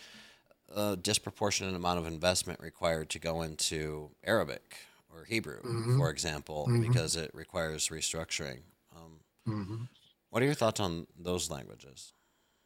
a 0.69 0.97
disproportionate 0.97 1.75
amount 1.75 1.99
of 1.99 2.07
investment 2.07 2.59
required 2.61 3.09
to 3.11 3.19
go 3.19 3.41
into 3.43 4.11
Arabic 4.23 4.77
or 5.09 5.25
Hebrew, 5.25 5.63
Mhm. 5.63 5.97
for 5.97 6.09
example, 6.11 6.73
Mhm. 6.73 6.75
because 6.79 7.15
it 7.15 7.31
requires 7.33 7.89
restructuring. 7.89 8.63
Um, 8.95 9.21
hmm 9.45 9.89
what 10.29 10.41
are 10.41 10.45
your 10.45 10.55
thoughts 10.55 10.79
on 10.79 11.07
those 11.15 11.49
languages? 11.49 12.13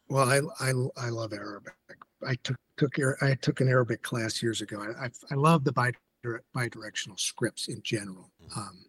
Well, 0.08 0.28
I, 0.28 0.40
I 0.68 1.06
I 1.06 1.08
love 1.08 1.32
Arabic. 1.32 1.74
I 2.26 2.34
took 2.36 2.56
took 2.76 2.94
I 3.22 3.34
took 3.34 3.60
an 3.60 3.68
Arabic 3.68 4.02
class 4.02 4.42
years 4.42 4.60
ago. 4.60 4.80
I 4.80 5.06
I, 5.06 5.10
I 5.30 5.34
love 5.34 5.64
the 5.64 5.72
bi 5.72 5.92
bidirectional 6.54 7.18
scripts 7.18 7.68
in 7.68 7.82
general. 7.82 8.32
Mhm. 8.38 8.54
Um, 8.56 8.86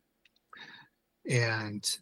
and 1.29 1.97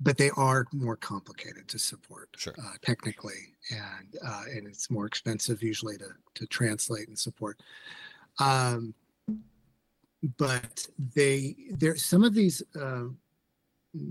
but 0.00 0.18
they 0.18 0.30
are 0.36 0.66
more 0.72 0.96
complicated 0.96 1.68
to 1.68 1.78
support 1.78 2.28
Sure. 2.36 2.54
uh, 2.58 2.72
technically, 2.82 3.54
and 3.70 4.16
uh, 4.26 4.42
and 4.50 4.66
it's 4.66 4.90
more 4.90 5.06
expensive 5.06 5.62
usually 5.62 5.96
to 5.98 6.08
to 6.34 6.46
translate 6.46 7.08
and 7.08 7.18
support. 7.18 7.60
Um, 8.38 8.94
but 10.38 10.86
they 11.14 11.56
there 11.70 11.96
some 11.96 12.24
of 12.24 12.34
these 12.34 12.62
uh, 12.80 13.04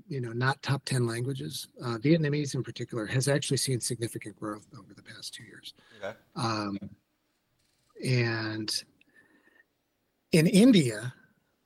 you 0.07 0.21
know 0.21 0.31
not 0.33 0.61
top 0.61 0.83
10 0.85 1.07
languages 1.07 1.67
uh, 1.83 1.97
vietnamese 1.97 2.53
in 2.53 2.61
particular 2.63 3.05
has 3.05 3.27
actually 3.27 3.57
seen 3.57 3.79
significant 3.79 4.35
growth 4.35 4.67
over 4.77 4.93
the 4.93 5.01
past 5.01 5.33
two 5.33 5.43
years 5.43 5.73
Okay. 6.03 6.15
um, 6.35 6.77
and 8.05 8.83
in 10.33 10.45
india 10.47 11.13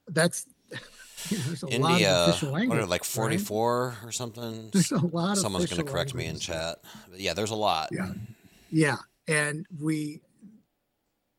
that's 0.09 0.45
you 1.31 1.37
know, 1.37 1.43
there's 1.45 1.63
a 1.63 1.67
lot 1.67 1.91
India, 1.91 2.11
of 2.13 2.29
official 2.29 2.51
what 2.51 2.77
are 2.77 2.85
like 2.85 3.01
right? 3.01 3.05
44 3.05 3.97
or 4.03 4.11
something? 4.11 4.69
there's 4.73 4.91
a 4.91 4.97
lot 5.05 5.33
of 5.33 5.37
Someone's 5.39 5.65
going 5.69 5.85
to 5.85 5.91
correct 5.91 6.13
me 6.13 6.25
in 6.25 6.37
chat. 6.39 6.79
But 7.09 7.19
yeah, 7.19 7.33
there's 7.33 7.51
a 7.51 7.55
lot. 7.55 7.89
Yeah. 7.91 8.11
Yeah, 8.71 8.97
and 9.27 9.65
we, 9.79 10.21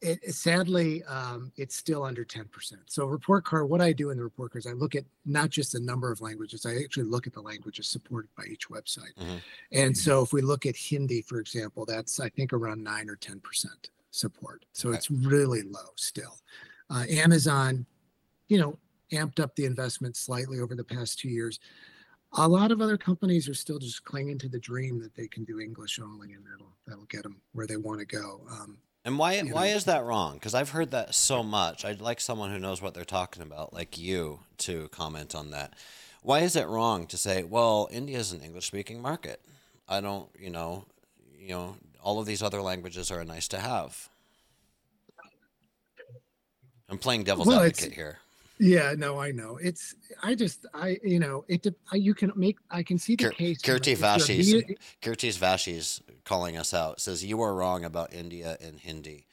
it 0.01 0.35
sadly, 0.35 1.03
um, 1.05 1.53
it's 1.57 1.75
still 1.77 2.05
under 2.05 2.25
ten 2.25 2.45
percent. 2.47 2.83
So 2.87 3.07
report 3.07 3.45
card, 3.45 3.69
what 3.69 3.81
I 3.81 3.93
do 3.93 4.11
in 4.11 4.17
the 4.17 4.23
report 4.23 4.53
card 4.53 4.65
is 4.65 4.67
I 4.67 4.73
look 4.75 4.95
at 4.95 5.05
not 5.25 5.51
just 5.51 5.73
the 5.73 5.81
number 5.81 6.11
of 6.13 6.21
languages, 6.21 6.65
I 6.65 6.77
actually 6.77 7.05
look 7.05 7.27
at 7.27 7.33
the 7.33 7.41
languages 7.41 7.89
supported 7.89 8.29
by 8.37 8.45
each 8.45 8.69
website. 8.69 9.15
Mhm. 9.19 9.41
And 9.73 9.97
so 9.97 10.23
if 10.23 10.33
we 10.33 10.41
look 10.41 10.67
at 10.67 10.77
Hindi, 10.77 11.23
for 11.23 11.41
example, 11.41 11.85
that's 11.85 12.21
I 12.21 12.29
think 12.31 12.53
around 12.53 12.83
nine 12.83 13.09
or 13.11 13.17
ten 13.17 13.41
percent 13.41 13.91
support. 14.13 14.65
So 14.73 14.91
Okay. 14.91 14.99
it's 14.99 15.11
really 15.11 15.63
low 15.63 15.91
still. 15.97 16.39
Uh, 16.89 17.05
Amazon, 17.11 17.85
you 18.49 18.59
know, 18.59 18.79
amped 19.13 19.41
up 19.41 19.55
the 19.57 19.65
investment 19.65 20.17
slightly 20.17 20.59
over 20.61 20.75
the 20.75 20.85
past 20.85 21.19
two 21.19 21.29
years. 21.29 21.61
A 22.33 22.49
lot 22.49 22.73
of 22.73 22.81
other 22.81 22.97
companies 22.99 23.49
are 23.49 23.55
still 23.55 23.79
just 23.79 24.05
clinging 24.05 24.39
to 24.39 24.49
the 24.49 24.59
dream 24.59 25.01
that 25.01 25.15
they 25.15 25.29
can 25.29 25.45
do 25.45 25.61
English 25.61 25.99
only, 26.01 26.33
and 26.33 26.45
that'll 26.45 26.73
that'll 26.87 27.05
get 27.05 27.23
them 27.23 27.41
where 27.53 27.67
they 27.67 27.77
want 27.77 28.01
to 28.01 28.07
go. 28.07 28.41
Um, 28.51 28.79
And 29.05 29.19
why 29.19 29.41
why 29.43 29.69
know. 29.71 29.77
is 29.77 29.85
that 29.85 30.05
wrong? 30.05 30.35
Because 30.35 30.55
I've 30.55 30.71
heard 30.71 30.91
that 30.91 31.15
so 31.15 31.43
much. 31.43 31.85
I'd 31.85 32.01
like 32.01 32.21
someone 32.21 32.51
who 32.51 32.59
knows 32.59 32.83
what 32.83 32.95
they're 32.95 33.05
talking 33.05 33.43
about, 33.43 33.73
like 33.73 33.97
you, 33.97 34.41
to 34.59 34.89
comment 34.89 35.35
on 35.35 35.51
that. 35.53 35.75
Why 36.23 36.41
is 36.41 36.57
it 36.57 36.67
wrong 36.67 37.07
to 37.07 37.17
say, 37.17 37.45
well, 37.45 37.89
India 37.93 38.19
is 38.19 38.33
an 38.33 38.41
English 38.43 38.67
speaking 38.67 39.01
market? 39.01 39.41
I 39.89 40.01
don't, 40.01 40.29
you 40.37 40.51
know, 40.51 40.85
you 41.39 41.51
know, 41.51 41.77
all 42.03 42.19
of 42.19 42.27
these 42.27 42.43
other 42.43 42.61
languages 42.61 43.13
are 43.13 43.25
nice 43.25 43.47
to 43.49 43.61
have. 43.61 44.09
I'm 46.89 46.99
playing 46.99 47.25
devil's 47.25 47.47
Well, 47.47 47.61
advocate 47.61 47.95
here. 47.95 48.19
Yeah, 48.59 48.95
no, 48.97 49.19
I 49.21 49.31
know. 49.33 49.59
It's 49.63 49.95
I 50.23 50.35
just 50.35 50.67
I 50.75 50.99
you 51.03 51.19
know 51.19 51.45
it. 51.49 51.67
I, 51.93 51.97
you 51.97 52.15
can 52.15 52.33
make 52.37 52.59
I 52.71 52.83
can 52.83 52.99
see 52.99 53.17
the 53.17 53.25
Kir- 53.25 53.31
case. 53.31 53.63
Kirti 53.63 53.93
if 53.93 54.01
you're 54.01 54.09
a 54.09 54.19
Vashis, 54.19 54.77
Kirtis 55.03 55.39
Vashi's 55.39 56.01
calling 56.25 56.57
us 56.57 56.73
out. 56.75 57.01
Says 57.01 57.25
you 57.25 57.41
are 57.43 57.55
wrong 57.55 57.85
about 57.85 58.13
India 58.13 58.57
and 58.61 58.81
Hindi. 58.81 59.27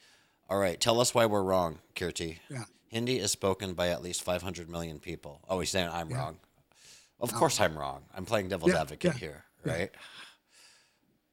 All 0.50 0.58
right, 0.58 0.78
tell 0.80 1.00
us 1.00 1.14
why 1.14 1.26
we're 1.26 1.42
wrong, 1.42 1.78
Kirti. 1.94 2.38
Yeah. 2.50 2.64
Hindi 2.88 3.18
is 3.18 3.32
spoken 3.32 3.74
by 3.74 3.88
at 3.88 4.02
least 4.02 4.22
500 4.22 4.68
million 4.68 5.00
people. 5.00 5.40
Oh, 5.48 5.58
he's 5.60 5.70
saying 5.70 5.88
I'm 5.90 6.10
Yeah. 6.10 6.18
wrong. 6.18 6.36
Of 7.20 7.32
Oh. 7.34 7.38
course 7.38 7.60
I'm 7.60 7.76
wrong. 7.78 8.02
I'm 8.14 8.24
playing 8.26 8.48
devil's 8.50 8.72
Yeah, 8.72 8.82
advocate 8.82 9.14
yeah, 9.14 9.18
here, 9.18 9.44
right? 9.64 9.90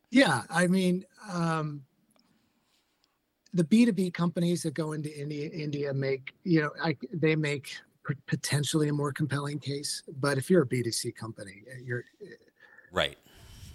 Yeah, 0.10 0.44
I 0.50 0.68
mean, 0.68 1.06
um, 1.32 1.84
the 3.54 3.64
B 3.64 3.86
two 3.86 3.94
B 3.94 4.12
companies 4.12 4.64
that 4.64 4.74
go 4.74 4.94
into 4.94 5.10
India, 5.20 5.50
India 5.50 5.94
make 5.94 6.34
you 6.44 6.62
know, 6.62 6.72
I, 6.82 6.96
they 7.14 7.36
make 7.36 7.76
potentially 8.28 8.90
a 8.90 8.94
more 8.94 9.12
compelling 9.12 9.60
case. 9.60 10.04
But 10.20 10.38
if 10.38 10.50
you're 10.50 10.64
a 10.64 10.66
B 10.66 10.84
two 10.84 10.92
C 10.92 11.12
company, 11.12 11.64
uh, 11.68 11.80
you're 11.84 12.04
Right. 12.92 13.18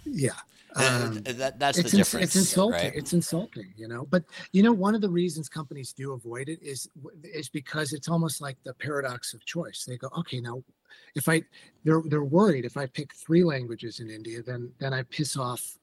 yeah. 0.05 0.31
Um, 0.75 1.23
that, 1.23 1.57
that's 1.57 1.79
it's, 1.79 1.91
the 1.91 1.97
ins- 1.97 2.07
difference. 2.09 2.25
it's 2.25 2.35
insulting. 2.35 2.79
Right? 2.79 2.95
It's 2.95 3.13
insulting, 3.13 3.73
you 3.75 3.87
know. 3.87 4.05
But 4.11 4.25
you 4.51 4.61
know, 4.61 4.73
one 4.73 4.93
of 4.93 5.01
the 5.01 5.09
reasons 5.09 5.49
companies 5.49 5.91
do 5.91 6.13
avoid 6.13 6.49
it 6.49 6.61
is 6.61 6.89
is 7.23 7.49
because 7.49 7.93
it's 7.93 8.07
almost 8.07 8.41
like 8.41 8.57
the 8.63 8.73
paradox 8.75 9.33
of 9.33 9.43
choice. 9.45 9.85
They 9.85 9.97
go, 9.97 10.09
okay, 10.19 10.39
now 10.39 10.63
if 11.15 11.29
I 11.29 11.41
they're 11.83 12.03
they're 12.05 12.23
worried 12.23 12.65
if 12.65 12.77
I 12.77 12.85
pick 12.85 13.13
three 13.15 13.43
languages 13.43 14.01
in 14.01 14.09
India, 14.09 14.43
then 14.43 14.71
then 14.77 14.93
I 14.93 15.03
piss 15.03 15.35
off 15.35 15.79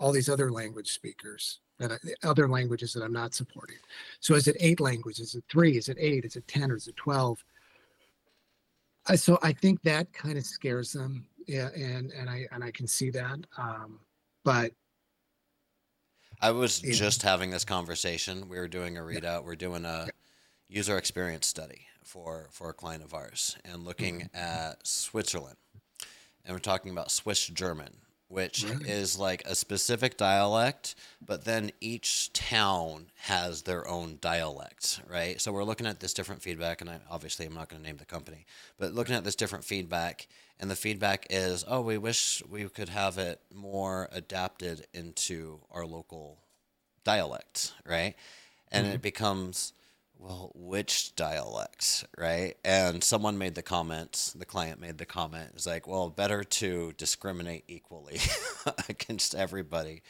all 0.00 0.10
these 0.10 0.28
other 0.28 0.50
language 0.50 0.90
speakers 0.92 1.60
that 1.78 1.92
I, 1.92 1.96
other 2.26 2.48
languages 2.48 2.92
that 2.94 3.02
I'm 3.04 3.12
not 3.12 3.34
supporting. 3.34 3.76
So 4.18 4.34
is 4.34 4.48
it 4.48 4.56
eight 4.58 4.80
languages? 4.80 5.28
Is 5.28 5.34
it 5.36 5.44
three? 5.48 5.76
Is 5.76 5.88
it 5.88 5.96
eight? 6.00 6.24
Is 6.24 6.36
it 6.36 6.48
ten? 6.48 6.72
Or 6.72 6.76
is 6.76 6.88
it 6.88 6.96
twelve? 6.96 7.44
I, 9.06 9.16
so 9.16 9.38
I 9.42 9.52
think 9.52 9.80
that 9.82 10.12
kind 10.12 10.36
of 10.38 10.44
scares 10.44 10.92
them. 10.92 11.26
Yeah, 11.46 11.68
and 11.76 12.10
and 12.12 12.28
I 12.28 12.46
and 12.52 12.64
I 12.64 12.70
can 12.70 12.86
see 12.86 13.10
that. 13.10 13.38
Um, 13.58 14.00
but 14.44 14.72
I 16.40 16.50
was 16.50 16.82
Yeah. 16.82 16.94
just 16.94 17.22
having 17.22 17.50
this 17.50 17.64
conversation. 17.64 18.48
We 18.48 18.56
were 18.58 18.68
doing 18.68 18.96
a 18.96 19.02
readout. 19.02 19.44
We're 19.44 19.56
doing 19.56 19.84
a 19.84 20.08
user 20.68 20.96
experience 20.96 21.46
study 21.46 21.86
for 22.04 22.48
for 22.50 22.70
a 22.70 22.72
client 22.74 23.04
of 23.04 23.12
ours, 23.14 23.56
and 23.64 23.84
looking 23.84 24.20
Mm-hmm. 24.20 24.36
at 24.36 24.86
Switzerland, 24.86 25.56
and 26.44 26.54
we're 26.54 26.58
talking 26.60 26.90
about 26.92 27.10
Swiss 27.10 27.46
German, 27.46 27.96
which 28.30 28.64
Right. 28.64 28.86
is 28.86 29.18
like 29.18 29.42
a 29.44 29.56
specific 29.56 30.16
dialect, 30.16 30.94
but 31.20 31.44
then 31.44 31.72
each 31.80 32.32
town 32.32 33.10
has 33.22 33.62
their 33.62 33.86
own 33.88 34.18
dialect, 34.20 35.00
right? 35.08 35.40
So 35.40 35.52
we're 35.52 35.64
looking 35.64 35.86
at 35.86 35.98
this 35.98 36.14
different 36.14 36.40
feedback, 36.40 36.80
and 36.80 36.88
I 36.88 37.00
obviously 37.10 37.44
I'm 37.44 37.54
not 37.54 37.68
going 37.68 37.82
to 37.82 37.86
name 37.88 37.96
the 37.96 38.04
company, 38.04 38.46
but 38.78 38.94
looking 38.94 39.16
at 39.16 39.24
this 39.24 39.34
different 39.34 39.64
feedback, 39.64 40.28
and 40.60 40.70
the 40.70 40.76
feedback 40.76 41.26
is, 41.28 41.64
oh, 41.66 41.80
we 41.80 41.98
wish 41.98 42.40
we 42.48 42.68
could 42.68 42.88
have 42.88 43.18
it 43.18 43.40
more 43.52 44.08
adapted 44.12 44.86
into 44.94 45.58
our 45.72 45.84
local 45.84 46.38
dialect, 47.02 47.72
right? 47.84 48.14
And 48.70 48.86
it 48.86 48.90
mm-hmm. 48.90 49.00
becomes, 49.00 49.72
well, 50.20 50.52
which 50.54 51.16
dialects, 51.16 52.04
right? 52.18 52.54
And 52.62 53.02
someone 53.02 53.38
made 53.38 53.54
the 53.54 53.62
comment, 53.62 54.34
the 54.36 54.44
client 54.44 54.78
made 54.78 54.98
the 54.98 55.06
comment, 55.06 55.52
it's 55.54 55.66
like, 55.66 55.86
well, 55.88 56.10
better 56.10 56.44
to 56.44 56.92
discriminate 56.98 57.64
equally 57.68 58.18
against 58.88 59.34
everybody 59.34 60.02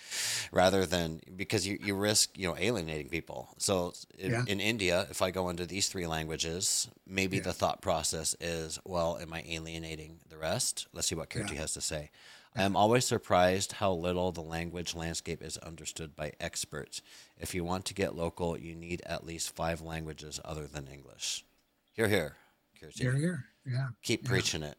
rather 0.50 0.84
than 0.84 1.20
because 1.36 1.64
you, 1.64 1.78
you 1.80 1.94
risk, 1.94 2.36
you 2.36 2.48
know, 2.48 2.56
alienating 2.58 3.08
people. 3.08 3.50
So 3.58 3.92
in, 4.18 4.32
Yeah. 4.32 4.44
in 4.48 4.58
India, 4.60 5.06
if 5.10 5.22
I 5.22 5.30
go 5.30 5.48
into 5.48 5.64
these 5.64 5.88
three 5.88 6.08
languages, 6.08 6.88
maybe 7.06 7.36
Yeah. 7.36 7.44
the 7.44 7.52
thought 7.52 7.80
process 7.80 8.34
is, 8.40 8.80
well, 8.84 9.16
am 9.16 9.32
I 9.32 9.44
alienating 9.48 10.18
the 10.28 10.36
rest? 10.38 10.88
Let's 10.92 11.06
see 11.06 11.14
what 11.14 11.30
Kirti 11.30 11.52
Yeah. 11.54 11.60
has 11.60 11.72
to 11.74 11.80
say. 11.80 12.10
I 12.56 12.62
am 12.62 12.76
always 12.76 13.04
surprised 13.04 13.72
how 13.72 13.92
little 13.92 14.32
the 14.32 14.40
language 14.42 14.94
landscape 14.94 15.42
is 15.42 15.56
understood 15.58 16.16
by 16.16 16.32
experts. 16.40 17.00
If 17.38 17.54
you 17.54 17.62
want 17.64 17.84
to 17.86 17.94
get 17.94 18.16
local, 18.16 18.58
you 18.58 18.74
need 18.74 19.02
at 19.06 19.24
least 19.24 19.54
five 19.54 19.80
languages 19.80 20.40
other 20.44 20.66
than 20.66 20.88
English. 20.88 21.44
Here, 21.92 22.08
here, 22.08 22.36
Kirti. 22.80 23.00
here, 23.00 23.14
here, 23.16 23.44
yeah. 23.64 23.88
Keep 24.02 24.24
yeah. 24.24 24.28
preaching 24.28 24.62
it. 24.64 24.76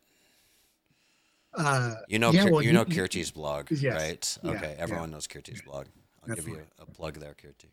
Uh, 1.53 1.95
You 2.07 2.19
know, 2.19 2.32
Yeah, 2.32 2.45
Kir- 2.45 2.51
well, 2.51 2.61
you 2.61 2.67
you- 2.69 2.74
know 2.74 2.86
Kirti's 2.86 3.32
blog, 3.32 3.72
Yes. 3.72 3.95
right? 4.01 4.38
Yeah, 4.43 4.57
Okay, 4.57 4.76
everyone 4.78 5.11
knows 5.11 5.28
Kirti's 5.28 5.61
blog. 5.61 5.88
I'll 6.28 6.36
give 6.36 6.47
you 6.47 6.61
a 6.78 6.86
plug 6.86 7.15
there, 7.19 7.34
Kirti. 7.36 7.69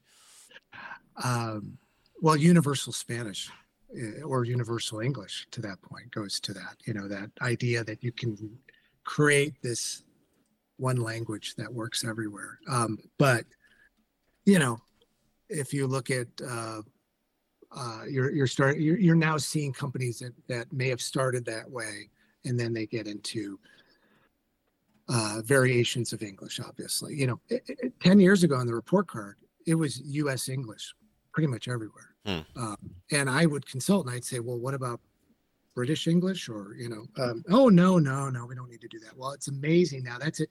um, 1.24 1.78
well, 2.20 2.36
universal 2.36 2.92
Spanish 2.92 3.50
uh, 3.96 4.22
or 4.22 4.44
universal 4.44 5.00
English 5.00 5.46
to 5.50 5.60
that 5.62 5.80
point 5.82 6.10
goes 6.12 6.40
to 6.40 6.52
that, 6.54 6.76
you 6.84 6.94
know, 6.94 7.08
that 7.08 7.30
idea 7.40 7.82
that 7.84 8.02
you 8.02 8.12
can 8.12 8.58
create 9.08 9.54
this 9.62 10.04
one 10.76 10.98
language 10.98 11.54
that 11.56 11.72
works 11.72 12.04
everywhere. 12.04 12.58
Um, 12.68 12.98
but, 13.18 13.44
you 14.44 14.58
know, 14.58 14.78
if 15.48 15.72
you 15.72 15.86
look 15.86 16.10
at, 16.10 16.28
uh, 16.46 16.82
uh, 17.74 18.02
you're, 18.08 18.30
you're 18.30 18.46
starting, 18.46 18.82
you're, 18.82 18.98
you're 18.98 19.16
now 19.16 19.38
seeing 19.38 19.72
companies 19.72 20.18
that, 20.18 20.34
that 20.48 20.70
may 20.74 20.90
have 20.90 21.00
started 21.00 21.46
that 21.46 21.68
way 21.70 22.10
and 22.44 22.60
then 22.60 22.74
they 22.74 22.84
get 22.84 23.06
into 23.06 23.58
uh, 25.08 25.40
variations 25.42 26.12
of 26.12 26.22
English, 26.22 26.60
obviously. 26.60 27.14
You 27.14 27.28
know, 27.28 27.40
it, 27.48 27.62
it- 27.66 28.00
10 28.00 28.20
years 28.20 28.44
ago 28.44 28.56
on 28.56 28.66
the 28.66 28.74
report 28.74 29.06
card, 29.06 29.36
it 29.66 29.74
was 29.74 30.02
US 30.04 30.50
English 30.50 30.94
pretty 31.32 31.46
much 31.46 31.66
everywhere. 31.66 32.14
Hmm. 32.26 32.40
Um, 32.56 32.76
and 33.10 33.30
I 33.30 33.46
would 33.46 33.66
consult 33.66 34.06
and 34.06 34.14
I'd 34.14 34.24
say, 34.24 34.38
well, 34.38 34.58
what 34.58 34.74
about 34.74 35.00
British 35.74 36.06
English 36.06 36.48
or, 36.48 36.74
you 36.76 36.88
know, 36.88 37.06
um, 37.22 37.44
oh, 37.50 37.68
no, 37.68 37.98
no, 37.98 38.28
no, 38.28 38.46
we 38.46 38.54
don't 38.54 38.70
need 38.70 38.80
to 38.80 38.88
do 38.88 38.98
that. 39.00 39.16
Well, 39.16 39.32
it's 39.32 39.48
amazing 39.48 40.04
now. 40.04 40.18
That's 40.18 40.40
it. 40.40 40.50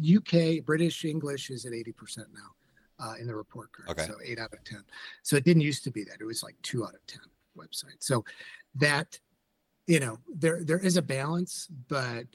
UK 0.00 0.64
British 0.64 1.04
English 1.04 1.50
is 1.50 1.66
at 1.66 1.72
80% 1.72 2.18
now 2.32 3.04
uh, 3.04 3.14
in 3.20 3.26
the 3.26 3.34
report 3.34 3.70
card. 3.72 3.88
Okay. 3.90 4.06
So 4.06 4.14
eight 4.24 4.38
out 4.38 4.52
of 4.52 4.62
10. 4.64 4.84
So 5.22 5.36
it 5.36 5.44
didn't 5.44 5.62
used 5.62 5.84
to 5.84 5.90
be 5.90 6.04
that. 6.04 6.20
It 6.20 6.24
was 6.24 6.42
like 6.42 6.56
two 6.62 6.84
out 6.84 6.94
of 6.94 7.04
10 7.06 7.20
websites. 7.56 8.00
So 8.00 8.24
that, 8.76 9.18
you 9.86 9.98
know, 10.00 10.18
there, 10.32 10.62
there 10.62 10.78
is 10.78 10.96
a 10.96 11.02
balance, 11.02 11.68
but 11.88 12.26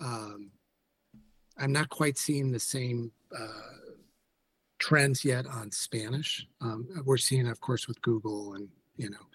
um, 0.00 0.50
I'm 1.58 1.72
not 1.72 1.88
quite 1.88 2.18
seeing 2.18 2.52
the 2.52 2.60
same 2.60 3.12
uh, 3.36 3.86
trends 4.78 5.24
yet 5.24 5.46
on 5.46 5.70
Spanish. 5.72 6.46
Um, 6.60 6.88
we're 7.04 7.16
seeing, 7.16 7.48
of 7.48 7.60
course, 7.60 7.88
with 7.88 8.00
Google 8.02 8.54
and 8.54 8.68
you 8.96 9.10
know 9.10 9.26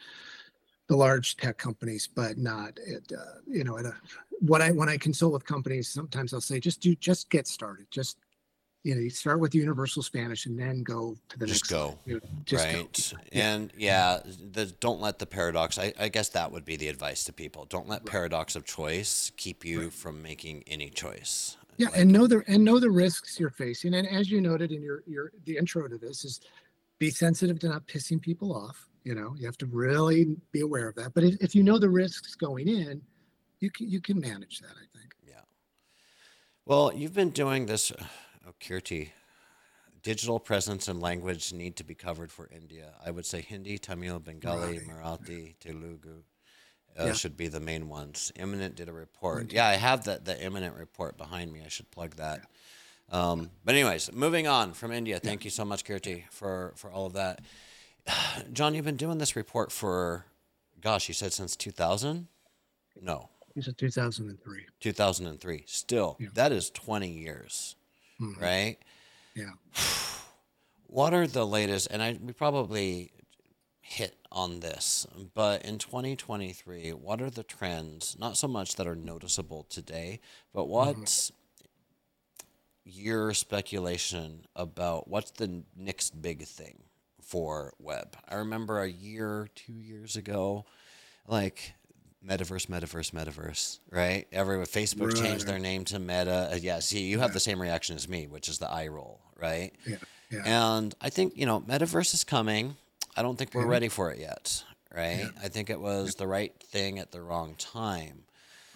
the 0.91 0.97
large 0.97 1.37
tech 1.37 1.57
companies, 1.57 2.09
but 2.13 2.37
not 2.37 2.77
at 2.79 3.17
uh, 3.17 3.23
you 3.47 3.63
know 3.63 3.77
at 3.77 3.85
a 3.85 3.95
what 4.41 4.61
I 4.61 4.71
when 4.71 4.89
I 4.89 4.97
consult 4.97 5.31
with 5.31 5.45
companies, 5.45 5.87
sometimes 5.87 6.33
I'll 6.33 6.41
say 6.41 6.59
just 6.59 6.81
do 6.81 6.93
just 6.95 7.29
get 7.29 7.47
started. 7.47 7.87
Just 7.91 8.17
you 8.83 8.95
know, 8.95 8.99
you 8.99 9.09
start 9.09 9.39
with 9.39 9.55
universal 9.55 10.03
Spanish 10.03 10.47
and 10.47 10.59
then 10.59 10.83
go 10.83 11.15
to 11.29 11.39
the 11.39 11.45
Just 11.45 11.63
next. 11.63 11.69
go. 11.69 11.97
You 12.05 12.15
know, 12.15 12.19
just 12.43 12.65
right. 12.65 13.13
go. 13.13 13.19
Yeah. 13.31 13.53
And 13.53 13.73
yeah, 13.77 14.19
the 14.25 14.65
don't 14.65 14.99
let 14.99 15.17
the 15.17 15.25
paradox. 15.25 15.77
I, 15.79 15.93
I 15.97 16.09
guess 16.09 16.27
that 16.29 16.51
would 16.51 16.65
be 16.65 16.75
the 16.75 16.89
advice 16.89 17.23
to 17.23 17.31
people. 17.31 17.63
Don't 17.69 17.87
let 17.87 18.03
paradox 18.05 18.57
of 18.57 18.65
choice 18.65 19.31
keep 19.37 19.63
you 19.63 19.91
from 19.91 20.21
making 20.21 20.65
any 20.67 20.89
choice. 20.89 21.55
Yeah, 21.77 21.87
Like, 21.87 21.99
and 21.99 22.11
know 22.11 22.27
the 22.27 22.43
and 22.47 22.65
know 22.65 22.79
the 22.79 22.91
risks 22.91 23.39
you're 23.39 23.49
facing. 23.49 23.93
And 23.93 24.05
as 24.09 24.29
you 24.29 24.41
noted 24.41 24.73
in 24.73 24.81
your 24.81 25.03
your 25.07 25.31
the 25.45 25.55
intro 25.55 25.87
to 25.87 25.97
this 25.97 26.25
is 26.25 26.41
be 26.99 27.09
sensitive 27.11 27.59
to 27.59 27.69
not 27.69 27.87
pissing 27.87 28.21
people 28.21 28.53
off. 28.53 28.89
You 29.03 29.15
know, 29.15 29.35
you 29.37 29.45
have 29.47 29.57
to 29.57 29.65
really 29.65 30.35
be 30.51 30.61
aware 30.61 30.87
of 30.87 30.95
that. 30.95 31.13
But 31.13 31.23
if, 31.23 31.35
if 31.41 31.55
you 31.55 31.63
know 31.63 31.79
the 31.79 31.89
risks 31.89 32.35
going 32.35 32.67
in, 32.67 33.01
you 33.59 33.69
can 33.71 33.89
you 33.89 33.99
can 33.99 34.19
manage 34.19 34.59
that. 34.59 34.71
I 34.71 34.85
think. 34.97 35.13
yeah. 35.27 35.41
Well, 36.65 36.91
you've 36.93 37.13
been 37.13 37.31
doing 37.31 37.65
this. 37.65 37.91
Oh, 38.47 38.53
Kirti. 38.59 39.09
Digital 40.03 40.39
presence 40.39 40.87
and 40.87 40.99
language 40.99 41.53
need 41.53 41.75
to 41.75 41.83
be 41.83 41.93
covered 41.93 42.31
for 42.31 42.49
India. 42.51 42.93
I 43.05 43.11
would 43.11 43.25
say 43.25 43.41
Hindi, 43.41 43.77
Tamil, 43.77 44.19
Bengali. 44.19 44.79
Marathi, 44.79 45.53
Telugu 45.59 46.23
uh, 46.99 47.05
Yeah. 47.05 47.13
should 47.13 47.37
be 47.37 47.47
the 47.47 47.59
main 47.59 47.87
ones. 47.87 48.31
Imminent 48.35 48.75
did 48.75 48.89
a 48.89 48.93
report. 48.93 49.53
Yeah, 49.53 49.67
I 49.67 49.75
have 49.75 50.03
the, 50.03 50.19
the 50.23 50.43
imminent 50.43 50.75
report 50.75 51.17
behind 51.17 51.53
me. 51.53 51.61
I 51.63 51.67
should 51.69 51.91
plug 51.91 52.15
that. 52.15 52.41
Um, 53.11 53.51
but 53.63 53.75
anyways, 53.75 54.11
moving 54.11 54.47
on 54.47 54.73
from 54.73 54.91
India. 54.91 55.19
Thank 55.19 55.43
you 55.45 55.51
so 55.51 55.65
much, 55.65 55.83
Kirti, 55.85 56.23
for 56.31 56.73
for 56.75 56.91
all 56.91 57.05
of 57.05 57.13
that. 57.13 57.41
John, 58.53 58.73
you've 58.75 58.85
been 58.85 58.95
doing 58.97 59.17
this 59.17 59.35
report 59.35 59.71
for, 59.71 60.25
gosh, 60.81 61.07
you 61.07 61.13
said 61.13 61.33
since 61.33 61.55
2000? 61.55 62.27
No, 63.01 63.29
These 63.55 63.67
are 63.67 63.73
2003. 63.73 64.65
2003. 64.79 65.63
Still, 65.67 66.17
Yeah. 66.19 66.29
that 66.33 66.51
is 66.51 66.69
20 66.69 67.09
years, 67.11 67.75
Mhm. 68.19 68.39
right? 68.39 68.77
Yeah. 69.35 69.51
What 70.87 71.13
are 71.13 71.25
the 71.25 71.47
latest? 71.47 71.87
And 71.89 72.03
I 72.03 72.19
we 72.21 72.33
probably 72.33 73.13
hit 73.79 74.17
on 74.29 74.59
this, 74.59 75.07
but 75.33 75.63
in 75.63 75.77
2023, 75.77 76.91
what 76.91 77.21
are 77.21 77.29
the 77.29 77.43
trends? 77.43 78.17
Not 78.19 78.35
so 78.35 78.49
much 78.49 78.75
that 78.75 78.85
are 78.87 78.95
noticeable 78.95 79.63
today, 79.63 80.19
but 80.51 80.65
what's 80.65 81.31
your 82.83 83.33
speculation 83.33 84.45
about 84.53 85.07
what's 85.07 85.31
the 85.31 85.63
next 85.77 86.21
big 86.21 86.43
thing 86.45 86.83
for 87.31 87.73
web? 87.79 88.17
I 88.27 88.35
remember 88.35 88.81
a 88.81 88.89
year, 88.89 89.47
two 89.55 89.71
years 89.71 90.17
ago, 90.17 90.65
like 91.27 91.73
metaverse, 92.27 92.67
metaverse, 92.67 93.11
metaverse, 93.11 93.79
right? 93.89 94.27
Everyone, 94.33 94.65
Facebook 94.65 95.15
changed 95.15 95.47
their 95.47 95.57
name 95.57 95.85
to 95.85 95.97
Meta. 95.97 96.49
Uh, 96.51 96.57
yeah, 96.61 96.79
see, 96.79 97.03
you 97.03 97.19
have 97.19 97.31
the 97.31 97.39
same 97.39 97.61
reaction 97.61 97.95
as 97.95 98.09
me, 98.09 98.27
which 98.27 98.49
is 98.49 98.59
the 98.59 98.69
eye 98.69 98.87
roll, 98.87 99.21
right? 99.39 99.71
Yeah. 99.87 99.95
Yeah. 100.29 100.41
And 100.75 100.93
I 100.99 101.09
think, 101.09 101.37
you 101.37 101.45
know, 101.45 101.61
metaverse 101.61 102.13
is 102.13 102.25
coming. 102.25 102.75
I 103.15 103.21
don't 103.21 103.37
think 103.37 103.53
we're 103.53 103.63
Mhm. 103.65 103.69
ready 103.69 103.87
for 103.87 104.11
it 104.11 104.19
yet, 104.19 104.63
right? 104.93 105.31
I 105.41 105.47
think 105.47 105.69
it 105.69 105.79
was 105.79 106.15
the 106.15 106.27
right 106.27 106.53
thing 106.61 106.99
at 106.99 107.11
the 107.11 107.21
wrong 107.21 107.55
time. 107.55 108.25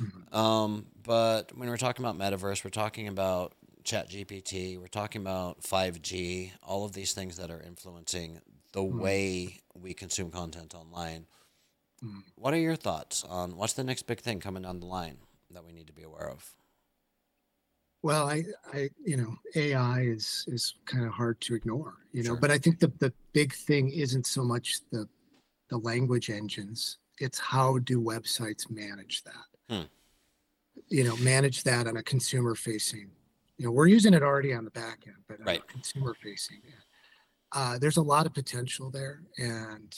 Mhm. 0.02 0.34
Um, 0.34 0.86
but 1.04 1.56
when 1.58 1.68
we're 1.70 1.78
talking 1.78 2.06
about 2.06 2.18
metaverse, 2.18 2.64
we're 2.64 2.70
talking 2.72 3.08
about 3.10 3.52
chat 3.86 4.10
GPT, 4.10 4.78
we're 4.80 4.88
talking 4.88 5.22
about 5.22 5.62
5G, 5.62 6.52
all 6.64 6.86
of 6.86 6.94
these 6.94 7.14
things 7.14 7.38
that 7.38 7.52
are 7.52 7.62
influencing 7.62 8.42
the 8.74 8.82
Mhm. 8.82 9.00
way 9.00 9.62
we 9.74 9.94
consume 9.94 10.32
content 10.32 10.74
online. 10.74 11.28
Mhm. 12.04 12.24
What 12.36 12.54
are 12.54 12.60
your 12.60 12.76
thoughts 12.76 13.24
on 13.24 13.56
what's 13.56 13.74
the 13.74 13.84
next 13.84 14.04
big 14.04 14.20
thing 14.20 14.40
coming 14.40 14.64
down 14.64 14.80
the 14.80 14.88
line 14.88 15.20
that 15.52 15.64
we 15.64 15.72
need 15.72 15.88
to 15.88 15.94
be 15.94 16.04
aware 16.04 16.30
of? 16.30 16.56
Well, 18.02 18.28
I, 18.28 18.44
I, 18.72 18.90
you 19.04 19.18
know, 19.18 19.38
AI 19.56 20.02
is 20.02 20.46
is 20.48 20.76
kind 20.86 21.06
of 21.06 21.12
hard 21.12 21.40
to 21.42 21.56
ignore, 21.56 21.96
you 22.12 22.24
know. 22.24 22.32
Sure. 22.32 22.40
But 22.40 22.52
I 22.52 22.58
think 22.58 22.80
the 22.80 22.90
the 23.00 23.14
big 23.34 23.54
thing 23.54 23.90
isn't 23.90 24.28
so 24.28 24.44
much 24.44 24.82
the 24.92 25.08
the 25.70 25.78
language 25.78 26.30
engines; 26.30 26.98
it's 27.20 27.40
how 27.40 27.80
do 27.80 28.00
websites 28.00 28.70
manage 28.70 29.24
that. 29.24 29.48
Hmm. 29.70 29.88
You 30.90 31.04
know, 31.04 31.16
manage 31.18 31.64
that 31.64 31.88
on 31.88 31.98
a 31.98 32.04
consumer 32.04 32.54
facing. 32.54 33.10
You 33.58 33.66
know, 33.66 33.72
we're 33.72 33.88
using 33.88 34.14
it 34.14 34.22
already 34.24 34.54
on 34.54 34.66
the 34.66 34.72
back 34.72 35.04
end, 35.08 35.24
but 35.28 35.40
a 35.40 35.44
Right. 35.44 35.68
consumer 35.68 36.14
facing, 36.14 36.62
uh, 37.54 37.78
there's 37.80 37.98
a 37.98 38.02
lot 38.02 38.26
of 38.26 38.34
potential 38.34 38.92
there, 38.92 39.24
and 39.38 39.94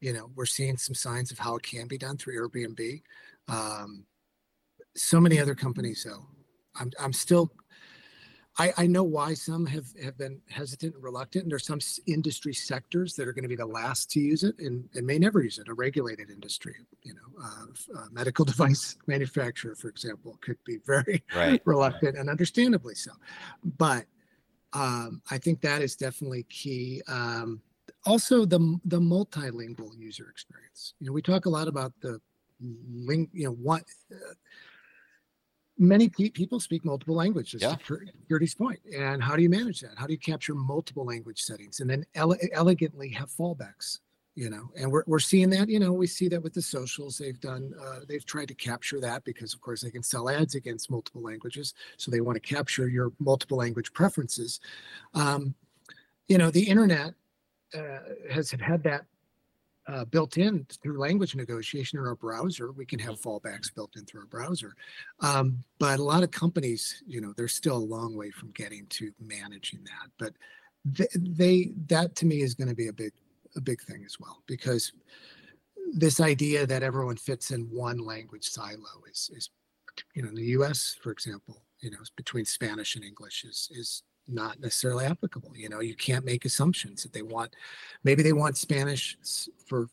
you 0.00 0.12
know, 0.12 0.30
we're 0.34 0.44
seeing 0.44 0.76
some 0.76 0.94
signs 0.94 1.30
of 1.30 1.38
how 1.38 1.56
it 1.56 1.62
can 1.62 1.88
be 1.88 1.96
done 1.96 2.18
through 2.18 2.34
Airbnb. 2.36 3.02
Um, 3.48 4.06
so 4.94 5.18
many 5.18 5.40
other 5.40 5.54
companies, 5.54 6.04
though. 6.04 6.26
I'm 6.74 6.90
I'm 7.00 7.12
still 7.14 7.52
I, 8.56 8.72
I 8.76 8.86
know 8.86 9.02
why 9.02 9.34
some 9.34 9.66
have, 9.66 9.86
have 10.02 10.16
been 10.16 10.40
hesitant 10.48 10.94
and 10.94 11.02
reluctant. 11.02 11.44
And 11.44 11.50
there's 11.52 11.66
some 11.66 11.78
s- 11.78 11.98
industry 12.06 12.54
sectors 12.54 13.14
that 13.16 13.26
are 13.26 13.32
going 13.32 13.42
to 13.42 13.48
be 13.48 13.56
the 13.56 13.66
last 13.66 14.10
to 14.12 14.20
use 14.20 14.44
it 14.44 14.56
and, 14.60 14.88
and 14.94 15.04
may 15.06 15.18
never 15.18 15.42
use 15.42 15.58
it. 15.58 15.68
A 15.68 15.74
regulated 15.74 16.30
industry, 16.30 16.76
you 17.02 17.14
know, 17.14 17.42
uh, 17.42 17.64
f- 17.72 17.88
uh, 17.96 18.06
medical 18.12 18.44
device 18.52 18.96
manufacturer, 19.08 19.74
for 19.74 19.88
example, 19.88 20.38
could 20.40 20.58
be 20.64 20.78
very 20.86 21.24
Right. 21.34 21.60
reluctant 21.66 22.16
and 22.16 22.30
understandably 22.30 22.94
so. 22.94 23.10
But 23.64 24.06
um, 24.72 25.20
I 25.30 25.38
think 25.38 25.60
that 25.62 25.82
is 25.82 25.96
definitely 25.96 26.44
key. 26.44 27.02
Um, 27.08 27.60
also, 28.06 28.44
the 28.44 28.78
the 28.84 29.00
multilingual 29.00 29.96
user 29.98 30.28
experience. 30.30 30.94
You 31.00 31.06
know, 31.06 31.12
we 31.12 31.22
talk 31.22 31.46
a 31.46 31.50
lot 31.50 31.68
about 31.68 31.92
the 32.00 32.20
link. 32.60 33.30
You 33.32 33.44
know, 33.46 33.52
what 33.52 33.84
uh, 34.12 34.34
many 35.78 36.08
pe- 36.08 36.30
people 36.30 36.60
speak 36.60 36.84
multiple 36.84 37.14
languages. 37.14 37.62
Yeah. 37.62 37.76
To 37.76 38.00
Kirti's 38.30 38.54
point, 38.54 38.80
and 38.96 39.22
how 39.22 39.36
do 39.36 39.42
you 39.42 39.50
manage 39.50 39.80
that? 39.80 39.92
How 39.96 40.06
do 40.06 40.12
you 40.12 40.18
capture 40.18 40.54
multiple 40.54 41.04
language 41.04 41.40
settings 41.42 41.80
and 41.80 41.88
then 41.88 42.04
ele- 42.14 42.36
elegantly 42.52 43.08
have 43.10 43.30
fallbacks? 43.30 44.00
You 44.36 44.50
know, 44.50 44.68
and 44.76 44.90
we're, 44.90 45.04
we're 45.06 45.20
seeing 45.20 45.48
that. 45.50 45.68
You 45.68 45.78
know, 45.78 45.92
we 45.92 46.08
see 46.08 46.26
that 46.28 46.42
with 46.42 46.54
the 46.54 46.62
socials. 46.62 47.18
They've 47.18 47.38
done. 47.38 47.72
Uh, 47.80 48.00
they've 48.08 48.24
tried 48.24 48.48
to 48.48 48.54
capture 48.54 48.98
that 49.00 49.22
because, 49.22 49.54
of 49.54 49.60
course, 49.60 49.80
they 49.80 49.92
can 49.92 50.02
sell 50.02 50.28
ads 50.28 50.56
against 50.56 50.90
multiple 50.90 51.22
languages. 51.22 51.72
So 51.98 52.10
they 52.10 52.20
want 52.20 52.34
to 52.34 52.54
capture 52.54 52.88
your 52.88 53.12
multiple 53.20 53.58
language 53.58 53.92
preferences. 53.92 54.58
Um, 55.14 55.54
you 56.26 56.36
know, 56.36 56.50
the 56.50 56.64
internet 56.64 57.14
uh, 57.78 57.98
has 58.28 58.50
had 58.50 58.82
that 58.82 59.04
uh, 59.86 60.04
built 60.06 60.38
in 60.38 60.66
through 60.82 60.98
language 60.98 61.34
negotiation 61.34 61.98
in 61.98 62.06
our 62.06 62.14
browser. 62.14 62.72
We 62.72 62.86
can 62.86 62.98
have 63.00 63.20
fallbacks 63.20 63.74
built 63.74 63.96
in 63.96 64.04
through 64.04 64.22
our 64.22 64.26
browser. 64.26 64.74
Um, 65.20 65.62
but 65.78 65.98
a 65.98 66.02
lot 66.02 66.22
of 66.22 66.30
companies, 66.30 67.02
you 67.06 67.20
know, 67.20 67.34
they're 67.36 67.48
still 67.48 67.76
a 67.76 67.78
long 67.78 68.16
way 68.16 68.30
from 68.30 68.50
getting 68.52 68.86
to 68.90 69.12
managing 69.20 69.80
that. 69.84 70.10
But 70.18 70.34
they, 70.84 71.08
they 71.14 71.72
that 71.88 72.14
to 72.16 72.26
me 72.26 72.42
is 72.42 72.54
going 72.54 72.68
to 72.68 72.74
be 72.74 72.88
a 72.88 72.92
big 72.92 73.12
a 73.56 73.60
big 73.60 73.80
thing 73.82 74.02
as 74.04 74.18
well 74.18 74.42
because 74.46 74.92
this 75.92 76.20
idea 76.20 76.66
that 76.66 76.82
everyone 76.82 77.16
fits 77.16 77.50
in 77.52 77.62
one 77.70 77.98
language 77.98 78.44
silo 78.44 79.02
is 79.10 79.30
is 79.34 79.50
you 80.14 80.22
know 80.22 80.28
in 80.28 80.34
the 80.34 80.46
US 80.58 80.96
for 81.00 81.10
example 81.10 81.62
you 81.80 81.90
know 81.90 81.98
between 82.16 82.44
Spanish 82.44 82.96
and 82.96 83.04
English 83.04 83.44
is 83.44 83.70
is 83.72 84.02
not 84.28 84.60
necessarily 84.60 85.04
applicable 85.04 85.52
you 85.56 85.68
know 85.68 85.80
you 85.80 85.94
can't 85.94 86.24
make 86.24 86.44
assumptions 86.44 87.02
that 87.02 87.12
they 87.12 87.22
want 87.22 87.54
maybe 88.04 88.22
they 88.22 88.32
want 88.32 88.56
Spanish 88.56 89.16
for 89.66 89.88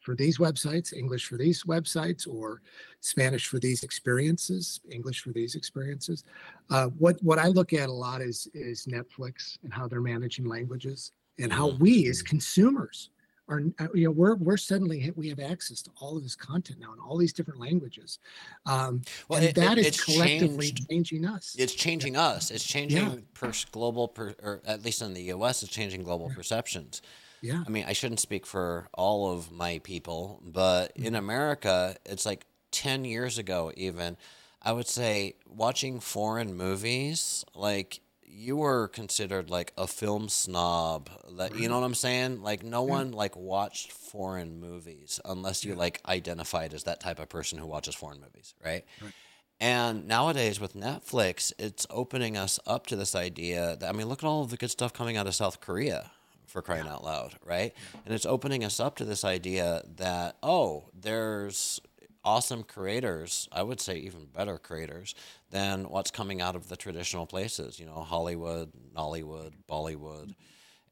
for 0.00 0.14
these 0.14 0.38
websites 0.38 0.92
English 0.92 1.26
for 1.26 1.36
these 1.36 1.64
websites 1.64 2.28
or 2.28 2.60
Spanish 3.00 3.46
for 3.48 3.58
these 3.58 3.82
experiences 3.82 4.80
English 4.90 5.20
for 5.22 5.32
these 5.32 5.54
experiences 5.54 6.24
uh, 6.70 6.86
what 6.98 7.20
what 7.22 7.38
I 7.38 7.48
look 7.48 7.72
at 7.72 7.88
a 7.88 7.92
lot 7.92 8.20
is 8.20 8.46
is 8.54 8.86
Netflix 8.86 9.58
and 9.62 9.72
how 9.72 9.88
they're 9.88 10.00
managing 10.00 10.44
languages 10.46 11.12
and 11.38 11.52
how 11.52 11.70
Mhm. 11.70 11.78
we 11.80 12.06
as 12.08 12.22
consumers 12.22 13.10
are 13.48 13.62
uh, 13.78 13.86
you 13.94 14.04
know 14.04 14.10
we're 14.10 14.34
we're 14.36 14.56
suddenly 14.56 15.12
we 15.16 15.28
have 15.28 15.38
access 15.38 15.80
to 15.82 15.90
all 16.00 16.16
of 16.16 16.22
this 16.22 16.34
content 16.34 16.80
now 16.80 16.92
in 16.92 16.98
all 16.98 17.16
these 17.16 17.32
different 17.32 17.60
languages 17.60 18.18
um 18.66 19.02
Well, 19.28 19.38
and 19.40 19.48
it- 19.48 19.54
that 19.54 19.78
it- 19.78 19.86
is 19.86 20.00
collectively 20.02 20.66
changed. 20.68 20.88
changing 20.90 21.24
us 21.26 21.54
It's 21.58 21.74
changing 21.74 22.16
us. 22.16 22.50
It's 22.50 22.64
changing 22.64 23.26
pers- 23.34 23.64
global, 23.66 24.08
per- 24.08 24.34
or 24.42 24.62
at 24.66 24.84
least 24.84 25.02
in 25.02 25.14
the 25.14 25.22
U.S., 25.24 25.62
it's 25.62 25.72
changing 25.72 26.02
global 26.02 26.30
perceptions. 26.30 27.02
yeah 27.42 27.62
I 27.66 27.70
mean, 27.70 27.84
I 27.86 27.92
shouldn't 27.92 28.20
speak 28.20 28.46
for 28.46 28.88
all 28.94 29.32
of 29.32 29.52
my 29.52 29.78
people, 29.84 30.40
but 30.44 30.92
in 30.96 31.14
America, 31.14 31.96
it's 32.04 32.26
like 32.26 32.46
10 32.72 33.04
years 33.04 33.38
ago, 33.38 33.72
even, 33.76 34.16
I 34.62 34.72
would 34.72 34.88
say 34.88 35.36
watching 35.46 36.00
foreign 36.00 36.54
movies, 36.54 37.44
like, 37.54 38.00
you 38.28 38.56
were 38.56 38.88
considered 38.88 39.50
like 39.50 39.72
a 39.78 39.86
film 39.86 40.28
snob. 40.28 41.10
That 41.36 41.56
you 41.56 41.68
know 41.68 41.78
what 41.80 41.86
I'm 41.86 41.94
saying? 41.94 42.42
Like 42.42 42.62
no 42.62 42.82
one 42.82 43.12
like 43.12 43.36
watched 43.36 43.92
foreign 43.92 44.60
movies 44.60 45.20
unless 45.24 45.64
you 45.64 45.74
like 45.74 46.00
identified 46.06 46.74
as 46.74 46.84
that 46.84 47.00
type 47.00 47.18
of 47.18 47.28
person 47.28 47.58
who 47.58 47.66
watches 47.66 47.94
foreign 47.94 48.20
movies, 48.20 48.54
right? 48.64 48.84
Right. 49.00 49.12
And 49.58 50.06
nowadays 50.06 50.60
with 50.60 50.74
Netflix, 50.74 51.52
it's 51.58 51.86
opening 51.88 52.36
us 52.36 52.60
up 52.66 52.86
to 52.88 52.96
this 52.96 53.14
idea 53.14 53.76
that 53.76 53.88
I 53.88 53.92
mean, 53.92 54.08
look 54.08 54.22
at 54.22 54.26
all 54.26 54.42
of 54.42 54.50
the 54.50 54.56
good 54.56 54.70
stuff 54.70 54.92
coming 54.92 55.16
out 55.16 55.26
of 55.26 55.34
South 55.34 55.60
Korea 55.60 56.10
for 56.46 56.62
crying 56.62 56.86
out 56.86 57.04
loud, 57.04 57.36
right? 57.44 57.74
And 58.04 58.14
it's 58.14 58.26
opening 58.26 58.64
us 58.64 58.80
up 58.80 58.96
to 58.96 59.04
this 59.04 59.24
idea 59.24 59.82
that 59.96 60.36
oh, 60.42 60.84
there's 60.98 61.80
awesome 62.26 62.64
creators. 62.64 63.48
I 63.52 63.62
would 63.62 63.80
say 63.80 63.96
even 63.98 64.26
better 64.26 64.58
creators 64.58 65.14
than 65.50 65.84
what's 65.84 66.10
coming 66.10 66.42
out 66.42 66.56
of 66.56 66.68
the 66.68 66.76
traditional 66.76 67.24
places. 67.24 67.78
You 67.78 67.86
know, 67.86 68.00
Hollywood, 68.00 68.72
Nollywood, 68.94 69.52
Bollywood, 69.70 70.34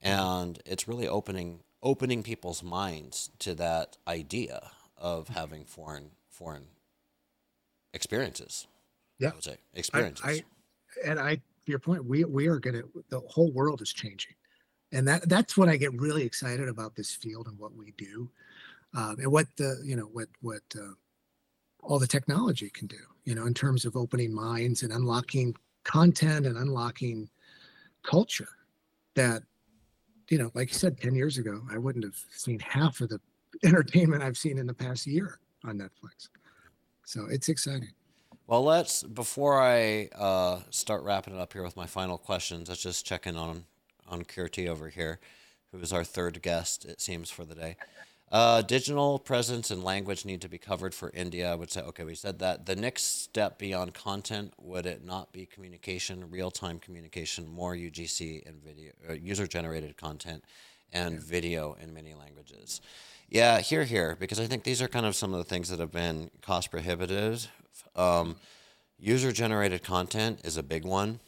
and 0.01 0.59
it's 0.65 0.89
really 0.89 1.09
opening 1.09 1.61
opening 1.83 2.23
people's 2.23 2.63
minds 2.63 3.31
to 3.41 3.55
that 3.57 3.99
idea 4.09 4.71
of 4.97 5.29
having 5.29 5.65
foreign 5.65 6.13
foreign 6.31 6.69
experiences. 7.93 8.67
Yeah, 9.19 9.31
I 9.31 9.35
would 9.35 9.45
say 9.45 9.57
experiences. 9.75 10.25
I, 10.25 10.31
I 10.31 10.43
and 11.05 11.19
I, 11.19 11.35
to 11.35 11.43
your 11.67 11.81
point, 11.81 12.05
we 12.05 12.25
we 12.25 12.47
are 12.47 12.61
gonna. 12.61 12.83
The 13.09 13.21
whole 13.21 13.53
world 13.53 13.83
is 13.83 13.93
changing, 13.93 14.35
and 14.93 15.07
that 15.09 15.29
that's 15.29 15.57
what 15.57 15.69
I 15.69 15.77
get 15.77 15.93
really 16.01 16.23
excited 16.23 16.69
about 16.69 16.95
this 16.95 17.13
field 17.13 17.49
and 17.49 17.59
what 17.59 17.75
we 17.75 17.93
do, 17.99 18.31
um, 18.95 19.17
and 19.19 19.33
what 19.33 19.49
the 19.57 19.81
you 19.85 19.97
know 19.97 20.09
what 20.13 20.29
what 20.41 20.63
uh, 20.79 20.95
all 21.85 21.99
the 21.99 22.07
technology 22.07 22.71
can 22.71 22.87
do. 22.87 22.99
You 23.25 23.35
know, 23.35 23.47
in 23.47 23.55
terms 23.55 23.85
of 23.85 23.97
opening 23.97 24.35
minds 24.35 24.83
and 24.83 24.93
unlocking 24.93 25.55
content 25.85 26.47
and 26.47 26.57
unlocking 26.57 27.29
culture 28.03 28.49
that 29.15 29.43
you 30.31 30.39
know, 30.39 30.51
like 30.55 30.69
you 30.69 30.75
said, 30.75 31.01
10 31.01 31.15
years 31.15 31.39
ago, 31.39 31.63
I 31.71 31.79
wouldn't 31.79 32.05
have 32.05 32.17
seen 32.31 32.59
half 32.59 33.01
of 33.01 33.11
the 33.11 33.21
entertainment 33.65 34.23
I've 34.23 34.39
seen 34.39 34.59
in 34.59 34.67
the 34.67 34.75
past 34.75 35.07
year 35.07 35.39
on 35.65 35.79
Netflix. 35.79 36.29
So 37.05 37.27
it's 37.31 37.49
exciting. 37.49 37.91
Well, 38.47 38.63
let's 38.63 39.03
before 39.03 39.61
I 39.61 40.09
uh, 40.15 40.61
start 40.71 41.03
wrapping 41.03 41.35
it 41.35 41.41
up 41.41 41.53
here 41.53 41.63
with 41.63 41.77
my 41.77 41.87
final 41.87 42.19
questions. 42.19 42.69
Let's 42.69 42.83
just 42.83 43.07
check 43.07 43.27
in 43.27 43.37
on 43.37 43.65
on 44.07 44.23
Kirti 44.25 44.69
over 44.69 44.89
here, 44.89 45.19
who 45.73 45.79
is 45.79 45.93
our 45.93 46.05
third 46.05 46.43
guest. 46.43 46.85
It 46.85 47.01
seems 47.01 47.31
for 47.31 47.45
the 47.45 47.55
day. 47.55 47.77
Uh, 48.33 48.63
digital 48.63 49.19
presence 49.19 49.71
and 49.71 49.85
language 49.85 50.25
need 50.25 50.41
to 50.41 50.49
be 50.49 50.59
covered 50.59 50.95
for 50.95 51.11
India. 51.15 51.53
I 51.53 51.55
would 51.55 51.71
say, 51.71 51.83
okay, 51.83 52.05
we 52.05 52.15
said 52.15 52.39
that. 52.41 52.67
The 52.67 52.75
next 52.75 53.23
step 53.23 53.59
beyond 53.59 53.95
content 53.95 54.55
would 54.59 54.87
it 54.87 55.05
not 55.05 55.33
be 55.33 55.47
communication, 55.47 56.31
real 56.31 56.51
time 56.51 56.79
communication, 56.79 57.47
more 57.47 57.75
UGC 57.75 58.47
and 58.47 58.63
video, 58.63 58.93
uh, 59.09 59.13
user 59.13 59.47
generated 59.47 59.97
content, 59.97 60.43
and 60.93 61.15
yeah. 61.15 61.21
video 61.23 61.77
in 61.81 61.95
many 61.95 62.15
languages. 62.15 62.81
Yeah, 63.29 63.61
here, 63.61 63.85
here, 63.85 64.17
because 64.19 64.41
I 64.41 64.47
think 64.47 64.65
these 64.65 64.83
are 64.83 64.89
kind 64.89 65.07
of 65.07 65.15
some 65.15 65.33
of 65.33 65.39
the 65.39 65.45
things 65.45 65.69
that 65.69 65.79
have 65.79 65.93
been 65.93 66.31
cost 66.43 66.71
prohibitive. 66.71 67.49
Um, 67.95 68.37
user 68.99 69.33
generated 69.33 69.83
content 69.83 70.41
is 70.45 70.57
a 70.57 70.63
big 70.63 70.85
one, 70.85 71.21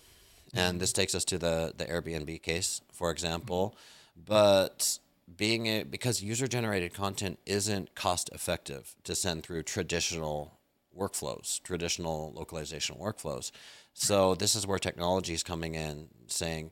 and 0.55 0.81
this 0.81 0.93
takes 0.93 1.15
us 1.15 1.25
to 1.27 1.39
the 1.39 1.73
the 1.77 1.85
Airbnb 1.85 2.43
case, 2.43 2.81
for 2.93 3.11
example. 3.11 3.77
But 4.17 4.99
being 5.35 5.67
a, 5.67 5.83
because 5.83 6.23
user 6.23 6.47
generated 6.47 6.95
content 6.95 7.39
isn't 7.47 7.95
cost 7.95 8.31
effective 8.33 8.95
to 9.05 9.15
send 9.15 9.43
through 9.43 9.63
traditional 9.65 10.59
workflows, 10.97 11.63
traditional 11.63 12.33
localization 12.35 12.97
workflows. 12.97 13.51
So 13.93 14.35
this 14.35 14.55
is 14.55 14.67
where 14.67 14.79
technology 14.79 15.35
is 15.35 15.43
coming 15.43 15.75
in, 15.75 16.09
saying 16.27 16.71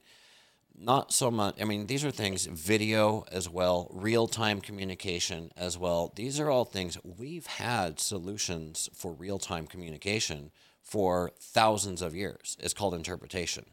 not 0.77 1.13
so 1.13 1.31
much. 1.31 1.61
I 1.61 1.65
mean, 1.65 1.87
these 1.87 2.05
are 2.05 2.11
things, 2.11 2.47
video 2.47 3.25
as 3.31 3.49
well, 3.49 3.89
real 3.93 4.27
time 4.27 4.61
communication 4.61 5.53
as 5.57 5.79
well. 5.79 6.13
These 6.15 6.41
are 6.41 6.51
all 6.51 6.65
things 6.65 6.99
we've 7.05 7.47
had 7.47 8.01
solutions 8.01 8.89
for 8.93 9.13
real 9.13 9.39
time 9.39 9.67
communication 9.67 10.51
for 10.83 11.33
thousands 11.41 12.03
of 12.03 12.15
years. 12.15 12.57
It's 12.61 12.75
called 12.75 12.95
interpretation, 12.95 13.67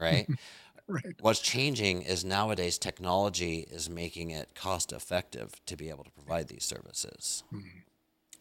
right? 0.00 0.28
right. 1.04 1.14
What's 1.20 1.40
changing 1.40 2.02
is 2.02 2.24
nowadays 2.24 2.78
technology 2.78 3.66
is 3.70 3.90
making 3.90 4.30
it 4.30 4.54
cost 4.54 4.92
effective 4.92 5.52
to 5.66 5.76
be 5.76 5.90
able 5.90 6.04
to 6.04 6.10
provide 6.10 6.48
these 6.48 6.64
services. 6.64 7.44
Mm-hmm. 7.52 7.66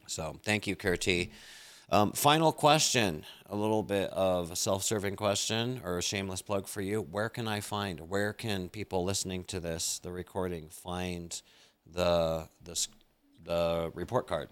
So 0.07 0.39
thank 0.43 0.65
you, 0.65 0.75
Kirti. 0.75 1.31
Um, 1.89 2.11
final 2.11 2.51
question, 2.51 3.23
a 3.45 3.55
little 3.55 3.83
bit 3.83 4.09
of 4.11 4.51
a 4.51 4.55
self-serving 4.57 5.15
question 5.15 5.81
or 5.85 5.97
a 5.97 6.01
shameless 6.01 6.41
plug 6.41 6.67
for 6.67 6.81
you. 6.81 7.01
Where 7.01 7.29
can 7.29 7.47
I 7.47 7.61
find? 7.61 8.09
Where 8.09 8.33
can 8.33 8.67
people 8.67 9.05
listening 9.05 9.45
to 9.45 9.61
this, 9.61 9.99
the 9.99 10.11
recording, 10.11 10.67
find 10.69 11.41
the 11.85 12.49
the 12.63 12.87
the 13.45 13.91
report 13.93 14.27
card? 14.27 14.49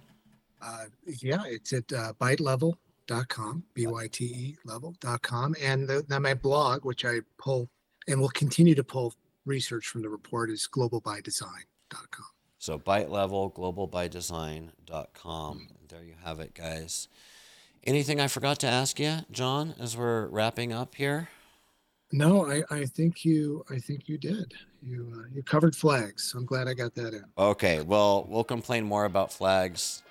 Uh, 0.62 0.86
yeah, 1.22 1.44
it's 1.46 1.74
at 1.74 1.92
uh, 1.92 2.14
bytelevel.com, 2.20 3.64
B-Y-T-E 3.74 4.56
level.com. 4.64 5.56
And 5.62 5.88
the, 5.88 6.06
the, 6.08 6.20
my 6.20 6.34
blog, 6.34 6.86
which 6.86 7.04
I 7.04 7.20
pull 7.38 7.70
and 8.08 8.20
we'll 8.20 8.30
continue 8.30 8.76
to 8.76 8.84
pull 8.84 9.14
research 9.46 9.88
from 9.88 10.02
the 10.02 10.10
report 10.10 10.50
is 10.50 10.68
globalbydesign.com. 10.72 12.26
So 12.58 12.80
byte 12.80 13.10
level, 13.10 13.52
globalbydesign.com. 13.52 15.68
There 15.88 16.04
you 16.04 16.16
have 16.24 16.40
it, 16.40 16.56
guys. 16.56 17.10
Anything 17.84 18.20
I 18.20 18.28
forgot 18.28 18.60
to 18.62 18.68
ask 18.68 19.00
you, 19.00 19.18
John, 19.32 19.76
as 19.80 19.96
we're 19.96 20.26
wrapping 20.28 20.74
up 20.74 20.96
here? 20.96 21.30
No, 22.12 22.50
I, 22.50 22.64
I 22.72 22.86
think 22.86 23.24
you 23.26 23.64
I 23.70 23.78
think 23.78 24.08
you 24.08 24.18
did. 24.18 24.54
You 24.82 25.14
uh, 25.16 25.26
you 25.34 25.44
covered 25.44 25.76
flags. 25.76 26.34
I'm 26.36 26.46
glad 26.46 26.68
I 26.68 26.74
got 26.74 26.96
that 26.96 27.14
in. 27.14 27.24
Okay, 27.38 27.82
well, 27.82 28.26
we'll 28.30 28.44
complain 28.44 28.84
more 28.84 29.06
about 29.06 29.32
flags 29.32 30.02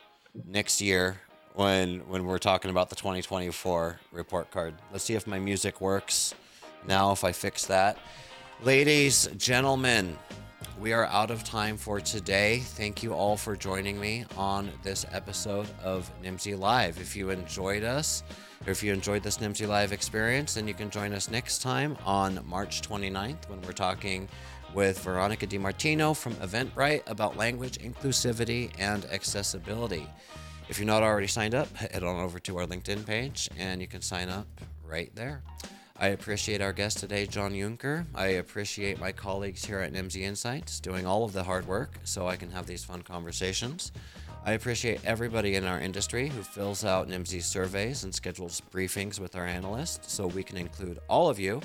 next 0.47 0.80
year 0.80 1.20
when 1.55 2.01
when 2.09 2.26
we're 2.26 2.38
talking 2.38 2.70
about 2.70 2.90
the 2.90 2.97
2024 2.97 3.99
report 4.12 4.51
card. 4.51 4.74
Let's 4.92 5.05
see 5.05 5.14
if 5.14 5.26
my 5.26 5.38
music 5.38 5.80
works 5.80 6.34
now 6.87 7.12
if 7.12 7.24
I 7.24 7.32
fix 7.32 7.66
that. 7.66 7.99
Ladies, 8.62 9.28
gentlemen, 9.37 10.16
we 10.78 10.93
are 10.93 11.07
out 11.07 11.30
of 11.30 11.45
time 11.45 11.76
for 11.76 12.01
today. 12.01 12.59
Thank 12.59 13.03
you 13.03 13.12
all 13.12 13.37
for 13.37 13.57
joining 13.57 14.01
me 14.01 14.24
on 14.37 14.70
this 14.82 15.07
episode 15.12 15.66
of 15.82 16.11
Nimdzi 16.22 16.59
Live. 16.59 17.01
If 17.01 17.14
you 17.16 17.30
enjoyed 17.30 17.85
us, 17.85 18.22
or 18.66 18.70
if 18.70 18.82
you 18.82 18.93
enjoyed 18.93 19.22
this 19.22 19.39
Nimdzi 19.39 19.68
Live 19.68 19.93
experience, 19.93 20.55
then 20.55 20.66
you 20.66 20.74
can 20.74 20.91
join 20.91 21.12
us 21.12 21.30
next 21.30 21.62
time 21.62 21.97
on 22.05 22.41
March 22.47 22.82
29th 22.82 23.49
when 23.49 23.61
we're 23.62 23.72
talking 23.72 24.28
with 24.74 24.99
Veronica 25.01 25.47
DiMartino 25.47 26.16
from 26.16 26.35
Eventbrite 26.35 27.09
about 27.09 27.37
language 27.37 27.78
inclusivity 27.78 28.70
and 28.78 29.05
accessibility. 29.07 30.09
If 30.68 30.78
you're 30.78 30.87
not 30.87 31.03
already 31.03 31.26
signed 31.26 31.55
up, 31.55 31.74
head 31.76 32.03
on 32.03 32.18
over 32.18 32.39
to 32.41 32.59
our 32.59 32.66
LinkedIn 32.66 33.07
page 33.07 33.49
and 33.59 33.80
you 33.80 33.87
can 33.87 34.03
sign 34.03 34.28
up 34.28 34.47
right 34.85 35.14
there. 35.14 35.43
I 35.97 36.09
appreciate 36.09 36.61
our 36.61 36.72
guest 36.72 36.99
today, 36.99 37.24
John 37.24 37.53
Yunker. 37.53 38.05
I 38.16 38.26
appreciate 38.26 38.99
my 38.99 39.12
colleagues 39.12 39.64
here 39.64 39.78
at 39.78 39.92
Nimdzi 39.92 40.22
Insights 40.22 40.80
doing 40.80 41.07
all 41.07 41.22
of 41.22 41.32
the 41.32 41.45
hard 41.45 41.68
work 41.68 42.01
so 42.03 42.26
I 42.26 42.34
can 42.34 42.51
have 42.51 42.66
these 42.66 42.82
fun 42.82 43.03
conversations. 43.03 43.92
I 44.45 44.53
appreciate 44.53 45.01
everybody 45.05 45.55
in 45.55 45.64
our 45.64 45.78
industry 45.78 46.28
who 46.28 46.42
fills 46.42 46.84
out 46.84 47.09
Nimdzi 47.09 47.40
surveys 47.40 48.03
and 48.03 48.12
schedules 48.12 48.61
briefings 48.72 49.20
with 49.20 49.36
our 49.36 49.47
analysts 49.47 50.12
so 50.12 50.26
we 50.26 50.42
can 50.42 50.57
include 50.57 50.99
all 51.09 51.28
of 51.28 51.38
you 51.38 51.61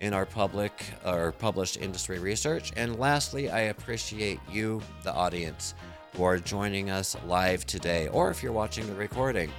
in 0.00 0.12
our 0.12 0.26
public 0.26 0.84
or 1.06 1.30
published 1.30 1.76
industry 1.76 2.18
research. 2.18 2.72
And 2.76 2.98
lastly, 2.98 3.48
I 3.48 3.60
appreciate 3.60 4.40
you, 4.50 4.82
the 5.04 5.14
audience, 5.14 5.74
who 6.16 6.24
are 6.24 6.38
joining 6.38 6.90
us 6.90 7.16
live 7.28 7.64
today, 7.64 8.08
or 8.08 8.28
if 8.28 8.42
you're 8.42 8.50
watching 8.50 8.88
the 8.88 8.94
recording 8.94 9.52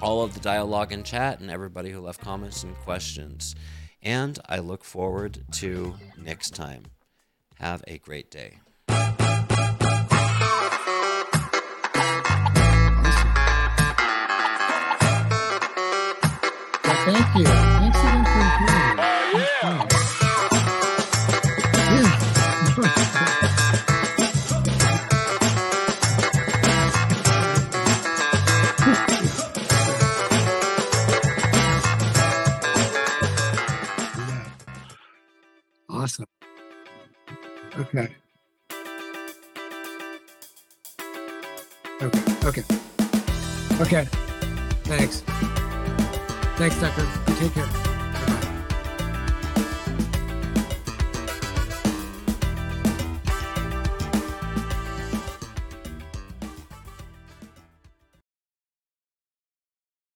all 0.00 0.22
of 0.22 0.34
the 0.34 0.40
dialogue 0.40 0.92
and 0.92 1.04
chat 1.04 1.40
and 1.40 1.50
everybody 1.50 1.90
who 1.90 2.00
left 2.00 2.20
comments 2.20 2.62
and 2.62 2.76
questions. 2.78 3.54
And 4.02 4.38
I 4.48 4.60
look 4.60 4.84
forward 4.84 5.44
to 5.52 5.94
next 6.16 6.54
time. 6.54 6.84
Have 7.58 7.84
a 7.86 7.98
great 7.98 8.30
day. 8.30 8.58
thank 17.04 17.34
you. 17.36 17.44
Thanks 17.44 17.98
again 17.98 18.24
for 18.24 18.40
including 18.40 18.96
me. 18.96 19.42
Uh, 19.62 19.86
yeah. 22.82 23.16
Okay. 37.80 38.08
Okay. 42.02 42.20
Okay. 42.44 42.64
Okay. 43.80 44.04
Thanks. 44.84 45.22
Thanks, 46.58 46.76
Tucker. 46.78 47.08
Take 47.38 47.54
care. 47.54 47.89